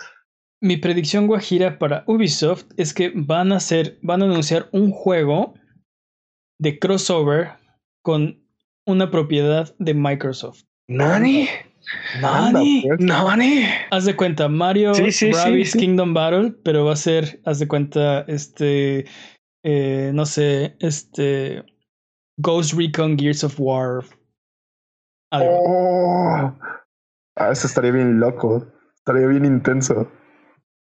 [0.62, 5.54] Mi predicción guajira para Ubisoft es que van a hacer, van a anunciar un juego
[6.58, 7.50] de crossover
[8.02, 8.46] con
[8.86, 10.62] una propiedad de Microsoft.
[10.88, 11.48] ¿Nani?
[12.20, 12.84] ¿Nani?
[12.86, 13.00] Pues.
[13.00, 13.64] ¿Nani?
[13.90, 15.30] Haz de cuenta, Mario sí,
[15.72, 19.06] Kingdom Battle, pero va a ser, haz de cuenta, este
[19.64, 21.64] eh, no sé, este,
[22.38, 24.04] Ghost Recon Gears of War.
[25.32, 26.52] Oh,
[27.36, 28.66] ah, eso estaría bien loco.
[28.96, 30.10] Estaría bien intenso.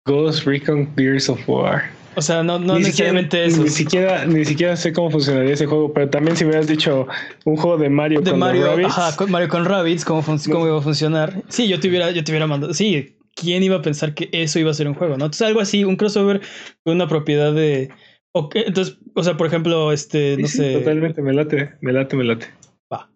[0.07, 1.91] Ghost Recon Gears of War.
[2.15, 3.63] O sea, no, no necesariamente eso.
[3.63, 7.07] Ni siquiera, ni siquiera sé cómo funcionaría ese juego, pero también si hubieras dicho
[7.45, 8.89] un juego de Mario de con Mario, Rabbids.
[8.89, 11.43] Ajá, con Mario con Rabbids, cómo, cómo iba a funcionar.
[11.49, 12.75] Sí, yo te hubiera, yo te hubiera mandado.
[12.75, 15.17] Sí, ¿quién iba a pensar que eso iba a ser un juego?
[15.17, 15.25] ¿No?
[15.25, 16.43] Entonces, algo así, un crossover
[16.85, 17.91] con una propiedad de.
[18.35, 20.75] Okay, entonces, o sea, por ejemplo, este, no sé.
[20.75, 22.47] Totalmente, me late, me late, me late.
[22.93, 23.11] Va.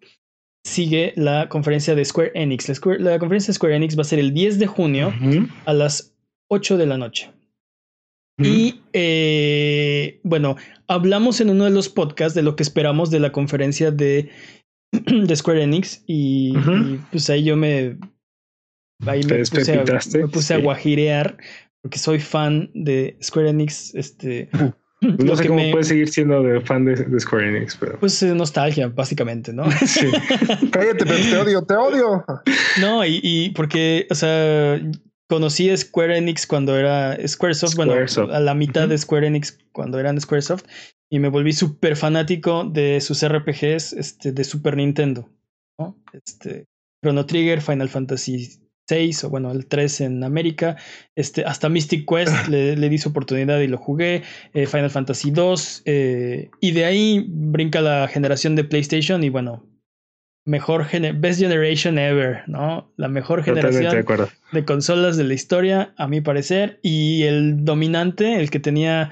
[0.63, 2.67] Sigue la conferencia de Square Enix.
[2.99, 5.13] La, conferencia de Square Enix va a ser el 10 de junio
[5.65, 6.16] a las
[6.49, 7.31] 8 de la noche.
[8.39, 13.31] Y eh, bueno, hablamos en uno de los podcasts de lo que esperamos de la
[13.31, 14.29] conferencia de,
[14.91, 16.53] de Square Enix y,
[17.11, 17.97] pues ahí yo me,
[19.07, 19.83] ahí me puse, a,
[20.19, 21.37] me puse a guajirear
[21.81, 23.95] porque soy fan de Square Enix.
[23.95, 24.49] Este,
[25.01, 27.99] no sé cómo puedes seguir siendo de fan de, Square Enix, pero.
[27.99, 29.65] Pues nostalgia, básicamente, ¿no?
[29.87, 30.11] Sí.
[30.71, 32.25] Cállate, pero te odio, te odio.
[32.79, 34.79] No, y, y porque, o sea,
[35.27, 40.19] conocí Square Enix cuando era Squaresoft, bueno, a la mitad de Square Enix cuando eran
[40.19, 40.65] Squaresoft,
[41.09, 45.29] y me volví súper fanático de sus RPGs este, de Super Nintendo,
[45.79, 46.01] ¿no?
[46.13, 46.65] Este,
[47.03, 48.59] Chrono Trigger, Final Fantasy
[48.89, 50.77] VI, o bueno, el 3 en América,
[51.15, 54.23] este, hasta Mystic Quest le, le di su oportunidad y lo jugué,
[54.53, 59.65] eh, Final Fantasy 2, eh, y de ahí brinca la generación de PlayStation y bueno,
[60.47, 62.89] mejor best generation ever, ¿no?
[62.95, 64.05] La mejor generación
[64.53, 69.11] de, consolas de la historia, a mi parecer, y el dominante, el que tenía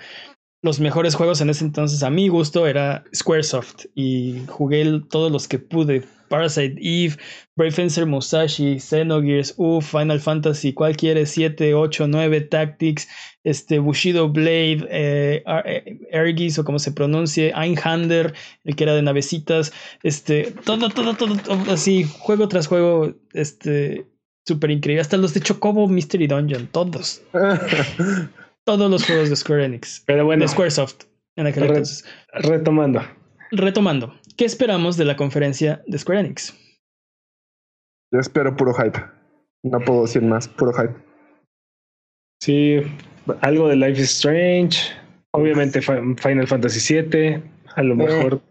[0.61, 5.47] los mejores juegos en ese entonces, a mi gusto, era Squaresoft, y jugué todos los
[5.49, 6.05] que pude.
[6.29, 7.17] Parasite Eve,
[7.55, 11.31] Brave Fencer Musashi, Xenogears, Uff, Final Fantasy, ¿cuál quieres?
[11.31, 13.07] 7, 8, 9, Tactics,
[13.43, 19.01] este, Bushido Blade, eh, eh, Ergis o como se pronuncie, Einhander, el que era de
[19.01, 19.71] navecitas,
[20.03, 21.35] este, todo, todo, todo,
[21.71, 24.05] así, juego tras juego, este,
[24.45, 25.01] súper increíble.
[25.01, 27.21] Hasta los de Chocobo Mystery Dungeon, todos.
[28.65, 30.03] todos los juegos de Square Enix.
[30.05, 30.43] Pero bueno.
[30.43, 31.03] De Squaresoft,
[31.35, 32.03] en aquel entonces.
[32.33, 33.01] Retomando.
[33.51, 34.13] Retomando.
[34.37, 36.53] ¿Qué esperamos de la conferencia de Square Enix?
[38.11, 38.99] Yo espero puro hype.
[39.63, 40.93] No puedo decir más, puro hype.
[42.41, 42.81] Sí,
[43.41, 44.77] algo de Life is Strange,
[45.31, 47.41] obviamente Final Fantasy VII,
[47.75, 47.97] a lo eh.
[47.97, 48.41] mejor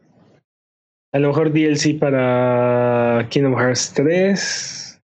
[1.13, 5.03] a lo mejor DLC para Kingdom Hearts 3.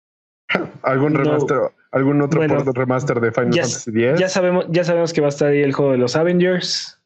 [0.82, 1.58] ¿Algún remaster,
[1.92, 2.40] algún otro
[2.72, 4.18] remaster de Final Fantasy X?
[4.18, 6.99] Ya sabemos, ya sabemos que va a estar ahí el juego de los Avengers.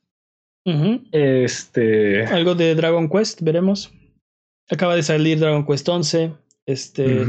[1.13, 2.25] Este.
[2.27, 3.93] Algo de Dragon Quest, veremos.
[4.71, 6.33] Acaba de salir Dragon Quest 11.
[6.67, 7.27] Este.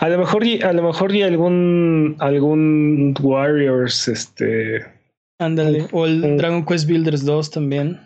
[0.00, 2.16] A lo mejor, a lo mejor y algún.
[2.20, 4.86] algún Warriors, este.
[5.40, 5.88] Ándale.
[5.92, 8.00] O el Dragon Quest Builders 2 también.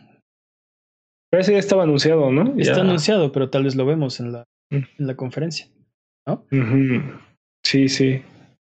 [1.31, 2.55] Pero ese ya estaba anunciado, ¿no?
[2.57, 4.77] Está anunciado, pero tal vez lo vemos en la, mm.
[4.99, 5.69] en la conferencia.
[6.27, 6.47] ¿No?
[7.65, 8.23] Sí, sí.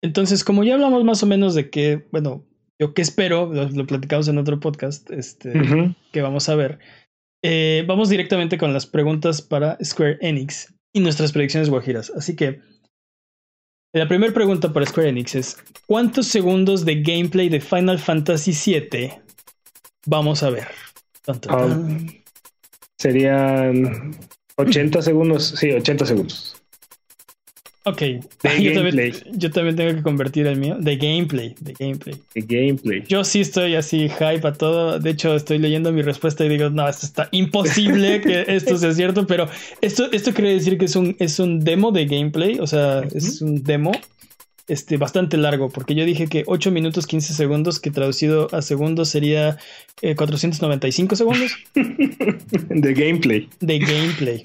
[0.02, 2.42] Entonces, como ya hablamos más o menos de que, bueno,
[2.80, 5.52] yo qué espero, lo, platicamos en otro podcast, este,
[6.12, 6.78] que vamos a ver.
[7.42, 12.10] Eh, vamos directamente con las preguntas para Square Enix y nuestras predicciones guajiras.
[12.16, 12.60] Así que
[13.94, 15.56] la primera pregunta para Square Enix es,
[15.86, 19.12] ¿cuántos segundos de gameplay de Final Fantasy VII
[20.06, 20.68] vamos a ver?
[21.48, 22.08] Um,
[22.98, 24.16] serían
[24.56, 26.63] 80 segundos, sí, 80 segundos.
[27.86, 28.00] Ok,
[28.60, 32.16] yo también, yo también, tengo que convertir el mío de gameplay, de gameplay.
[32.34, 33.04] De gameplay.
[33.06, 34.98] Yo sí estoy así hype a todo.
[34.98, 38.92] De hecho, estoy leyendo mi respuesta y digo, no, esto está imposible que esto sea
[38.94, 39.48] cierto, pero
[39.82, 43.42] esto, esto quiere decir que es un, es un demo de gameplay, o sea, es
[43.42, 43.92] un demo
[44.66, 49.10] este, bastante largo, porque yo dije que 8 minutos 15 segundos, que traducido a segundos
[49.10, 49.58] sería
[50.00, 51.52] 495 eh, segundos.
[51.74, 53.48] de gameplay.
[53.60, 54.42] De gameplay.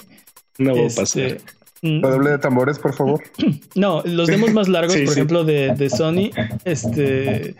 [0.58, 1.38] No va a pasar.
[1.82, 2.02] Mm.
[2.02, 3.22] Doble de tambores, por favor.
[3.76, 6.32] No, los demos más largos, por ejemplo, de, de, Sony,
[6.66, 7.56] este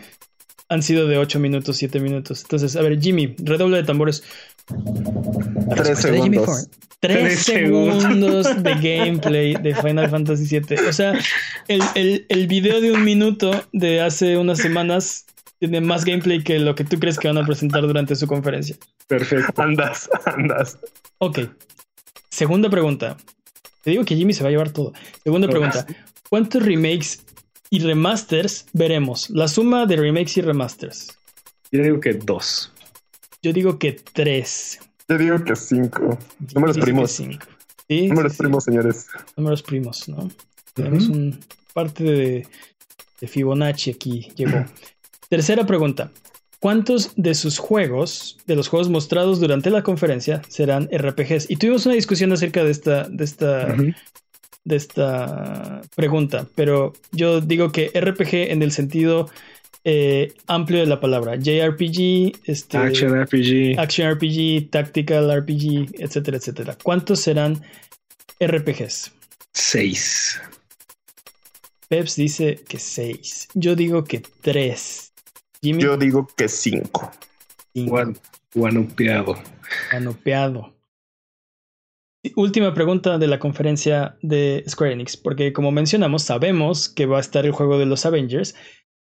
[0.68, 2.42] han sido de 8 minutos, 7 minutos.
[2.42, 4.22] Entonces, a ver, Jimmy, redoble de tambores.
[5.74, 6.68] 3 segundos.
[7.00, 10.88] 3 segundos de gameplay de Final Fantasy VII.
[10.88, 11.18] O sea,
[11.66, 15.26] el, el, el video de un minuto de hace unas semanas
[15.58, 18.76] tiene más gameplay que lo que tú crees que van a presentar durante su conferencia.
[19.08, 19.60] Perfecto.
[19.60, 20.78] Andas, andas.
[21.18, 21.40] Ok.
[22.30, 23.16] Segunda pregunta.
[23.82, 24.92] Te digo que Jimmy se va a llevar todo.
[25.22, 25.86] Segunda pregunta.
[26.28, 27.24] ¿Cuántos remakes
[27.70, 29.30] y remasters veremos?
[29.30, 31.18] La suma de remakes y remasters.
[31.72, 32.72] Yo digo que dos.
[33.42, 34.80] Yo digo que tres.
[35.08, 36.18] Yo digo que cinco.
[36.54, 37.12] Números primos.
[37.12, 37.46] Cinco.
[37.88, 38.08] ¿Sí?
[38.08, 39.06] Números primos, señores.
[39.36, 40.30] Números primos, ¿no?
[40.74, 41.40] Tenemos un
[41.72, 42.46] parte de,
[43.20, 44.32] de Fibonacci aquí.
[44.36, 44.64] Llegó.
[45.28, 46.12] Tercera pregunta.
[46.60, 51.50] ¿Cuántos de sus juegos, de los juegos mostrados durante la conferencia, serán RPGs?
[51.50, 53.74] Y tuvimos una discusión acerca de esta, de esta,
[54.64, 59.30] de esta pregunta, pero yo digo que RPG en el sentido
[59.84, 61.36] eh, amplio de la palabra.
[61.36, 66.76] JRPG, este, Action RPG, Action RPG, Tactical RPG, etcétera, etcétera.
[66.82, 67.62] ¿Cuántos serán
[68.38, 69.12] RPGs?
[69.54, 70.38] Seis.
[71.88, 73.48] Peps dice que seis.
[73.54, 75.09] Yo digo que tres.
[75.62, 77.10] Yo digo que cinco.
[78.54, 79.36] Guanopeado.
[79.90, 80.74] Guanopeado.
[82.36, 87.20] Última pregunta de la conferencia de Square Enix, porque como mencionamos, sabemos que va a
[87.20, 88.54] estar el juego de los Avengers.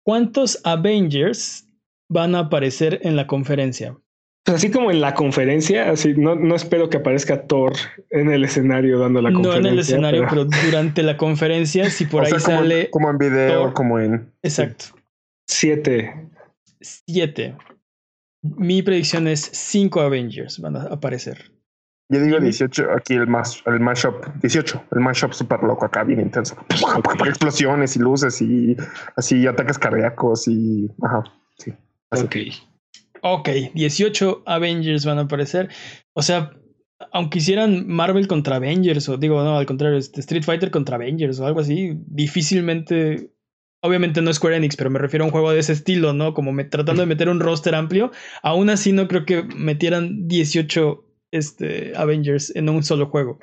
[0.05, 1.67] ¿Cuántos Avengers
[2.07, 3.97] van a aparecer en la conferencia?
[4.45, 7.73] Así como en la conferencia, así no, no espero que aparezca Thor
[8.09, 9.61] en el escenario dando la conferencia.
[9.61, 12.89] No en el escenario, pero, durante la conferencia, si por ahí sale.
[12.89, 14.31] Como en video, como en.
[14.41, 14.85] Exacto.
[15.47, 16.29] Siete.
[16.81, 17.57] Siete.
[18.41, 21.51] Mi predicción es cinco Avengers van a aparecer.
[22.11, 26.19] Yo digo 18, aquí el más el mashup, 18, el mashup super loco acá, bien
[26.19, 26.55] intenso.
[27.27, 28.75] Explosiones y luces y
[29.15, 31.23] así ataques cardíacos y ajá,
[31.57, 31.71] sí.
[32.11, 32.35] Ok.
[33.21, 35.69] Ok, 18 Avengers van a aparecer.
[36.13, 36.51] O sea,
[37.11, 41.39] aunque hicieran Marvel contra Avengers, o digo, no, al contrario, este, Street Fighter contra Avengers
[41.39, 43.31] o algo así, difícilmente.
[43.81, 46.33] Obviamente no Square Enix, pero me refiero a un juego de ese estilo, ¿no?
[46.33, 48.11] Como tratando de meter un roster amplio.
[48.43, 53.39] Aún así, no creo que metieran 18 este, Avengers en un solo juego.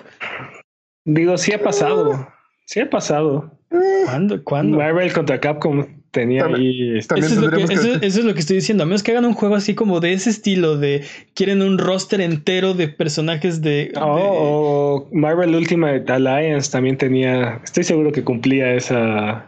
[1.05, 2.28] Digo, sí ha pasado.
[2.66, 3.59] Sí ha pasado.
[4.05, 4.43] ¿Cuándo?
[4.45, 4.76] ¿Cuándo?
[4.76, 6.99] Marvel contra Capcom tenía ahí.
[6.99, 8.82] Eso es, lo que, eso, es, lo que, estoy diciendo.
[8.82, 12.20] A menos que hagan un juego así como de ese estilo, de quieren un roster
[12.20, 13.93] entero de personajes de.
[13.97, 17.61] Oh, o Marvel Ultimate Alliance también tenía.
[17.64, 19.47] Estoy seguro que cumplía esa.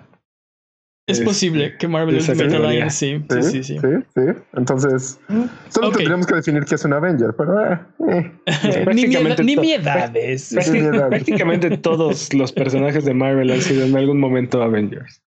[1.09, 3.79] Es, posible que Marvel Ultimate Alliance, sí, sí, sí, sí.
[3.81, 4.21] Sí,
[4.55, 5.19] Entonces,
[5.71, 7.73] solo tendríamos que definir qué es un Avenger, pero.
[7.73, 7.81] Eh,
[8.11, 8.87] eh.
[9.43, 10.55] ni, mi edad es.
[11.09, 15.23] Prácticamente todos los personajes de Marvel han sido en algún momento Avengers.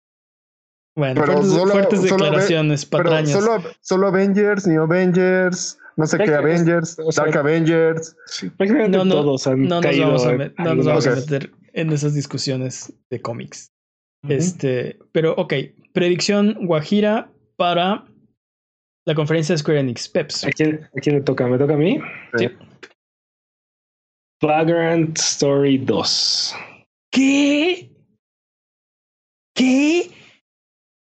[0.96, 3.32] Bueno, pero solo, fuertes declaraciones, patrañas.
[3.32, 8.16] Pero solo, solo Avengers, New Avengers, no sé qué Avengers, Dark Avengers.
[8.58, 10.10] prácticamente no, todos han no caído.
[10.10, 13.72] Nos vamos a, no nos vamos a meter en esas discusiones de cómics.
[14.28, 15.54] Este, pero ok,
[15.92, 18.04] predicción Guajira para
[19.06, 20.08] la conferencia de Square Enix.
[20.08, 20.44] Peps.
[20.44, 21.46] ¿A quién, le toca?
[21.46, 21.98] ¿Me toca a mí?
[22.36, 22.48] Sí.
[24.40, 26.54] Flagrant Story 2.
[27.12, 27.90] ¿Qué?
[29.54, 30.10] ¿Qué?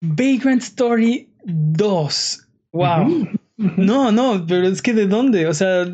[0.01, 2.47] Vagrant Story 2.
[2.74, 3.30] Wow.
[3.57, 5.47] No, no, pero es que de dónde?
[5.47, 5.86] O sea,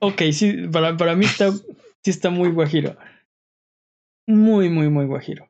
[0.00, 2.96] ok, sí, para, para mí está, sí está muy guajiro.
[4.26, 5.48] Muy, muy, muy guajiro.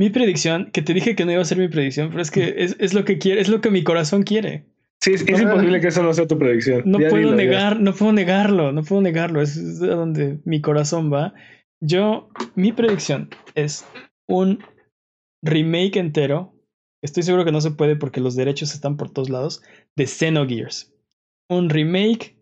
[0.00, 2.54] Mi predicción, que te dije que no iba a ser mi predicción, pero es que
[2.56, 4.64] es, es lo que quiere, es lo que mi corazón quiere.
[4.98, 6.84] Sí, es, imposible que eso no sea tu predicción.
[6.86, 9.42] No puedo negar, no puedo negarlo, no puedo negarlo.
[9.42, 11.34] Es, es a donde mi corazón va.
[11.82, 13.86] Yo, mi predicción es
[14.26, 14.64] un
[15.44, 16.54] remake entero.
[17.04, 19.62] Estoy seguro que no se puede porque los derechos están por todos lados.
[19.96, 20.94] De Xenogears.
[21.50, 22.38] Un remake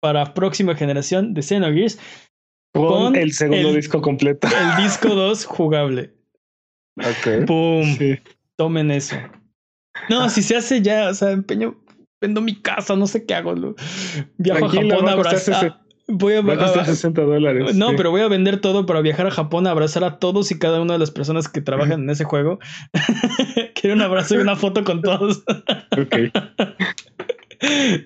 [0.00, 1.98] para próxima generación de Xenogears.
[2.72, 4.46] Con, con el segundo disco completo.
[4.46, 6.14] El disco 2 jugable.
[6.96, 7.46] Ok.
[7.46, 7.96] ¡Pum!
[8.56, 9.16] Tomen eso.
[10.08, 11.76] No, si se hace ya, o sea, empeño,
[12.20, 13.54] vendo mi casa, no sé qué hago.
[14.38, 15.80] Viajo a Japón a abrazar.
[16.06, 17.74] Voy a, a 60 dólares.
[17.74, 20.58] No, pero voy a vender todo para viajar a Japón a abrazar a todos y
[20.58, 22.58] cada una de las personas que trabajan en ese juego.
[23.74, 25.42] Quiero un abrazo y una foto con todos.
[25.92, 26.16] ok.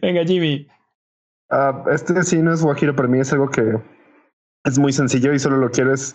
[0.00, 0.68] Venga, Jimmy.
[1.50, 3.74] Uh, este sí no es Guajiro, para mí es algo que
[4.64, 6.14] es muy sencillo y solo lo quieres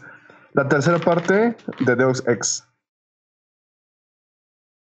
[0.54, 2.68] la tercera parte de Deus Ex.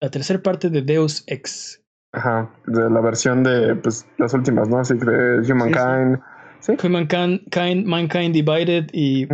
[0.02, 1.82] La tercera parte de Deus Ex.
[2.12, 4.80] Ajá, de la versión de pues, las últimas, ¿no?
[4.80, 6.20] Así que Humankind.
[6.60, 6.78] Sí.
[6.82, 9.28] Humankind, Mankind Divided y,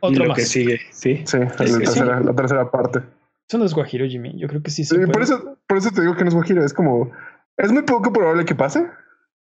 [0.00, 0.36] otro más.
[0.36, 1.22] que sigue, sí.
[1.26, 3.00] Sí, la, tercera, la tercera parte.
[3.48, 4.38] Eso no es Guajiro, Jimmy.
[4.38, 4.84] Yo creo que sí.
[4.84, 6.64] sí por, eso, por eso te digo que no es Guajiro.
[6.64, 7.10] Es como.
[7.56, 8.86] Es muy poco probable que pase,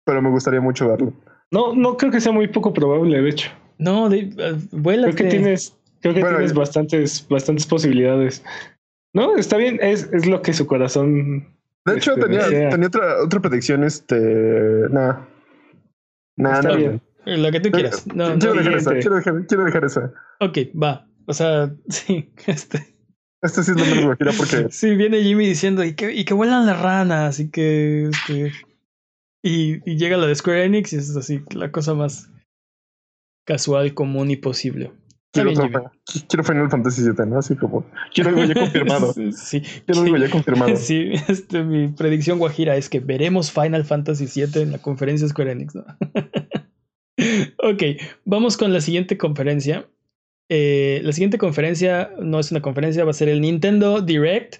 [0.05, 1.13] pero me gustaría mucho verlo.
[1.49, 3.49] No, no creo que sea muy poco probable, de hecho.
[3.79, 8.43] No, de, uh, Creo que tienes Creo que tienes bastantes, bastantes posibilidades.
[9.14, 11.47] No, está bien, es, es lo que su corazón.
[11.86, 14.20] De hecho, este, tenía, tenía, otra, otra predicción, este.
[14.89, 15.26] Nada.
[16.36, 16.76] Nada, no.
[16.76, 17.01] Bien.
[17.26, 18.06] Lo que tú quieras.
[18.08, 20.14] No, quiero, dejar esa, quiero, dejar, quiero dejar esa.
[20.41, 21.08] Ok, va.
[21.26, 22.93] O sea, sí, este.
[23.41, 24.68] Este sí es lo menos quiero porque.
[24.72, 28.10] Sí, viene Jimmy diciendo y que, y que vuelan las ranas y que.
[28.10, 28.51] Este,
[29.41, 32.30] y, y llega la de Square Enix y es así, la cosa más
[33.45, 34.91] casual, común y posible.
[35.34, 35.51] Quiero,
[36.29, 37.39] quiero Final Fantasy VII, ¿no?
[37.39, 37.84] Así como.
[38.13, 39.13] Quiero algo ya confirmado.
[39.31, 39.61] sí.
[39.86, 40.75] Quiero algo ya confirmado.
[40.77, 45.51] Sí, este, mi predicción guajira es que veremos Final Fantasy VII en la conferencia Square
[45.51, 45.86] Enix, ¿no?
[47.57, 47.84] ok,
[48.25, 49.89] vamos con la siguiente conferencia.
[50.49, 54.57] Eh, la siguiente conferencia no es una conferencia, va a ser el Nintendo Direct.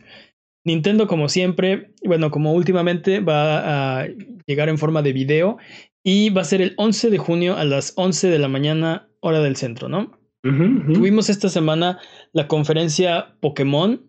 [0.66, 4.08] Nintendo, como siempre, bueno, como últimamente, va a
[4.48, 5.58] llegar en forma de video
[6.04, 9.42] y va a ser el 11 de junio a las 11 de la mañana, hora
[9.42, 10.23] del centro, ¿no?
[10.44, 12.00] Tuvimos esta semana
[12.34, 14.02] la conferencia Pokémon,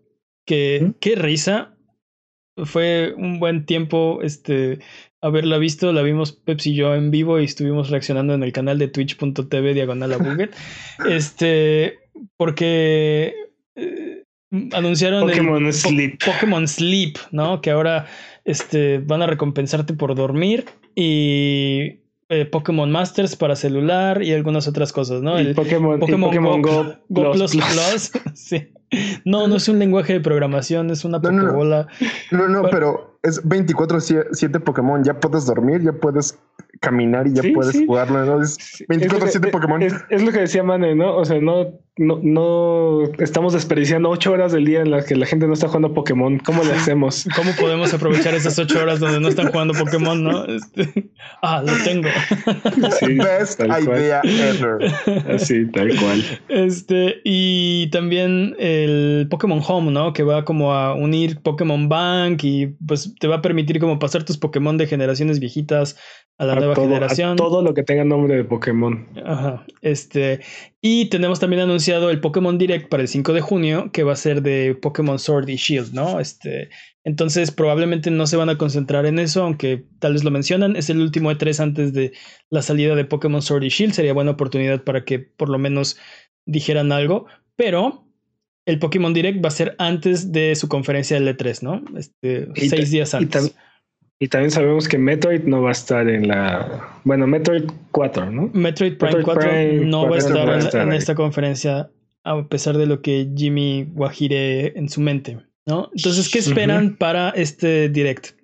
[0.45, 1.77] que qué risa.
[2.57, 4.81] Fue un buen tiempo este,
[5.21, 5.93] haberla visto.
[5.93, 9.75] La vimos Pepsi y yo en vivo y estuvimos reaccionando en el canal de twitch.tv
[9.75, 10.19] diagonal a
[11.09, 11.99] este,
[12.37, 13.35] porque
[13.77, 14.25] eh,
[14.73, 16.19] anunciaron Pokémon Sleep.
[16.25, 17.61] Pokémon Sleep, ¿no?
[17.61, 18.07] Que ahora
[18.45, 20.65] este, van a recompensarte por dormir
[20.95, 25.39] y eh, Pokémon Masters para celular y algunas otras cosas, ¿no?
[25.39, 28.13] El, Pokémon, Pokémon, Go, Plus, Plus.
[28.35, 28.73] sí.
[29.25, 31.89] No, no es un lenguaje de programación, es una Pokébola.
[32.31, 35.03] No, no, pero es 24-7 Pokémon.
[35.03, 36.39] Ya puedes dormir, ya puedes
[36.81, 38.25] caminar y ya puedes jugarlo.
[38.25, 38.43] ¿no?
[38.43, 38.59] Es
[38.89, 39.83] 24-7 Pokémon.
[39.83, 41.17] Es, lo que decía Mane, ¿no?
[41.17, 45.27] O sea, no, no, no estamos desperdiciando ocho horas del día en las que la
[45.27, 46.41] gente no está jugando Pokémon.
[46.41, 47.27] ¿Cómo le hacemos?
[47.37, 50.45] ¿Cómo podemos aprovechar esas ocho horas donde no están jugando Pokémon, no?
[50.47, 51.11] Este,
[51.43, 52.09] ah, lo tengo.
[53.25, 54.79] Best idea ever.
[55.33, 56.25] Así, tal cual.
[56.49, 60.13] Este, y también el Pokémon Home, ¿no?
[60.13, 64.25] Que va como a unir Pokémon Bank y pues te va a permitir como pasar
[64.25, 65.97] tus Pokémon de generaciones viejitas
[66.39, 67.37] a la nueva generación.
[67.37, 69.07] todo lo que tenga nombre de Pokémon.
[69.25, 69.65] Ajá.
[69.81, 70.41] Este.
[70.87, 74.17] Y tenemos también anunciado el Pokémon Direct para el 5 de junio, que va a
[74.17, 76.21] ser de Pokémon Sword y Shield, ¿no?
[76.21, 76.69] Este.
[77.05, 80.77] Entonces, probablemente no se van a concentrar en eso, aunque tal vez lo mencionan.
[80.77, 82.13] Es el último E3 antes de
[82.51, 83.95] la salida de Pokémon Sword y Shield.
[83.95, 85.97] Sería buena oportunidad para que por lo menos
[86.45, 87.29] dijeran algo.
[87.57, 88.07] Pero
[88.67, 91.83] el Pokémon Direct va a ser antes de su conferencia del E3, ¿no?
[91.97, 93.55] Este, seis días antes.
[94.21, 97.01] Y también sabemos que Metroid no va a estar en la.
[97.05, 98.51] Bueno, Metroid 4, ¿no?
[98.55, 99.53] Metroid Prime 4
[99.85, 101.91] no va a estar, en, esta conferencia,
[102.23, 105.91] a pesar de lo que Jimmy Guajire en su mente, ¿no?
[105.95, 108.37] Entonces, ¿qué esperan para este direct?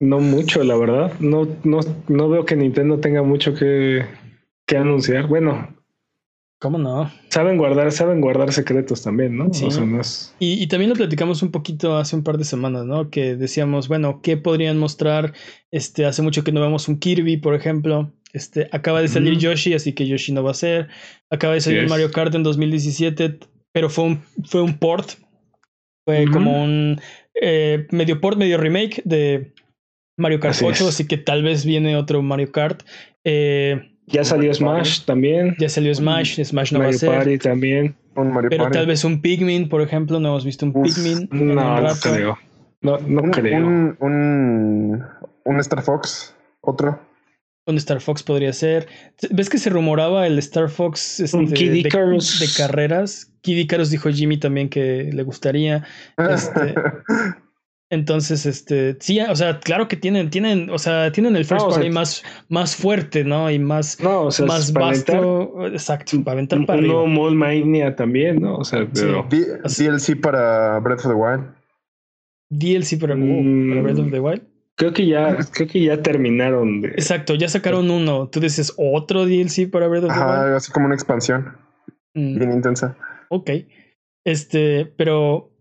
[0.00, 1.12] No mucho, la verdad.
[1.20, 4.04] No, no, no veo que Nintendo tenga mucho que,
[4.66, 5.26] que anunciar.
[5.26, 5.73] Bueno,
[6.64, 7.12] ¿Cómo no?
[7.28, 9.52] Saben guardar, saben guardar secretos también, ¿no?
[9.52, 9.68] Sí.
[10.38, 13.10] y, también lo platicamos un poquito hace un par de semanas, ¿no?
[13.10, 15.34] Que decíamos, bueno, ¿qué podrían mostrar?
[15.70, 18.14] Este, hace mucho que no vemos un Kirby, por ejemplo.
[18.32, 20.88] Este, acaba de salir Yoshi, así que Yoshi no va a ser.
[21.28, 23.40] Acaba de salir Mario Kart en 2017,
[23.70, 25.18] pero fue un, fue un port.
[26.06, 26.98] Fue como un
[27.42, 29.52] eh, medio port, medio remake de
[30.16, 32.84] Mario Kart 8, así que tal vez viene otro Mario Kart.
[33.22, 35.56] Eh, ya salió Smash también.
[35.58, 37.10] Ya salió Smash, Smash no va a ser.
[37.10, 37.96] Party también.
[38.50, 41.28] Pero tal vez un Pikmin, por ejemplo, no hemos visto un Pikmin.
[41.30, 42.38] No, no creo.
[42.80, 43.56] No, no creo.
[43.56, 45.04] Un, un,
[45.44, 47.00] un, Star Fox, otro.
[47.66, 48.86] Un Star Fox podría ser.
[49.30, 53.32] ¿Ves que se rumoraba el Star Fox este, de, de, carreras?
[53.40, 55.84] Kid Icarus dijo Jimmy también que le gustaría.
[56.18, 56.74] Este,
[57.90, 61.90] Entonces, este, sí, o sea, claro que tienen, tienen, o sea, tienen el first party
[61.90, 63.50] más, más fuerte, ¿no?
[63.50, 67.06] Y más, no, más vasto, exacto, para aventar para arriba.
[67.06, 68.56] Mall Mania también, ¿no?
[68.56, 69.26] O sea, pero...
[69.28, 71.44] DLC para Breath of the Wild.
[72.50, 74.42] DLC para, mm, Breath of the Wild.
[74.76, 76.80] Creo que ya, creo que ya terminaron.
[76.80, 76.88] De...
[76.88, 78.28] Exacto, ya sacaron uno.
[78.28, 80.54] Tú dices otro DLC para Breath of the Wild.
[80.56, 81.56] así como una expansión.
[82.14, 82.38] Mm.
[82.38, 82.96] Bien intensa.
[83.28, 83.50] Ok.
[84.24, 85.53] Este, pero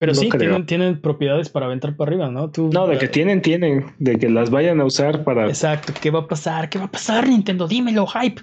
[0.00, 0.30] pero sí,
[0.66, 2.50] tienen, propiedades para aventar para arriba, ¿no?
[2.50, 3.92] Tú, no, de que tienen, tienen.
[3.98, 5.46] De que las vayan a usar para.
[5.46, 5.92] Exacto.
[6.00, 6.70] ¿Qué va a pasar?
[6.70, 7.68] ¿Qué va a pasar, Nintendo?
[7.68, 8.40] Dímelo, hype.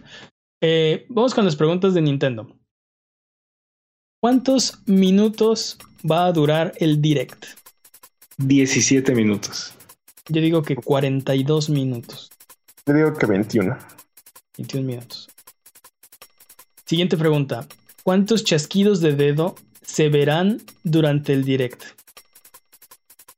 [0.61, 2.55] Eh, vamos con las preguntas de Nintendo.
[4.21, 5.79] ¿Cuántos minutos
[6.09, 7.45] va a durar el direct?
[8.37, 9.73] 17 minutos.
[10.29, 12.29] Yo digo que 42 minutos.
[12.85, 13.75] Yo digo que 21.
[14.59, 15.27] 21 minutos.
[16.85, 17.67] Siguiente pregunta.
[18.03, 19.55] ¿Cuántos chasquidos de dedo
[19.87, 21.83] se verán durante el direct.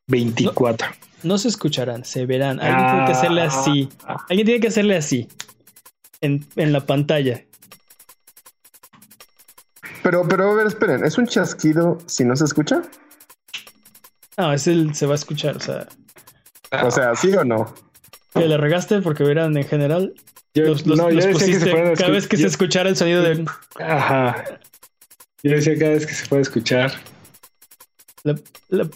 [0.08, 0.88] 24.
[1.24, 2.60] No, se escucharán, se verán.
[2.60, 3.90] Alguien tiene que hacerle así.
[4.04, 4.26] Ah.
[4.30, 5.28] Alguien tiene que hacerle así.
[6.22, 7.46] En, la pantalla.
[10.02, 11.06] Pero, pero, a ver, esperen.
[11.06, 12.82] ¿Es un chasquido si no se escucha?
[14.38, 15.88] No, es el, se va a escuchar, o sea.
[16.84, 17.74] O sea, ¿sí o no?
[18.34, 20.14] Que le regaste porque verán en general.
[20.56, 23.46] los, pusiste cada vez que se escuchara el sonido de.
[23.80, 24.60] Ajá.
[25.44, 26.92] Yo decía cada vez que se puede escuchar.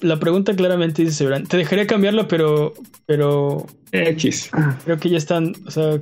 [0.01, 2.73] La, pregunta claramente dice Te dejaría cambiarlo, pero.
[3.05, 3.65] Pero.
[3.91, 4.51] X.
[4.83, 5.53] Creo que ya están.
[5.65, 6.01] O sea.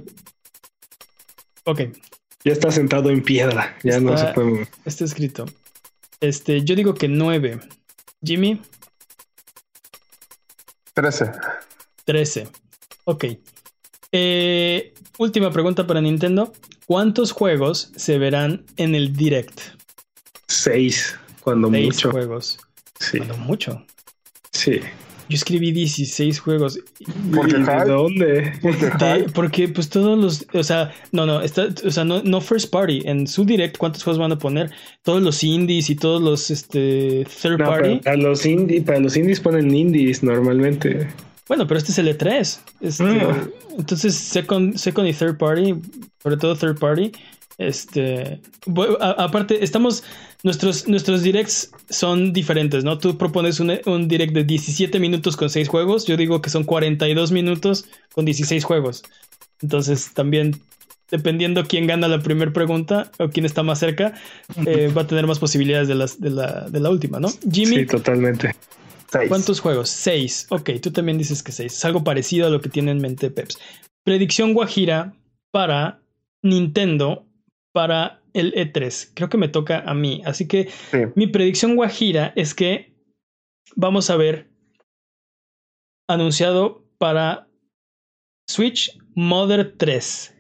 [1.66, 1.82] Ok.
[2.44, 3.78] Ya está sentado en piedra.
[3.84, 5.46] Ya no se puede Está escrito.
[6.20, 7.60] Este, yo digo que 9.
[8.24, 8.62] Jimmy.
[10.94, 11.32] 13.
[12.06, 12.48] 13.
[13.06, 13.26] Ok.
[14.12, 16.52] Eh, última pregunta para Nintendo.
[16.86, 19.81] ¿Cuántos juegos se verán en el direct?
[20.52, 22.12] Seis, cuando Seis mucho.
[22.12, 22.60] juegos.
[23.00, 23.18] Sí.
[23.18, 23.86] Cuando mucho.
[24.52, 24.80] Sí.
[25.30, 26.78] Yo escribí 16 juegos.
[27.34, 27.86] Porque ¿Y hype.
[27.86, 28.54] ¿De dónde?
[28.62, 28.92] Porque De-
[29.22, 29.30] hype.
[29.32, 33.04] porque pues todos los, o sea, no, no, está, o sea, no, no first party.
[33.06, 34.72] En su direct, ¿cuántos juegos van a poner?
[35.04, 37.96] Todos los indies y todos los este third No, party.
[38.04, 41.08] para los indie, para los indies ponen indies normalmente.
[41.48, 42.60] Bueno, pero este es el E3.
[42.82, 43.48] Este, Ah.
[43.78, 45.76] Entonces, second, second y third party,
[46.22, 47.14] sobre todo third party.
[47.58, 48.42] Este,
[49.00, 50.04] a- aparte, estamos,
[50.44, 52.98] nuestros, nuestros directs son diferentes, ¿no?
[52.98, 56.64] Tú propones un, un direct de 17 minutos con 6 juegos, yo digo que son
[56.64, 59.04] 42 minutos con 16 juegos.
[59.62, 60.60] Entonces, también,
[61.10, 64.14] dependiendo quién gana la primera pregunta o quién está más cerca,
[64.66, 67.30] eh, va a tener más posibilidades de, las, de, la, de la última, ¿no?
[67.52, 68.56] Jimmy, Sí, totalmente.
[69.12, 69.28] Seis.
[69.28, 69.90] ¿Cuántos juegos?
[69.90, 70.48] Seis.
[70.50, 71.74] Ok, tú también dices que seis.
[71.74, 73.60] Es algo parecido a lo que tiene en mente Peps.
[74.04, 75.14] Predicción Guajira
[75.52, 76.00] para
[76.42, 77.26] Nintendo
[77.74, 79.12] para el E3.
[79.14, 80.22] Creo que me toca a mí.
[80.26, 80.98] Así que Sí.
[81.16, 82.94] mi predicción Guajira es que
[83.76, 84.50] vamos a ver
[86.10, 87.48] anunciado para
[88.50, 90.36] Switch Mother 3.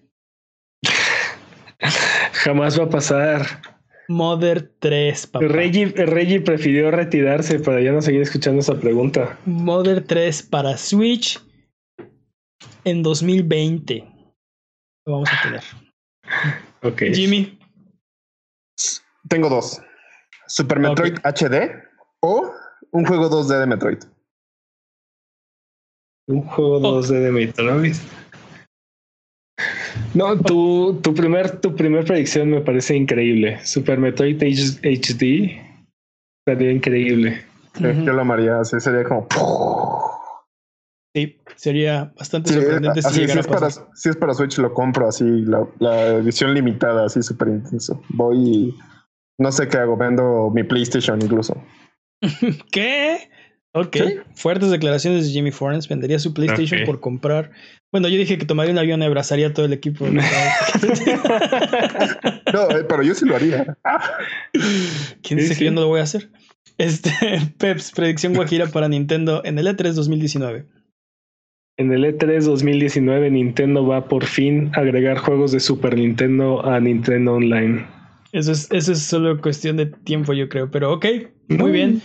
[2.33, 3.45] Jamás va a pasar.
[4.07, 5.45] Mother 3, papá.
[5.47, 9.39] Reggie, Reggie prefirió retirarse para ya no seguir escuchando esa pregunta.
[9.45, 11.39] Mother 3 para Switch
[12.83, 14.03] en 2020.
[15.05, 15.63] Lo vamos a tener.
[16.83, 17.15] Ok.
[17.15, 17.57] Jimmy.
[19.27, 19.81] Tengo dos.
[20.47, 21.71] Super Metroid HD
[22.21, 22.51] o
[22.91, 23.99] un juego 2D de Metroid.
[26.27, 27.01] Un juego Oh.
[27.01, 27.95] 2D de Metroid.
[30.13, 33.59] No, tu, tu, primer, tu primer predicción me parece increíble.
[33.65, 35.61] Super Metroid H- HD.
[36.45, 37.45] Estaría increíble.
[37.79, 38.03] Eh, Ujú.
[38.05, 39.27] Yo lo amaría así, sería como.
[41.13, 44.33] Sí, sería bastante Sí, sorprendente si así, si, llegara es a para, si es para
[44.33, 48.01] Switch, lo compro así, la, la edición limitada, así súper intenso.
[48.09, 48.75] Voy y
[49.37, 51.61] no sé qué hago, vendo mi PlayStation incluso.
[52.71, 53.29] ¿Qué?
[53.73, 54.15] Ok, Sí.
[54.35, 55.87] fuertes declaraciones de Jimmy Forens.
[55.87, 57.51] Vendería su PlayStation por comprar.
[57.91, 60.07] Bueno, yo dije que tomaría un avión y abrazaría a todo el equipo.
[60.07, 60.21] ¿no?
[62.53, 63.77] No, eh, pero yo sí lo haría.
[64.53, 65.59] ¿Quién Sí, dice sí.
[65.59, 66.29] que yo no lo voy a hacer?
[66.77, 67.11] Este,
[67.57, 70.65] Peps, predicción Guajira para Nintendo en el E E3 2019.
[71.77, 76.65] En el E E3 2019, Nintendo va por fin a agregar juegos de Super Nintendo
[76.65, 77.85] a Nintendo Online.
[78.33, 80.69] Eso es, eso es solo cuestión de tiempo, yo creo.
[80.69, 81.05] Pero ok,
[81.49, 81.73] muy Mm.
[81.73, 82.01] bien.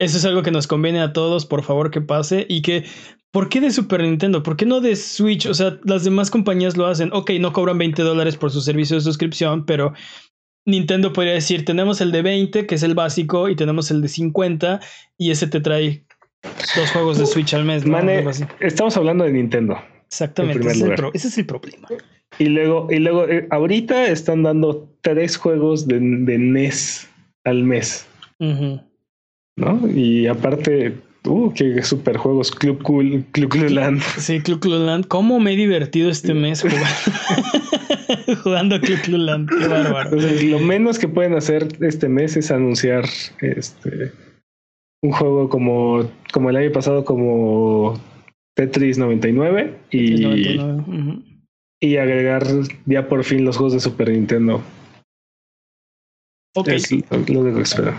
[0.00, 2.46] Eso es algo que nos conviene a todos, por favor, que pase.
[2.48, 2.84] Y que,
[3.32, 4.42] ¿por qué de Super Nintendo?
[4.44, 5.46] ¿Por qué no de Switch?
[5.46, 7.10] O sea, las demás compañías lo hacen.
[7.12, 9.94] Ok, no cobran 20 dólares por su servicio de suscripción, pero
[10.66, 14.08] Nintendo podría decir, tenemos el de 20, que es el básico, y tenemos el de
[14.08, 14.80] 50,
[15.16, 16.04] y ese te trae
[16.76, 17.84] dos juegos de Switch al mes.
[17.84, 17.92] ¿no?
[17.92, 18.44] Mane, Algo así.
[18.60, 19.78] estamos hablando de Nintendo.
[20.06, 20.96] Exactamente, ese es, el lugar.
[20.98, 21.88] pro- ese es el problema.
[22.38, 27.08] Y luego, y luego eh, ahorita están dando tres juegos de, de NES
[27.44, 28.06] al mes.
[28.38, 29.88] ¿no?
[29.94, 34.00] Y aparte, uh, qué super juegos, Club Cool, Club Cool Land.
[34.18, 35.06] Sí, Club Cluland.
[35.08, 36.86] ¿Cómo me he divertido este mes jugando,
[38.44, 39.48] jugando a Club Cluland?
[39.48, 40.10] Qué bárbaro.
[40.10, 43.04] Entonces, lo menos que pueden hacer este mes es anunciar
[43.40, 44.12] este
[45.02, 47.98] un juego como, como el año pasado, como
[48.56, 51.22] Tetris 99 y, 99, ujú.
[51.80, 52.44] y agregar
[52.86, 54.60] ya por fin los juegos de Super Nintendo.
[56.56, 57.94] Ok, Es lo que espero.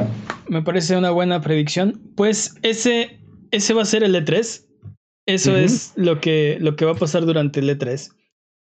[0.50, 2.02] me parece una buena predicción.
[2.16, 3.20] Pues ese,
[3.52, 4.66] ese va a ser el E3.
[5.28, 8.12] Eso es lo que, lo que va a pasar durante el E3.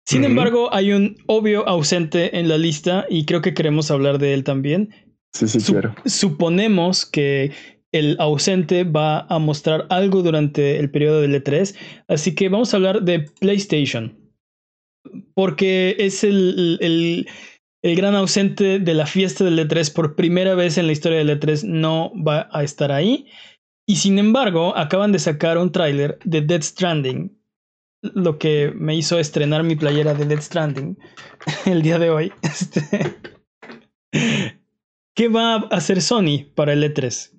[0.07, 4.33] Sin embargo, hay un obvio ausente en la lista y creo que queremos hablar de
[4.33, 4.89] él también.
[5.33, 5.95] Sí, sí, Su- quiero.
[6.05, 7.51] Suponemos que
[7.91, 11.75] el ausente va a mostrar algo durante el periodo del E3,
[12.07, 14.17] así que vamos a hablar de PlayStation,
[15.33, 17.27] porque es el, el,
[17.83, 21.39] el gran ausente de la fiesta del E3 por primera vez en la historia del
[21.39, 23.27] E3, no va a estar ahí.
[23.87, 27.35] Y sin embargo, acaban de sacar un tráiler de Dead Stranding,
[28.03, 30.97] lo que me hizo estrenar mi playera de Dead Stranding
[31.65, 32.31] el día de hoy.
[32.43, 32.81] Este,
[35.15, 37.38] ¿Qué va a hacer Sony para el E3?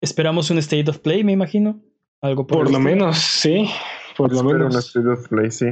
[0.00, 1.80] Esperamos un State of Play, me imagino.
[2.20, 3.68] Algo por, Por lo menos, sí.
[4.16, 4.86] Por lo Espero un menos.
[4.86, 5.66] State of Play, sí.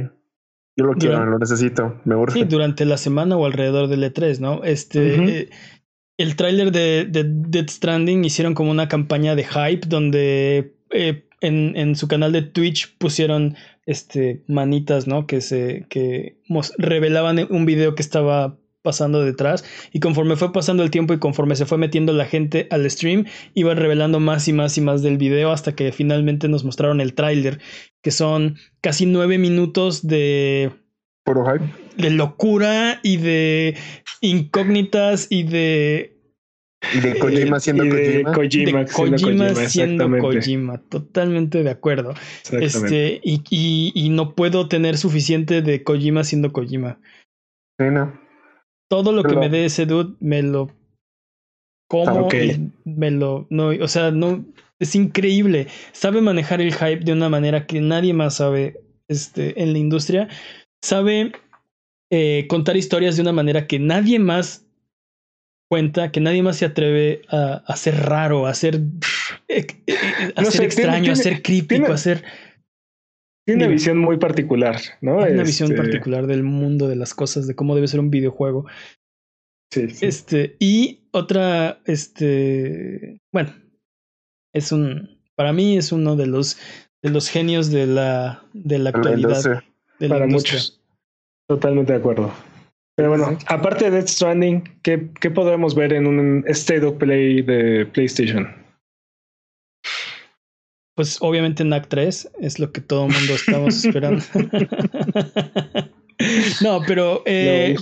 [0.77, 2.39] Yo lo quiero, Durante- lo necesito, me urge.
[2.39, 4.63] Sí, durante la semana o alrededor del E3, ¿no?
[4.63, 5.39] Este.
[5.41, 5.49] Eh,
[6.17, 11.75] el tráiler de, de Dead Stranding hicieron como una campaña de hype donde eh, en,
[11.75, 15.27] en su canal de Twitch pusieron este manitas, ¿no?
[15.27, 16.41] Que se que
[16.77, 21.57] revelaban un video que estaba pasando detrás y conforme fue pasando el tiempo y conforme
[21.57, 25.17] se fue metiendo la gente al stream iban revelando más y más y más del
[25.17, 27.59] video hasta que finalmente nos mostraron el tráiler
[28.01, 30.71] que son casi nueve minutos de
[31.25, 31.65] Puro hype.
[31.97, 33.75] de locura y de
[34.21, 36.15] incógnitas y de
[37.01, 38.79] de Kojima siendo Kojima.
[38.79, 40.77] De Kojima, siendo Kojima.
[40.89, 42.13] Totalmente de acuerdo.
[42.51, 43.41] Este, y,
[43.93, 46.99] y, no puedo tener suficiente de Kojima siendo Kojima.
[47.79, 48.24] Sí, no.
[48.89, 50.69] Todo lo que me dé ese dude, me lo
[51.87, 52.29] como
[52.83, 53.47] me lo.
[53.49, 54.45] No, o sea, no.
[54.79, 55.67] Es increíble.
[55.93, 60.27] Sabe manejar el hype de una manera que nadie más sabe este, en la industria.
[60.83, 61.31] Sabe
[62.11, 64.65] eh, contar historias de una manera que nadie más
[65.69, 68.81] cuenta que nadie más se atreve a, a ser raro, a ser,
[70.35, 72.23] a ser extraño, a ser crítico, a ser...
[73.45, 75.17] Tiene una visión muy particular, ¿no?
[75.17, 78.09] Tiene una visión este particular del mundo, de las cosas, de cómo debe ser un
[78.09, 78.65] videojuego.
[79.71, 83.53] Sí, Este, y otra, este, bueno,
[84.53, 86.57] es un, para mí es uno de los,
[87.03, 89.63] de los genios de la, de la actualidad.
[90.09, 90.81] para muchos.
[91.47, 92.33] Totalmente de acuerdo.
[92.95, 97.41] Pero bueno, aparte de Death Stranding, ¿qué, ¿qué, podemos ver en un State of Play
[97.41, 98.64] de PlayStation?
[100.95, 104.23] Pues obviamente NAC 3 es lo que todo el mundo estamos esperando.
[106.61, 107.75] no, pero eh,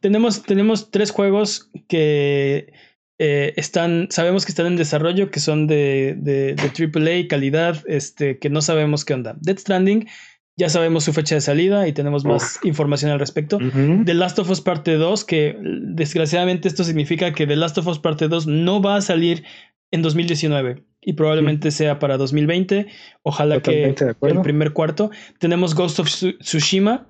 [0.00, 2.72] tenemos, tenemos tres juegos que
[3.18, 8.38] eh, están, sabemos que están en desarrollo, que son de, de, de AAA, calidad, este,
[8.38, 9.36] que no sabemos qué onda.
[9.40, 10.08] Death Stranding
[10.56, 13.58] ya sabemos su fecha de salida y tenemos más información al respecto.
[13.58, 17.98] The Last of Us Parte 2, que desgraciadamente esto significa que The Last of Us
[17.98, 19.44] Parte 2 no va a salir
[19.90, 22.86] en 2019 y probablemente sea para 2020.
[23.22, 25.10] Ojalá que el primer cuarto.
[25.38, 27.08] Tenemos Ghost of Tsushima,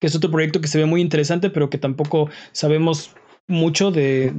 [0.00, 3.14] que es otro proyecto que se ve muy interesante, pero que tampoco sabemos
[3.46, 4.32] mucho de,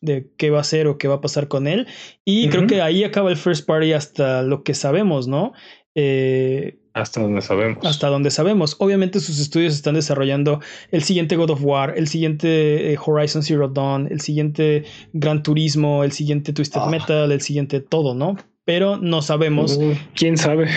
[0.00, 1.86] de, qué va a ser o qué va a pasar con él.
[2.24, 5.52] Y creo que ahí acaba el first party hasta lo que sabemos, ¿no?
[5.94, 7.84] Eh, hasta donde sabemos.
[7.84, 8.76] Hasta donde sabemos.
[8.78, 10.60] Obviamente sus estudios están desarrollando
[10.90, 16.04] el siguiente God of War, el siguiente eh, Horizon Zero Dawn, el siguiente Gran Turismo,
[16.04, 16.90] el siguiente Twisted ah.
[16.90, 18.36] Metal, el siguiente todo, ¿no?
[18.64, 19.76] Pero no sabemos.
[19.76, 20.68] Uh, ¿Quién sabe?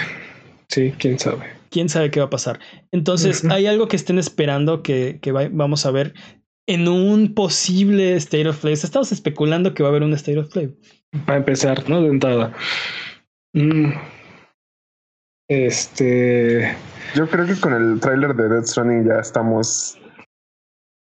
[0.70, 1.46] Sí, quién sabe.
[1.70, 2.60] ¿Quién sabe qué va a pasar?
[2.92, 6.14] Entonces, hay algo que estén esperando que, que vamos a ver
[6.68, 8.74] en un posible State of Play.
[8.74, 10.76] Estamos especulando que va a haber un State of Play.
[11.26, 12.02] Para empezar, ¿no?
[12.02, 12.54] De entrada.
[13.54, 13.92] Mm,
[15.54, 16.76] este.
[17.16, 19.98] Yo creo que con el tráiler de Death Stranding ya estamos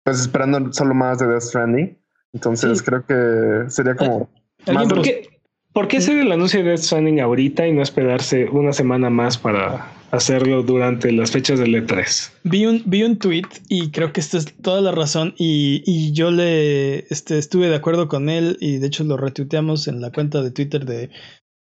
[0.04, 1.98] pues esperando solo más de Death Stranding.
[2.32, 4.30] Entonces creo que sería como.
[4.64, 5.28] ¿Por, qué,
[5.72, 9.38] ¿Por qué hacer el anuncio de Death Stranding ahorita y no esperarse una semana más
[9.38, 12.32] para hacerlo durante las fechas del E3?
[12.44, 15.34] Vi un, vi un tweet y creo que esta es toda la razón.
[15.36, 19.88] Y, y yo le este, estuve de acuerdo con él y de hecho lo retuiteamos
[19.88, 21.10] en la cuenta de Twitter de,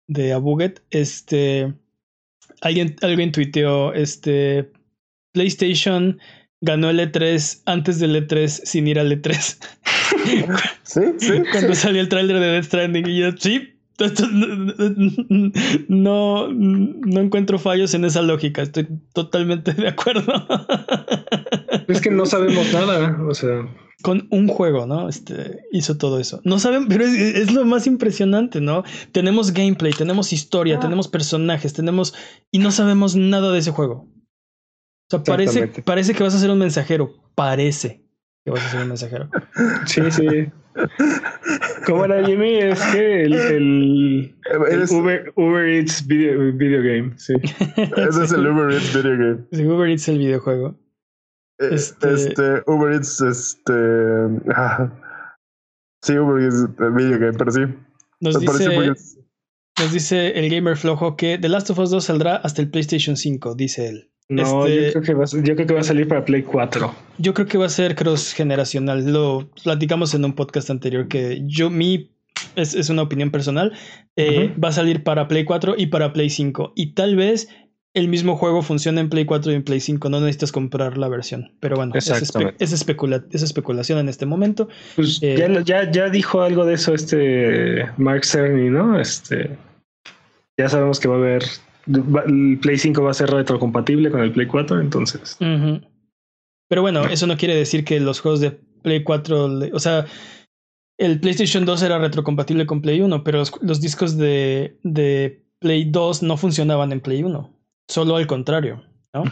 [0.09, 0.83] de Abuget.
[0.91, 1.73] Este
[2.61, 4.71] alguien, alguien tuiteó, este,
[5.33, 6.19] PlayStation
[6.61, 9.59] ganó el E3 antes del E3 sin ir al E3.
[10.83, 11.33] sí, sí.
[11.53, 13.75] Cuando salió el tráiler de Death Stranding y yo, sí,
[15.89, 20.33] no, no encuentro fallos en esa lógica, estoy totalmente de acuerdo.
[21.89, 23.69] Es que no sabemos nada, o sea
[24.03, 25.09] con un juego, ¿no?
[25.09, 26.41] Este hizo todo eso.
[26.45, 28.85] No saben, pero es, lo más impresionante, ¿no?
[29.13, 30.81] Tenemos gameplay, tenemos historia, ah.
[30.81, 32.15] tenemos personajes, tenemos
[32.51, 34.09] y no sabemos nada de ese juego.
[35.11, 37.15] O sea, parece, parece que vas a ser un mensajero.
[37.35, 38.05] Parece
[38.45, 39.31] que vas a ser un mensajero.
[39.87, 40.27] Sí, sí.
[41.87, 42.59] ¿Cómo era Jimmy?
[42.59, 44.35] Es que el, el,
[44.91, 47.13] Uber, Uber, Eats video, video game.
[47.17, 47.35] Sí.
[47.97, 49.45] Ese es el Uber Eats video game.
[49.51, 50.79] Sí, Uber Eats el videojuego.
[51.59, 53.73] Eh, este, este, Uber Eats, este.
[56.03, 57.61] sí, Uber Eats video game, pero sí.
[58.21, 58.95] Nos dice,
[59.79, 63.17] nos dice el gamer flojo que The Last of Us 2 saldrá hasta el PlayStation
[63.17, 64.11] 5, dice él.
[64.31, 66.95] No, yo, este, creo que va, yo creo que va a salir para Play 4.
[67.19, 69.11] Yo creo que va a ser cross generacional.
[69.11, 72.11] Lo platicamos en un podcast anterior que yo, mi
[72.55, 73.73] es, es, una opinión personal.
[74.17, 76.73] Eh, va a salir para Play 4 y para Play 5.
[76.77, 77.49] Y tal vez
[77.95, 81.09] el mismo juego funciona en Play 4 y en Play 5, no necesitas comprar la
[81.09, 81.53] versión.
[81.61, 84.69] Pero bueno, es, es, especulación en este momento.
[84.97, 89.01] Pues eh, ya, ya, dijo algo de eso este Mark Cerny, ¿no?
[89.01, 89.57] Este,
[90.59, 91.45] ya sabemos que va a haber,
[91.87, 95.37] el Play 5 va a ser retrocompatible con el Play 4, entonces.
[96.69, 98.51] Pero bueno, eso no quiere decir que los juegos de
[98.83, 100.07] Play 4, o sea,
[100.99, 106.23] el PlayStation 2 era retrocompatible con Play 1, pero los, discos de, de Play 2
[106.25, 107.58] no funcionaban en Play 1.
[107.89, 108.83] Solo al contrario,
[109.15, 109.25] ¿no?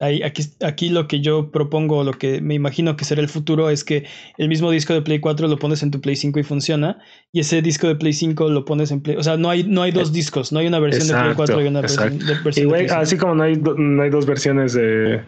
[0.00, 3.82] aquí, aquí lo que yo propongo, lo que me imagino que será el futuro es
[3.84, 4.04] que
[4.36, 6.98] el mismo disco de Play 4 lo pones en tu Play 5 y funciona,
[7.32, 9.16] y ese disco de Play 5 lo pones en Play.
[9.16, 11.62] O sea, no hay, no hay dos discos, no hay una versión de Play 4
[11.62, 15.22] y una versión, de, Así como no hay, no hay dos versiones de,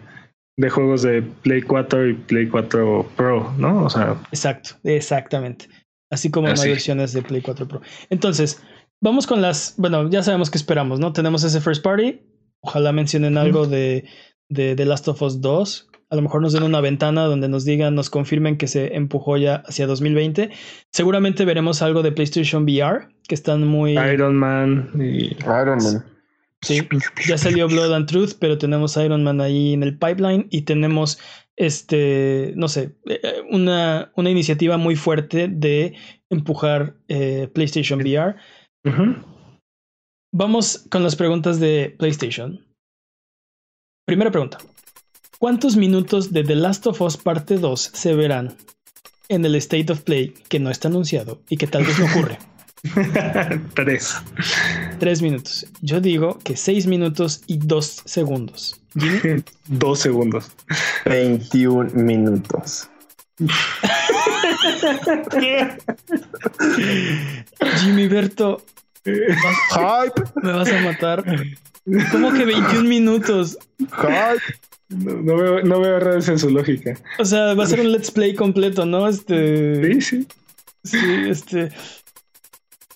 [0.57, 3.85] de juegos de Play 4 y Play 4 Pro, ¿no?
[3.85, 4.17] O sea.
[4.31, 5.69] Exacto, exactamente.
[6.11, 7.81] Así como no hay versiones de Play 4 Pro.
[8.11, 8.63] Entonces,
[9.01, 9.75] vamos con las.
[9.77, 11.13] Bueno, ya sabemos qué esperamos, ¿no?
[11.13, 12.21] Tenemos ese first party.
[12.61, 14.05] Ojalá mencionen algo de,
[14.49, 15.91] de The Last of Us 2.
[16.11, 19.37] A lo mejor nos den una ventana donde nos digan, nos confirmen que se empujó
[19.37, 20.51] ya hacia 2020.
[20.91, 23.93] Seguramente veremos algo de PlayStation VR, que están muy.
[23.93, 25.37] Iron Man y.
[25.43, 26.05] Iron Man.
[26.63, 26.81] Sí,
[27.29, 31.21] ya salió Blood and Truth, pero tenemos Iron Man ahí en el pipeline y tenemos
[31.59, 35.95] este, no sé, eh, eh, una, una iniciativa muy fuerte de
[36.31, 38.37] empujar eh, PlayStation VR.
[40.33, 42.65] Vamos con las preguntas de PlayStation.
[44.07, 44.59] Primera pregunta.
[45.39, 48.57] ¿Cuántos minutos de The Last of Us Parte 2 se verán
[49.29, 52.39] en el State of Play que no está anunciado y que tal vez no ocurre?
[53.75, 54.17] Tres.
[54.99, 55.67] Tres minutos.
[55.81, 58.81] Yo digo que seis minutos y dos segundos.
[59.67, 60.51] dos segundos.
[61.05, 62.89] 21 minutos.
[67.81, 68.63] Jimmy Berto.
[69.05, 70.23] Hype.
[70.43, 71.25] Me vas a matar.
[72.11, 73.59] ¿Cómo que 21 minutos?
[73.79, 74.43] Hype.
[74.89, 76.99] No, veo, no veo errores en su lógica.
[77.19, 79.07] O sea, va a ser un let's play completo, ¿no?
[79.09, 80.01] Este.
[80.01, 80.27] Sí, sí.
[80.85, 80.99] Sí,
[81.29, 81.71] este.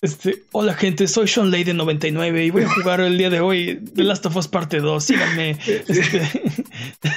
[0.03, 3.39] Este, hola gente, soy Sean Lay de 99 y voy a jugar el día de
[3.39, 5.01] hoy The Last of Us parte 2.
[5.01, 5.51] Síganme.
[5.65, 6.21] Este,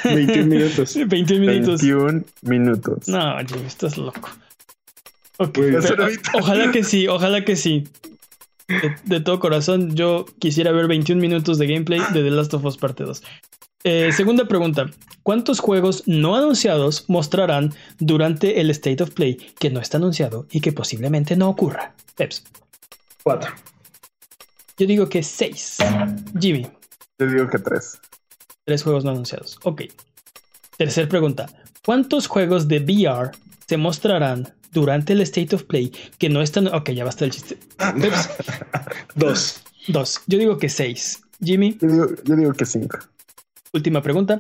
[0.14, 0.94] 21 minutos.
[1.08, 1.82] 21 minutos.
[1.82, 3.08] 21 minutos.
[3.08, 4.30] No, Jimmy, estás loco.
[5.38, 5.74] Okay.
[6.34, 7.88] ojalá que sí, ojalá que sí.
[9.02, 12.76] De, todo corazón, yo quisiera ver 21 minutos de gameplay de The Last of Us
[12.76, 13.20] parte 2.
[13.82, 14.86] Eh, segunda pregunta.
[15.24, 20.60] ¿Cuántos juegos no anunciados mostrarán durante el State of Play que no está anunciado y
[20.60, 21.96] que posiblemente no ocurra?
[22.14, 22.44] Peps.
[23.27, 23.53] Cuatro.
[24.78, 25.78] Yo digo que seis.
[26.39, 26.65] Jimmy.
[27.19, 27.98] Yo digo que tres.
[28.65, 29.59] Tres juegos no anunciados.
[29.65, 29.82] Ok.
[30.78, 31.47] Tercer pregunta.
[31.85, 33.32] ¿Cuántos juegos de VR
[33.66, 36.69] se mostrarán durante el State of Play que no están...
[36.69, 37.59] Ok, ya basta el chiste.
[39.16, 39.61] Dos.
[39.89, 40.20] Dos.
[40.28, 41.20] Yo digo que seis.
[41.43, 41.77] Jimmy.
[41.81, 42.98] Yo digo, que cinco.
[43.73, 44.39] Última pregunta.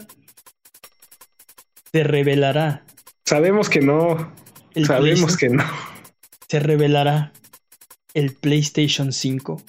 [1.90, 2.84] ¿Se revelará?
[3.24, 4.32] Sabemos que no.
[4.86, 5.64] Sabemos que no.
[6.48, 7.32] ¿Se revelará
[8.16, 9.62] el PlayStation 5?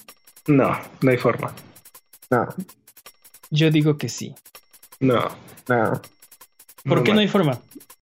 [0.46, 0.70] No,
[1.02, 1.52] no hay forma.
[2.30, 2.48] No.
[3.50, 4.34] Yo digo que sí.
[5.00, 5.28] No.
[5.68, 6.00] No.
[6.84, 7.60] ¿Por qué no hay forma?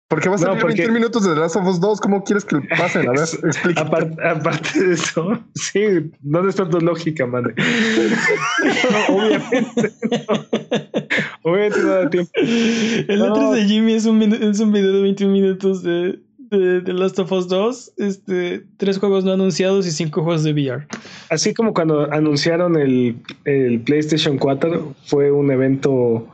[0.08, 2.00] Porque va a salir 20 minutos de The Last of Us 2.
[2.00, 3.08] ¿Cómo quieres que pasen?
[3.08, 3.80] A ver, explica.
[3.80, 7.54] Aparte, de eso, sí, ¿dónde está tu lógica, madre?
[9.08, 9.92] obviamente.
[10.10, 11.50] No.
[11.50, 12.30] Obviamente no da tiempo.
[12.34, 16.20] El otro de Jimmy es un, es un video de 21 minutos de,
[16.50, 20.52] de, The Last of Us 2, este, tres juegos no anunciados y cinco juegos de
[20.52, 20.86] VR.
[21.30, 26.28] Así como cuando anunciaron el, el PlayStation 4, fue un evento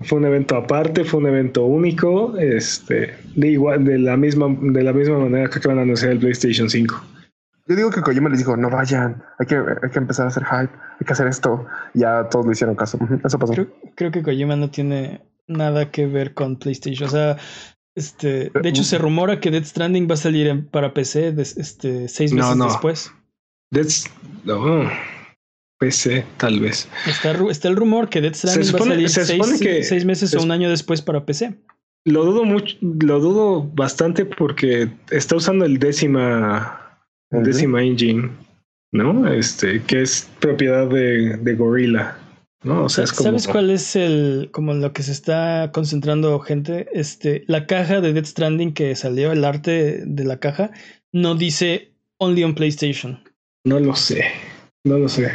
[0.00, 4.82] fue un evento aparte, fue un evento único, este, de igual, de la misma, de
[4.84, 7.02] la misma manera que van a anunciar el PlayStation 5.
[7.66, 10.44] Yo digo que Kojima les dijo, no vayan, hay que, hay que empezar a hacer
[10.44, 11.66] hype, hay que hacer esto.
[11.94, 12.98] Ya todos le hicieron caso.
[13.24, 13.52] Eso pasó.
[13.94, 17.08] Creo, que Kojima no tiene nada que ver con PlayStation.
[17.08, 17.36] O sea,
[17.98, 22.32] este, de hecho, se rumora que Dead Stranding va a salir para PC este, seis
[22.32, 23.12] meses después.
[24.44, 24.88] no.
[25.78, 26.88] PC, tal vez.
[27.06, 29.08] Está, está el rumor que Death Stranding va a salir
[29.84, 31.54] seis, meses o un año después para PC.
[32.04, 36.98] Lo dudo mucho, lo dudo bastante porque está usando el décima,
[37.30, 38.30] décima engine,
[38.92, 39.30] ¿no?
[39.30, 42.16] Este, que es propiedad de, de Gorilla.
[42.62, 42.84] ¿No?
[42.84, 46.88] O sea, es ¿Sabes cuál es el como lo que se está concentrando gente?
[46.92, 50.70] Este, la caja de Death Stranding que salió, el arte de la caja,
[51.12, 53.22] no dice only on PlayStation.
[53.64, 54.24] No lo sé.
[54.84, 55.32] No lo sé.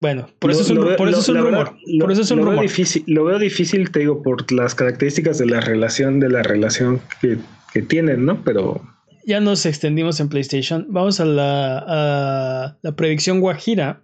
[0.00, 1.76] Bueno, por eso es un, por eso es un rumor.
[2.00, 2.60] por eso es un lo rumor.
[2.60, 6.42] Veo difícil, lo veo difícil, te digo, por las características de la relación, de la
[6.42, 7.38] relación que,
[7.72, 8.42] que tienen, ¿no?
[8.44, 8.82] Pero.
[9.24, 10.86] Ya nos extendimos en PlayStation.
[10.90, 14.02] Vamos a la, a la predicción Guajira.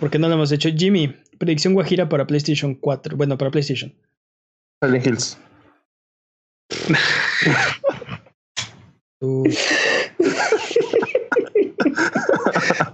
[0.00, 0.68] Porque no lo hemos hecho.
[0.74, 3.16] Jimmy, predicción Guajira para PlayStation 4.
[3.16, 3.94] Bueno, para PlayStation.
[4.82, 5.38] Silent Hills.
[9.20, 9.44] o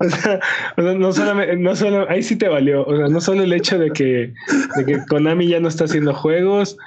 [0.08, 0.40] sea,
[0.76, 2.84] no solamente, no solo, ahí sí te valió.
[2.84, 4.32] O sea, no solo el hecho de que,
[4.76, 6.78] de que Konami ya no está haciendo juegos,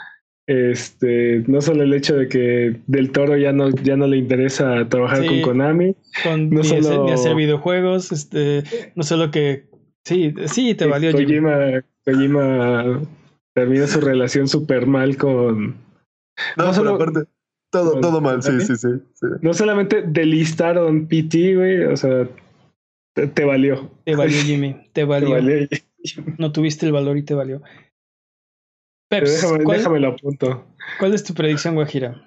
[0.47, 4.87] este, no solo el hecho de que Del Toro ya no, ya no le interesa
[4.89, 8.63] trabajar con Konami, con, no ni, solo, hacer, videojuegos, este,
[8.95, 9.65] no solo que
[10.03, 11.11] sí, sí te valió.
[11.11, 13.01] Kojima, Kojima
[13.53, 15.75] terminó su relación súper mal con.
[16.57, 17.25] No, solo aparte,
[17.71, 22.27] todo, todo mal, sí, sí, sí, sí, No solamente delistaron PT, güey, o sea,
[23.13, 23.91] te, valió.
[24.03, 24.89] Te valió, Jimmy.
[24.93, 25.37] Te valió.
[26.37, 27.61] No tuviste el valor y te valió.
[29.21, 30.65] Déjame, déjame lo apunto.
[30.99, 32.21] ¿Cuál es tu predicción, Guajira?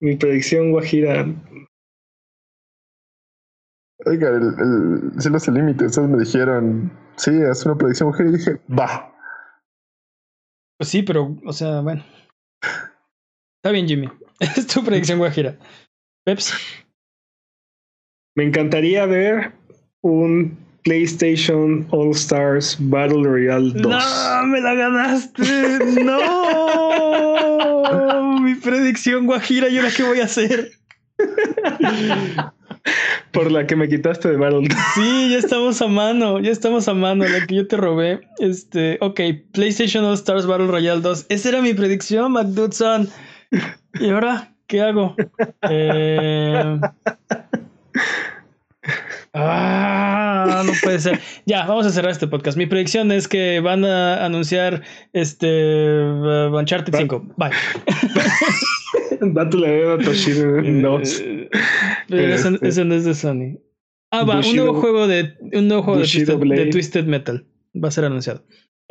[0.00, 1.26] Mi predicción, Guajira.
[4.04, 4.42] Oiga, el,
[5.14, 5.86] el cielo es el límite.
[5.86, 8.30] Ustedes me dijeron, sí, es una predicción, Guajira.
[8.30, 9.14] Y dije, va.
[10.78, 12.04] Pues sí, pero, o sea, bueno.
[13.56, 14.08] Está bien, Jimmy.
[14.40, 15.56] Es tu predicción, Guajira.
[16.24, 16.52] Peps.
[18.34, 19.52] Me encantaría ver
[20.00, 23.82] un PlayStation All Stars Battle Royale 2.
[23.82, 25.42] No, me la ganaste.
[26.04, 26.20] No.
[28.40, 30.72] Mi predicción, Guajira, ¿y ahora qué voy a hacer?
[33.30, 34.68] Por la que me quitaste de Battle.
[34.94, 38.20] Sí, ya estamos a mano, ya estamos a mano, la que yo te robé.
[38.38, 39.20] Este, ok,
[39.52, 41.26] PlayStation All Stars Battle Royale 2.
[41.28, 43.08] Esa era mi predicción, McDudson.
[44.00, 45.14] ¿Y ahora qué hago?
[45.70, 46.80] Eh...
[49.34, 50.11] Ah,
[50.64, 51.20] no puede ser.
[51.46, 52.56] Ya, vamos a cerrar este podcast.
[52.56, 54.82] Mi predicción es que van a anunciar
[55.12, 57.34] este uh, Uncharted 5.
[57.36, 57.50] Bye.
[59.32, 61.00] Dátele a Toshiro no.
[61.00, 61.48] Eh,
[62.08, 63.58] ese, no es de Sony.
[64.10, 67.88] Ah, va, un nuevo juego de un nuevo juego de Twisted, de Twisted Metal va
[67.88, 68.44] a ser anunciado.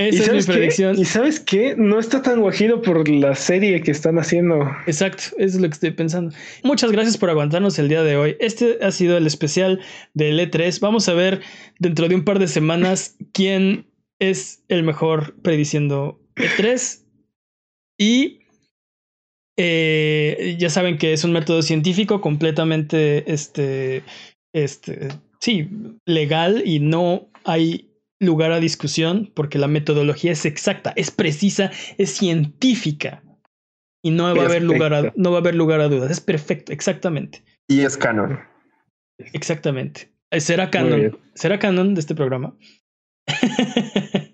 [0.10, 1.00] Esa es mi predicción.
[1.00, 1.76] ¿Y sabes qué?
[1.78, 4.70] No está tan guajiro por la serie que están haciendo.
[4.88, 6.36] Exacto, eso es lo que estoy pensando.
[6.64, 8.38] Muchas gracias por aguantarnos el día de hoy.
[8.40, 9.80] Este ha sido el especial
[10.14, 10.80] del E3.
[10.80, 11.42] Vamos a ver
[11.80, 13.88] dentro de un par de semanas quién
[14.20, 17.04] es el mejor prediciendo E3.
[17.98, 18.40] Y
[19.58, 24.04] eh, ya saben que es un método científico completamente, este,
[24.54, 25.10] este,
[25.40, 25.68] sí,
[26.06, 27.91] legal y no hay
[28.22, 33.24] lugar a discusión porque la metodología es exacta, es precisa, es científica
[34.04, 36.10] y no va a haber lugar a, no va a haber lugar a dudas.
[36.10, 37.44] Es perfecto, exactamente.
[37.68, 38.40] Y es canon.
[39.34, 40.12] Exactamente.
[40.38, 41.20] Será canon.
[41.34, 42.56] Será canon de este programa.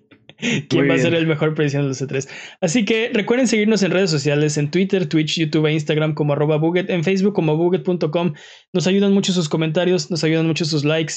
[0.70, 2.30] quién va a ser el mejor predicción de los C3.
[2.62, 6.58] Así que recuerden seguirnos en redes sociales, en Twitter, Twitch, YouTube e Instagram como arroba
[6.58, 8.34] Buget, en Facebook como buget.com.
[8.74, 11.16] Nos ayudan mucho sus comentarios, nos ayudan mucho sus likes.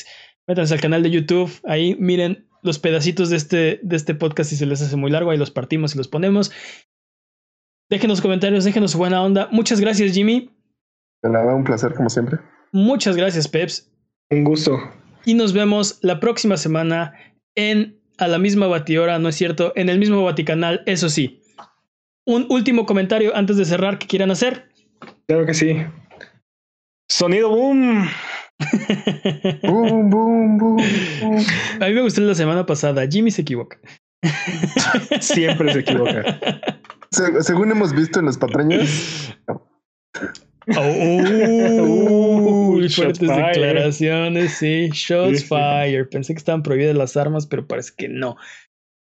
[0.50, 4.56] Métanse al canal de YouTube, ahí miren los pedacitos de este, de este podcast si
[4.56, 6.50] se les hace muy largo, ahí los partimos y los ponemos.
[7.88, 9.48] Déjenos comentarios, déjenos buena onda.
[9.52, 10.50] Muchas gracias, Jimmy.
[11.22, 12.40] De nada, un placer como siempre.
[12.72, 13.92] Muchas gracias, Peps.
[14.30, 14.76] Un gusto.
[15.24, 17.14] Y nos vemos la próxima semana
[17.54, 19.72] en a la misma batihora, ¿no es cierto?
[19.76, 21.44] En el mismo Vaticanal, eso sí.
[22.26, 24.68] Un último comentario antes de cerrar que quieran hacer.
[25.28, 25.76] Claro que sí.
[27.08, 28.08] Sonido boom.
[29.62, 30.78] Boom, boom, boom,
[31.80, 33.06] A mí me gustó la semana pasada.
[33.08, 33.78] Jimmy se equivoca.
[35.20, 36.38] Siempre se equivoca.
[37.40, 39.34] según hemos visto en los patraños.
[40.76, 41.22] Oh,
[42.94, 44.90] fuertes declaraciones, sí.
[44.92, 46.08] Shots fire.
[46.08, 48.36] Pensé que estaban prohibidas las armas, pero parece que no.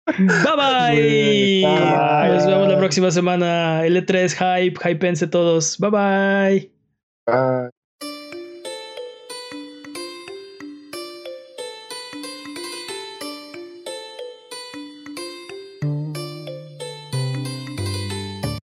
[0.07, 1.63] Bye bye.
[1.63, 3.87] Nos vemos la próxima semana.
[3.87, 5.79] L3 Hype, Hypense todos.
[5.79, 6.73] Bye bye.
[7.27, 7.71] Bye.